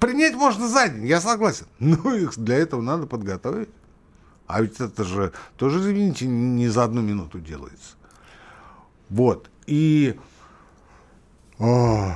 принять 0.00 0.34
можно 0.34 0.68
за 0.68 0.88
день, 0.88 1.06
я 1.06 1.20
согласен. 1.20 1.66
Но 1.78 2.14
их 2.14 2.36
для 2.36 2.56
этого 2.56 2.80
надо 2.80 3.06
подготовить. 3.06 3.68
А 4.46 4.60
ведь 4.60 4.80
это 4.80 5.04
же 5.04 5.32
тоже, 5.56 5.80
извините, 5.80 6.26
не 6.26 6.68
за 6.68 6.84
одну 6.84 7.00
минуту 7.00 7.40
делается. 7.40 7.96
Вот. 9.08 9.48
И... 9.66 10.18
О, 11.58 12.12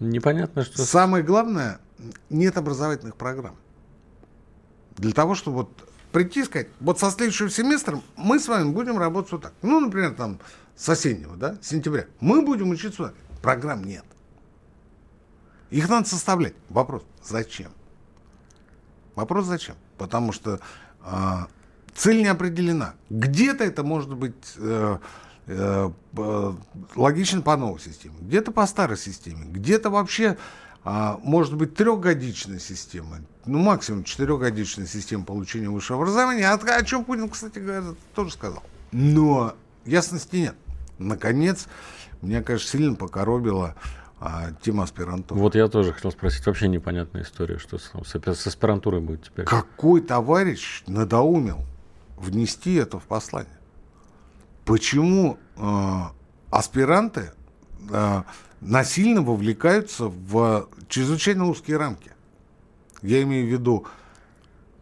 Непонятно, 0.00 0.64
что... 0.64 0.82
Самое 0.82 1.22
главное, 1.22 1.78
нет 2.30 2.56
образовательных 2.56 3.16
программ. 3.16 3.54
Для 5.00 5.12
того, 5.12 5.34
чтобы 5.34 5.58
вот 5.58 5.88
прийти 6.12 6.40
и 6.40 6.44
сказать, 6.44 6.68
вот 6.78 7.00
со 7.00 7.10
следующего 7.10 7.48
семестра 7.48 8.02
мы 8.16 8.38
с 8.38 8.48
вами 8.48 8.70
будем 8.70 8.98
работать 8.98 9.32
вот 9.32 9.42
так. 9.42 9.54
Ну, 9.62 9.80
например, 9.80 10.14
там 10.14 10.38
с 10.76 10.86
осеннего, 10.90 11.36
да, 11.36 11.56
сентября. 11.62 12.04
Мы 12.20 12.42
будем 12.42 12.68
учиться. 12.68 13.14
Программ 13.40 13.82
нет. 13.84 14.04
Их 15.70 15.88
надо 15.88 16.06
составлять. 16.06 16.52
Вопрос, 16.68 17.02
зачем? 17.22 17.72
Вопрос 19.14 19.46
зачем? 19.46 19.76
Потому 19.96 20.32
что 20.32 20.60
э, 21.02 21.36
цель 21.94 22.18
не 22.18 22.28
определена. 22.28 22.94
Где-то 23.08 23.64
это 23.64 23.82
может 23.82 24.12
быть 24.12 24.34
э, 24.58 24.98
э, 25.46 25.90
логично 26.94 27.40
по 27.40 27.56
новой 27.56 27.80
системе, 27.80 28.16
где-то 28.20 28.52
по 28.52 28.66
старой 28.66 28.98
системе, 28.98 29.46
где-то 29.46 29.88
вообще 29.88 30.36
э, 30.84 31.16
может 31.22 31.54
быть 31.56 31.74
трехгодичная 31.74 32.58
система, 32.58 33.18
ну 33.46 33.58
максимум 33.58 34.04
четырехгодичная 34.04 34.86
система 34.86 35.24
получения 35.24 35.68
высшего 35.68 36.02
образования, 36.02 36.48
о, 36.48 36.54
о 36.54 36.84
чем 36.84 37.04
Путин, 37.04 37.28
кстати 37.28 37.58
говоря, 37.58 37.82
тоже 38.14 38.32
сказал. 38.32 38.62
Но 38.92 39.54
ясности 39.84 40.36
нет. 40.36 40.54
Наконец, 40.98 41.66
меня, 42.22 42.42
конечно, 42.42 42.68
сильно 42.68 42.94
покоробило 42.94 43.74
а, 44.22 44.50
тема 44.60 44.84
аспирантуры. 44.84 45.40
Вот 45.40 45.54
я 45.54 45.68
тоже 45.68 45.94
хотел 45.94 46.10
спросить, 46.10 46.44
вообще 46.44 46.68
непонятная 46.68 47.22
история, 47.22 47.58
что 47.58 47.78
с, 47.78 47.90
с 48.04 48.46
аспирантурой 48.46 49.00
будет 49.00 49.24
теперь. 49.24 49.46
Какой 49.46 50.02
товарищ 50.02 50.82
надоумил 50.86 51.60
внести 52.18 52.74
это 52.74 52.98
в 52.98 53.04
послание? 53.04 53.56
Почему 54.66 55.38
э, 55.56 56.00
аспиранты 56.50 57.32
э, 57.90 58.22
насильно 58.60 59.22
вовлекаются 59.22 60.06
в 60.06 60.68
чрезвычайно 60.88 61.46
узкие 61.46 61.76
рамки? 61.76 62.12
Я 63.02 63.22
имею 63.22 63.46
в 63.46 63.50
виду 63.50 63.86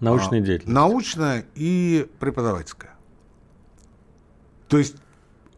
Научная 0.00 0.40
а, 0.40 0.42
деятельность. 0.42 0.74
Научная 0.74 1.44
и 1.54 2.08
преподавательская. 2.20 2.94
То 4.68 4.78
есть, 4.78 4.96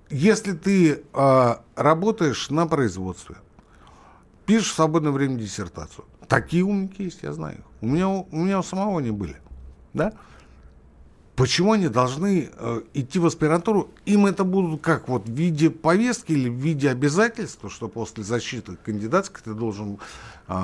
если 0.09 0.53
ты 0.53 1.03
а, 1.13 1.63
работаешь 1.77 2.51
на 2.51 2.67
производстве, 2.67 3.37
пишешь 4.47 4.71
в 4.71 4.75
свободное 4.75 5.13
время 5.13 5.37
диссертацию, 5.37 6.05
такие 6.27 6.65
умники 6.65 7.03
есть, 7.03 7.23
я 7.23 7.33
знаю. 7.33 7.65
У 7.81 7.87
меня, 7.87 8.09
у 8.09 8.27
меня 8.33 8.61
у 8.61 8.63
самого 8.63 8.99
они 9.01 9.11
были. 9.11 9.37
Да? 9.93 10.13
Почему 11.41 11.73
они 11.73 11.89
должны 11.89 12.51
э, 12.55 12.83
идти 12.93 13.19
в 13.19 13.25
аспирантуру? 13.25 13.89
Им 14.05 14.27
это 14.27 14.45
будут 14.45 14.83
как 14.83 15.09
вот 15.09 15.27
в 15.27 15.33
виде 15.33 15.71
повестки 15.71 16.33
или 16.33 16.51
в 16.51 16.55
виде 16.55 16.91
обязательства, 16.91 17.71
что 17.71 17.89
после 17.89 18.25
защиты 18.25 18.77
кандидатской 18.85 19.41
ты 19.43 19.55
должен 19.55 19.99
э, 20.49 20.55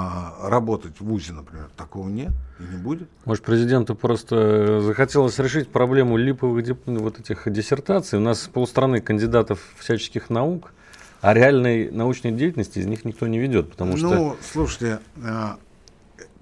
работать 0.43 1.01
в 1.01 1.07
ВУЗе, 1.07 1.33
например. 1.33 1.70
Такого 1.79 2.11
нет 2.11 2.33
и 2.61 2.74
не 2.74 2.77
будет. 2.77 3.09
Может, 3.24 3.43
президенту 3.43 3.95
просто 3.95 4.83
захотелось 4.83 5.39
решить 5.39 5.70
проблему 5.70 6.18
липовых 6.18 6.62
дип... 6.62 6.81
вот 6.85 7.20
этих 7.20 7.51
диссертаций. 7.51 8.18
У 8.18 8.22
нас 8.22 8.41
полстраны 8.53 9.01
кандидатов 9.01 9.61
всяческих 9.79 10.29
наук, 10.29 10.74
а 11.22 11.33
реальной 11.33 11.91
научной 11.91 12.33
деятельности 12.33 12.81
из 12.81 12.87
них 12.87 13.07
никто 13.07 13.27
не 13.27 13.39
ведет, 13.39 13.70
потому 13.70 13.97
что... 13.97 14.11
Ну, 14.11 14.37
слушайте, 14.53 15.01
э, 15.24 15.55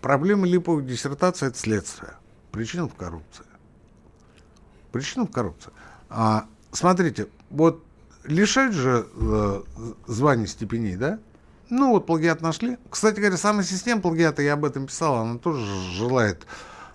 проблема 0.00 0.44
липовых 0.48 0.84
диссертаций– 0.84 1.46
это 1.50 1.56
следствие. 1.56 2.14
Причина 2.50 2.88
в 2.88 2.96
коррупции. 2.96 3.44
Причина 4.94 5.26
в 5.26 5.30
коррупции. 5.32 5.72
А, 6.08 6.46
смотрите, 6.70 7.26
вот 7.50 7.82
лишают 8.22 8.74
же 8.74 9.08
э, 9.12 9.62
званий 10.06 10.46
степеней, 10.46 10.94
да? 10.94 11.18
Ну 11.68 11.90
вот 11.90 12.06
плагиат 12.06 12.42
нашли. 12.42 12.78
Кстати 12.90 13.18
говоря, 13.18 13.36
сама 13.36 13.64
система 13.64 14.00
плагиата, 14.00 14.40
я 14.40 14.52
об 14.52 14.64
этом 14.64 14.86
писал, 14.86 15.16
она 15.16 15.38
тоже 15.38 15.66
желает 15.94 16.46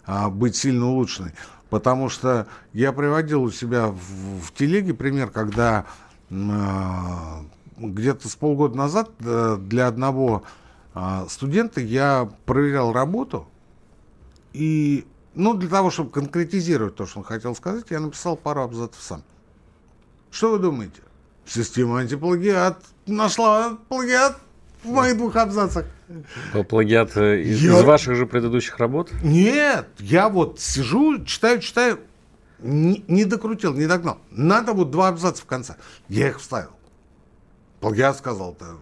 а, 0.06 0.30
быть 0.30 0.56
сильно 0.56 0.88
улучшенной. 0.88 1.34
Потому 1.70 2.08
что 2.08 2.48
я 2.72 2.94
приводил 2.94 3.44
у 3.44 3.52
себя 3.52 3.88
в, 3.88 4.46
в 4.46 4.54
телеге 4.54 4.94
пример, 4.94 5.30
когда 5.30 5.86
а, 6.32 7.44
где-то 7.78 8.30
с 8.30 8.36
полгода 8.38 8.78
назад 8.78 9.10
а, 9.26 9.58
для 9.58 9.88
одного 9.88 10.44
а, 10.94 11.28
студента 11.28 11.82
я 11.82 12.30
проверял 12.46 12.94
работу 12.94 13.46
и 14.54 15.06
ну, 15.36 15.54
для 15.54 15.70
того, 15.70 15.92
чтобы 15.92 16.10
конкретизировать 16.10 16.96
то, 16.96 17.06
что 17.06 17.20
он 17.20 17.26
хотел 17.26 17.56
сказать, 17.56 17.86
я 17.90 18.00
написал 18.00 18.36
пару 18.36 18.62
абзацев 18.62 19.02
сам. 19.02 19.24
Что 20.32 20.52
вы 20.52 20.60
думаете? 20.60 21.02
Система 21.46 22.00
антиплагиат 22.00 22.84
нашла 23.08 23.78
плагиат 23.90 24.38
в 24.84 24.90
моих 24.90 25.18
двух 25.18 25.36
абзацах. 25.36 25.86
Плагиат 26.70 27.18
из, 27.18 27.64
я... 27.64 27.80
из 27.80 27.84
ваших 27.84 28.16
же 28.16 28.26
предыдущих 28.26 28.78
работ? 28.78 29.12
Нет, 29.24 29.88
я 30.00 30.30
вот 30.30 30.60
сижу, 30.60 31.24
читаю, 31.26 31.60
читаю, 31.60 32.00
не, 32.60 33.04
не 33.08 33.26
докрутил, 33.26 33.74
не 33.74 33.88
догнал. 33.88 34.20
Надо 34.30 34.74
вот 34.74 34.92
два 34.92 35.08
абзаца 35.08 35.42
в 35.42 35.46
конце. 35.46 35.76
Я 36.08 36.30
их 36.30 36.40
вставил. 36.40 36.72
Плагиат 37.80 38.18
сказал, 38.18 38.54
это 38.54 38.76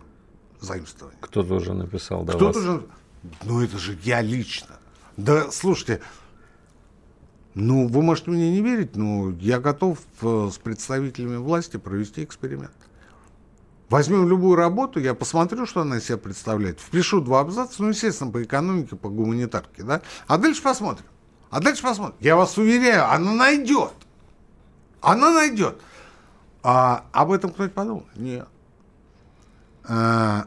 заимствование. 0.59 1.19
Кто-то 1.21 1.55
уже 1.55 1.73
написал, 1.73 2.23
да, 2.23 2.33
Кто-то 2.33 2.59
уже... 2.59 2.83
Ну, 3.43 3.61
это 3.61 3.77
же 3.77 3.97
я 4.03 4.21
лично. 4.21 4.75
Да, 5.17 5.51
слушайте, 5.51 6.01
ну, 7.59 7.87
вы 7.87 8.03
можете 8.03 8.29
мне 8.29 8.51
не 8.51 8.61
верить, 8.61 8.95
но 8.95 9.31
я 9.39 9.59
готов 9.59 9.97
э, 10.21 10.49
с 10.53 10.59
представителями 10.59 11.37
власти 11.37 11.77
провести 11.77 12.23
эксперимент. 12.23 12.75
Возьмем 13.89 14.29
любую 14.29 14.55
работу, 14.55 14.99
я 14.99 15.15
посмотрю, 15.15 15.65
что 15.65 15.81
она 15.81 15.97
из 15.97 16.05
себя 16.05 16.17
представляет, 16.17 16.79
впишу 16.79 17.19
два 17.19 17.39
абзаца, 17.39 17.81
ну, 17.81 17.89
естественно, 17.89 18.29
по 18.29 18.43
экономике, 18.43 18.95
по 18.95 19.09
гуманитарке, 19.09 19.81
да, 19.81 20.03
а 20.27 20.37
дальше 20.37 20.61
посмотрим. 20.61 21.07
А 21.49 21.59
дальше 21.59 21.81
посмотрим. 21.81 22.15
Я 22.19 22.35
вас 22.35 22.55
уверяю, 22.59 23.11
она 23.11 23.33
найдет. 23.33 23.93
Она 25.01 25.33
найдет. 25.33 25.81
А 26.61 27.05
об 27.11 27.31
этом 27.31 27.49
кто-нибудь 27.49 27.73
подумал? 27.73 28.05
Нет. 28.15 28.47
А, 29.83 30.45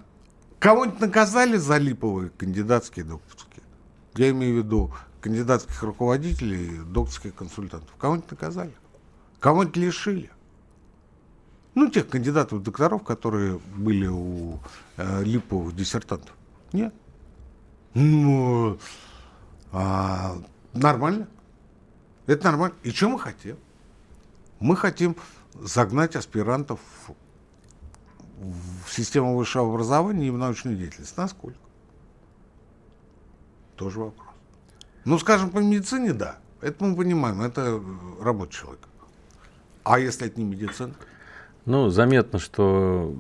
кого-нибудь 0.61 1.01
наказали 1.01 1.57
за 1.57 1.79
липовые 1.79 2.31
кандидатские 2.31 3.05
докторские? 3.05 3.65
Я 4.15 4.31
имею 4.31 4.63
в 4.63 4.65
виду 4.65 4.93
кандидатских 5.21 5.83
руководителей, 5.83 6.79
докторских 6.85 7.35
консультантов. 7.35 7.95
Кого-нибудь 7.99 8.31
наказали, 8.31 8.73
кого-нибудь 9.39 9.77
лишили. 9.77 10.31
Ну, 11.75 11.89
тех 11.89 12.09
кандидатов 12.09 12.63
докторов, 12.63 13.05
которые 13.05 13.59
были 13.77 14.07
у 14.07 14.59
э, 14.97 15.23
липовых 15.23 15.75
диссертантов. 15.77 16.35
Нет. 16.73 16.93
Ну, 17.95 18.79
а, 19.73 20.37
нормально. 20.73 21.29
Это 22.27 22.47
нормально. 22.47 22.77
И 22.83 22.91
что 22.91 23.09
мы 23.09 23.19
хотим? 23.19 23.57
Мы 24.59 24.77
хотим 24.77 25.17
загнать 25.55 26.17
аспирантов 26.17 26.81
в 28.39 28.93
систему 28.93 29.37
высшего 29.37 29.73
образования 29.73 30.29
и 30.29 30.31
в 30.31 30.39
научную 30.39 30.77
деятельность. 30.77 31.17
Насколько? 31.17 31.59
Тоже 33.77 34.01
вопрос. 34.01 34.30
Ну, 35.05 35.19
скажем, 35.19 35.51
по 35.51 35.59
медицине, 35.59 36.13
да. 36.13 36.39
Это 36.61 36.85
мы 36.85 36.97
понимаем, 36.97 37.41
это 37.41 37.81
рабочий 38.21 38.61
человек. 38.61 38.81
А 39.83 39.99
если 39.99 40.27
это 40.27 40.41
не 40.41 40.47
медицина? 40.47 40.95
Ну, 41.65 41.89
заметно, 41.89 42.39
что 42.39 43.15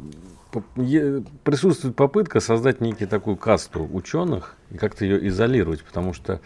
присутствует 1.44 1.96
попытка 1.96 2.40
создать 2.40 2.80
некий 2.80 3.06
такую 3.06 3.36
касту 3.36 3.88
ученых 3.92 4.56
и 4.70 4.76
как-то 4.76 5.04
ее 5.04 5.28
изолировать, 5.28 5.84
потому 5.84 6.12
что 6.12 6.40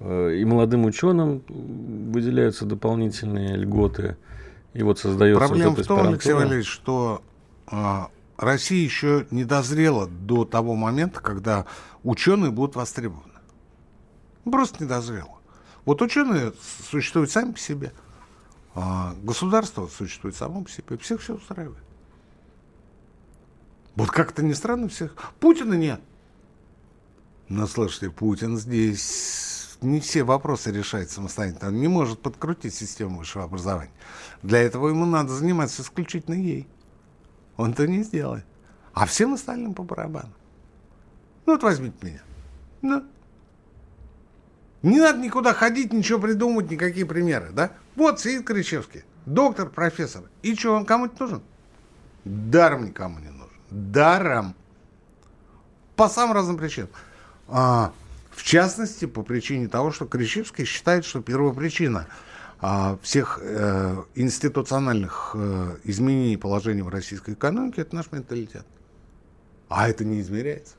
э, 0.00 0.34
и 0.34 0.44
молодым 0.44 0.84
ученым 0.84 1.42
выделяются 1.48 2.66
дополнительные 2.66 3.56
льготы, 3.56 4.16
и 4.74 4.82
вот 4.82 4.98
создается 4.98 5.38
Проблема 5.38 5.70
вот 5.70 5.84
в 5.84 5.88
том, 5.88 6.06
Алексей 6.06 6.34
Валерьевич, 6.34 6.68
что 6.68 7.22
э, 7.70 8.02
Россия 8.36 8.84
еще 8.84 9.26
не 9.30 9.44
дозрела 9.44 10.06
до 10.06 10.44
того 10.44 10.74
момента, 10.74 11.20
когда 11.20 11.64
ученые 12.04 12.50
будут 12.50 12.76
востребованы. 12.76 13.27
Просто 14.50 14.82
не 14.82 14.88
дозрело. 14.88 15.38
Вот 15.84 16.02
ученые 16.02 16.52
существуют 16.90 17.30
сами 17.30 17.52
по 17.52 17.58
себе. 17.58 17.92
А 18.74 19.14
государство 19.22 19.86
существует 19.86 20.36
само 20.36 20.62
по 20.62 20.70
себе. 20.70 20.96
Всех 20.98 21.20
все 21.20 21.34
устраивает. 21.34 21.82
Вот 23.94 24.10
как-то 24.10 24.42
не 24.42 24.54
странно 24.54 24.88
всех. 24.88 25.16
Путина 25.40 25.74
нет. 25.74 26.00
Но 27.48 27.66
слушайте, 27.66 28.10
Путин 28.10 28.56
здесь 28.56 29.76
не 29.80 30.00
все 30.00 30.22
вопросы 30.22 30.70
решает 30.70 31.10
самостоятельно. 31.10 31.68
Он 31.68 31.80
не 31.80 31.88
может 31.88 32.20
подкрутить 32.20 32.74
систему 32.74 33.18
высшего 33.18 33.44
образования. 33.44 33.90
Для 34.42 34.60
этого 34.60 34.88
ему 34.88 35.06
надо 35.06 35.32
заниматься 35.32 35.82
исключительно 35.82 36.34
ей. 36.34 36.68
Он 37.56 37.72
это 37.72 37.88
не 37.88 38.02
сделает. 38.02 38.44
А 38.92 39.06
всем 39.06 39.34
остальным 39.34 39.74
по 39.74 39.82
барабану. 39.82 40.32
Ну 41.46 41.54
вот 41.54 41.62
возьмите 41.62 41.96
меня. 42.02 42.22
Ну. 42.82 43.04
Не 44.82 45.00
надо 45.00 45.18
никуда 45.18 45.54
ходить, 45.54 45.92
ничего 45.92 46.20
придумывать, 46.20 46.70
никакие 46.70 47.04
примеры, 47.04 47.50
да? 47.52 47.72
Вот 47.96 48.20
сидит 48.20 48.46
Кричевский, 48.46 49.02
доктор, 49.26 49.68
профессор. 49.68 50.22
И 50.42 50.54
что, 50.54 50.74
он 50.74 50.84
кому-то 50.84 51.22
нужен? 51.24 51.42
Даром 52.24 52.86
никому 52.86 53.18
не 53.18 53.30
нужен. 53.30 53.56
Даром. 53.70 54.54
По 55.96 56.08
самым 56.08 56.34
разным 56.34 56.56
причинам. 56.58 56.90
А, 57.48 57.92
в 58.30 58.42
частности, 58.44 59.06
по 59.06 59.22
причине 59.22 59.66
того, 59.66 59.90
что 59.90 60.06
Кричевский 60.06 60.64
считает, 60.64 61.04
что 61.04 61.20
первопричина 61.20 62.06
а, 62.60 62.98
всех 63.02 63.40
э, 63.42 64.02
институциональных 64.14 65.32
э, 65.34 65.76
изменений 65.84 66.36
положения 66.36 66.82
в 66.82 66.88
российской 66.88 67.34
экономике– 67.34 67.80
это 67.82 67.96
наш 67.96 68.12
менталитет. 68.12 68.66
А 69.68 69.88
это 69.88 70.04
не 70.04 70.20
измеряется. 70.20 70.74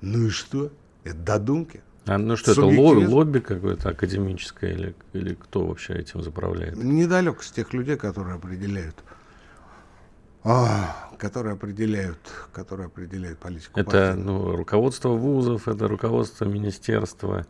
Ну 0.00 0.26
и 0.26 0.30
что? 0.30 0.70
Это 1.04 1.16
додумки. 1.16 1.82
А 2.08 2.18
ну 2.18 2.36
что, 2.36 2.52
это 2.52 2.64
лобби, 2.64 3.38
какое-то 3.38 3.90
академическое 3.90 4.72
или, 4.72 4.94
или 5.12 5.34
кто 5.34 5.66
вообще 5.66 5.94
этим 5.94 6.22
заправляет? 6.22 6.76
Недалеко 6.76 7.42
с 7.42 7.50
тех 7.50 7.72
людей, 7.72 7.96
которые 7.96 8.36
определяют 8.36 8.96
а, 10.44 11.10
которые 11.18 11.54
определяют, 11.54 12.18
которые 12.52 12.86
определяют 12.86 13.38
политику. 13.38 13.78
Это 13.78 14.14
ну, 14.16 14.56
руководство 14.56 15.10
вузов, 15.10 15.68
это 15.68 15.88
руководство 15.88 16.44
министерства, 16.44 17.46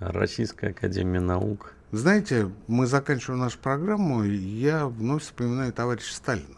Российской 0.00 0.70
академии 0.70 1.18
наук. 1.18 1.72
Знаете, 1.90 2.50
мы 2.66 2.86
заканчиваем 2.86 3.40
нашу 3.40 3.58
программу, 3.58 4.24
и 4.24 4.34
я 4.34 4.86
вновь 4.86 5.22
вспоминаю 5.22 5.72
товарища 5.72 6.14
Сталина. 6.14 6.56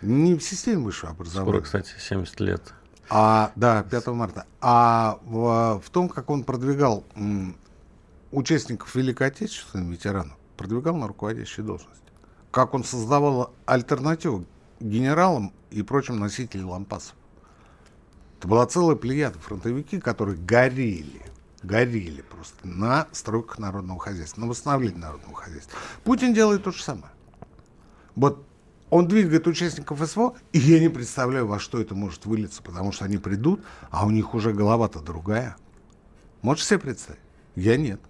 Не 0.00 0.36
в 0.36 0.42
системе 0.42 0.82
высшего 0.82 1.12
образования. 1.12 1.50
Скоро, 1.50 1.60
кстати, 1.62 1.94
70 1.98 2.40
лет. 2.40 2.72
А, 3.14 3.52
да, 3.56 3.82
5 3.82 4.06
марта. 4.06 4.46
А 4.62 5.18
в, 5.26 5.82
в 5.84 5.90
том, 5.90 6.08
как 6.08 6.30
он 6.30 6.44
продвигал 6.44 7.04
м, 7.14 7.54
участников 8.30 8.94
Великой 8.94 9.26
Отечественной, 9.26 9.90
ветеранов, 9.92 10.34
продвигал 10.56 10.96
на 10.96 11.08
руководящие 11.08 11.66
должности. 11.66 12.00
Как 12.50 12.72
он 12.72 12.84
создавал 12.84 13.52
альтернативу 13.66 14.46
генералам 14.80 15.52
и 15.70 15.82
прочим 15.82 16.20
носителям 16.20 16.70
лампасов. 16.70 17.14
Это 18.38 18.48
была 18.48 18.64
целая 18.64 18.96
плеяда 18.96 19.38
фронтовики, 19.38 20.00
которые 20.00 20.38
горели, 20.38 21.20
горели 21.62 22.22
просто 22.22 22.66
на 22.66 23.08
стройках 23.12 23.58
народного 23.58 24.00
хозяйства, 24.00 24.40
на 24.40 24.46
восстановлении 24.46 24.98
народного 24.98 25.34
хозяйства. 25.34 25.78
Путин 26.02 26.32
делает 26.32 26.64
то 26.64 26.70
же 26.70 26.82
самое. 26.82 27.12
Вот 28.14 28.46
он 28.92 29.08
двигает 29.08 29.46
участников 29.46 30.06
СВО, 30.06 30.36
и 30.52 30.58
я 30.58 30.78
не 30.78 30.90
представляю, 30.90 31.46
во 31.46 31.58
что 31.58 31.80
это 31.80 31.94
может 31.94 32.26
вылиться, 32.26 32.62
потому 32.62 32.92
что 32.92 33.06
они 33.06 33.16
придут, 33.16 33.64
а 33.90 34.04
у 34.04 34.10
них 34.10 34.34
уже 34.34 34.52
голова-то 34.52 35.00
другая. 35.00 35.56
Можешь 36.42 36.66
себе 36.66 36.78
представить? 36.78 37.22
Я 37.56 37.78
нет. 37.78 38.02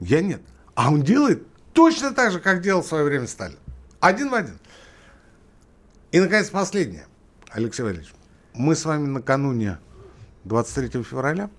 Я 0.00 0.20
нет. 0.20 0.42
А 0.74 0.90
он 0.90 1.02
делает 1.02 1.46
точно 1.72 2.10
так 2.12 2.32
же, 2.32 2.40
как 2.40 2.60
делал 2.60 2.82
в 2.82 2.86
свое 2.88 3.04
время 3.04 3.28
Сталин. 3.28 3.56
Один 4.00 4.30
в 4.30 4.34
один. 4.34 4.58
И, 6.10 6.18
наконец, 6.18 6.50
последнее. 6.50 7.06
Алексей 7.50 7.84
Валерьевич, 7.84 8.12
мы 8.52 8.74
с 8.74 8.84
вами 8.84 9.06
накануне 9.06 9.78
23 10.42 11.04
февраля. 11.04 11.50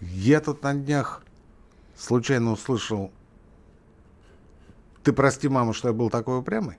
Я 0.00 0.40
тут 0.40 0.64
на 0.64 0.74
днях 0.74 1.22
случайно 1.96 2.50
услышал 2.50 3.12
ты 5.02 5.12
прости, 5.12 5.48
мама, 5.48 5.72
что 5.72 5.88
я 5.88 5.94
был 5.94 6.10
такой 6.10 6.38
упрямый. 6.38 6.78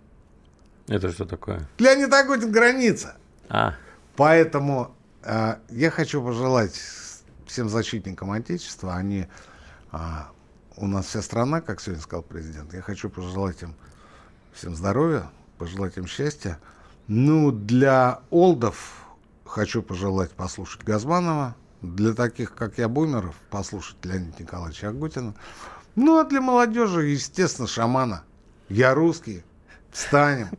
Это 0.87 1.11
что 1.11 1.25
такое? 1.25 1.67
Леонид 1.77 2.13
Агутин 2.13 2.51
граница. 2.51 3.15
А. 3.49 3.75
Поэтому 4.15 4.95
э, 5.23 5.55
я 5.69 5.89
хочу 5.89 6.23
пожелать 6.23 6.79
всем 7.47 7.69
защитникам 7.69 8.31
Отечества, 8.31 8.95
они 8.95 9.27
э, 9.91 9.97
у 10.77 10.87
нас 10.87 11.07
вся 11.07 11.21
страна, 11.21 11.61
как 11.61 11.81
сегодня 11.81 12.01
сказал 12.01 12.23
президент, 12.23 12.73
я 12.73 12.81
хочу 12.81 13.09
пожелать 13.09 13.61
им 13.61 13.75
всем 14.53 14.75
здоровья, 14.75 15.29
пожелать 15.57 15.97
им 15.97 16.07
счастья. 16.07 16.59
Ну, 17.07 17.51
для 17.51 18.21
олдов 18.29 19.03
хочу 19.45 19.81
пожелать 19.81 20.31
послушать 20.31 20.83
Газманова. 20.83 21.55
Для 21.81 22.13
таких, 22.13 22.55
как 22.55 22.77
я, 22.77 22.87
бумеров, 22.87 23.35
послушать 23.49 23.97
Леонида 24.05 24.43
Николаевича 24.43 24.89
Агутина. 24.89 25.33
Ну, 25.95 26.17
а 26.17 26.23
для 26.25 26.41
молодежи, 26.41 27.05
естественно, 27.07 27.67
шамана. 27.67 28.23
Я 28.69 28.93
русский. 28.93 29.43
Встанем. 29.91 30.49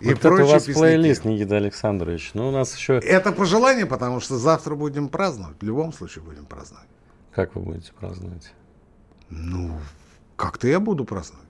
И 0.00 0.08
вот 0.08 0.18
это 0.18 0.44
у 0.44 0.46
вас 0.46 0.64
песняки. 0.64 0.78
плейлист, 0.78 1.24
Никита 1.24 1.56
Александрович. 1.56 2.30
Ну, 2.34 2.48
у 2.48 2.52
нас 2.52 2.76
еще... 2.76 2.98
Это 2.98 3.32
пожелание, 3.32 3.86
потому 3.86 4.20
что 4.20 4.38
завтра 4.38 4.76
будем 4.76 5.08
праздновать. 5.08 5.56
В 5.60 5.64
любом 5.64 5.92
случае 5.92 6.22
будем 6.22 6.46
праздновать. 6.46 6.86
Как 7.32 7.56
вы 7.56 7.62
будете 7.62 7.92
праздновать? 7.92 8.52
Ну, 9.30 9.76
как-то 10.36 10.68
я 10.68 10.78
буду 10.78 11.04
праздновать. 11.04 11.48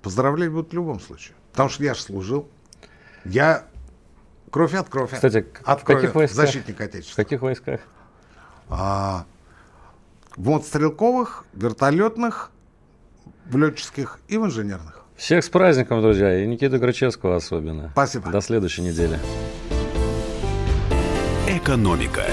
Поздравлять 0.00 0.50
будут 0.50 0.70
в 0.70 0.74
любом 0.74 1.00
случае. 1.00 1.36
Потому 1.50 1.68
что 1.68 1.84
я 1.84 1.92
же 1.92 2.00
служил. 2.00 2.48
Я 3.26 3.66
кровь 4.50 4.72
от 4.72 4.88
кровь. 4.88 5.12
Кстати, 5.12 5.46
от 5.64 5.82
в 5.82 5.84
каких 5.84 6.14
войсках? 6.14 6.36
Защитник 6.46 6.80
Отечества. 6.80 7.12
В 7.12 7.16
каких 7.16 7.42
войсках? 7.42 7.80
А, 8.70 9.26
в 10.36 10.48
мотострелковых, 10.48 11.44
вертолетных, 11.54 12.50
в 13.46 13.56
летческих 13.56 14.20
и 14.28 14.38
в 14.38 14.46
инженерных. 14.46 15.02
Всех 15.16 15.44
с 15.44 15.48
праздником, 15.48 16.02
друзья, 16.02 16.42
и 16.42 16.46
Никиту 16.46 16.78
Грачевского 16.78 17.36
особенно. 17.36 17.90
Спасибо. 17.92 18.30
До 18.30 18.40
следующей 18.40 18.82
недели. 18.82 19.18
Экономика. 21.48 22.24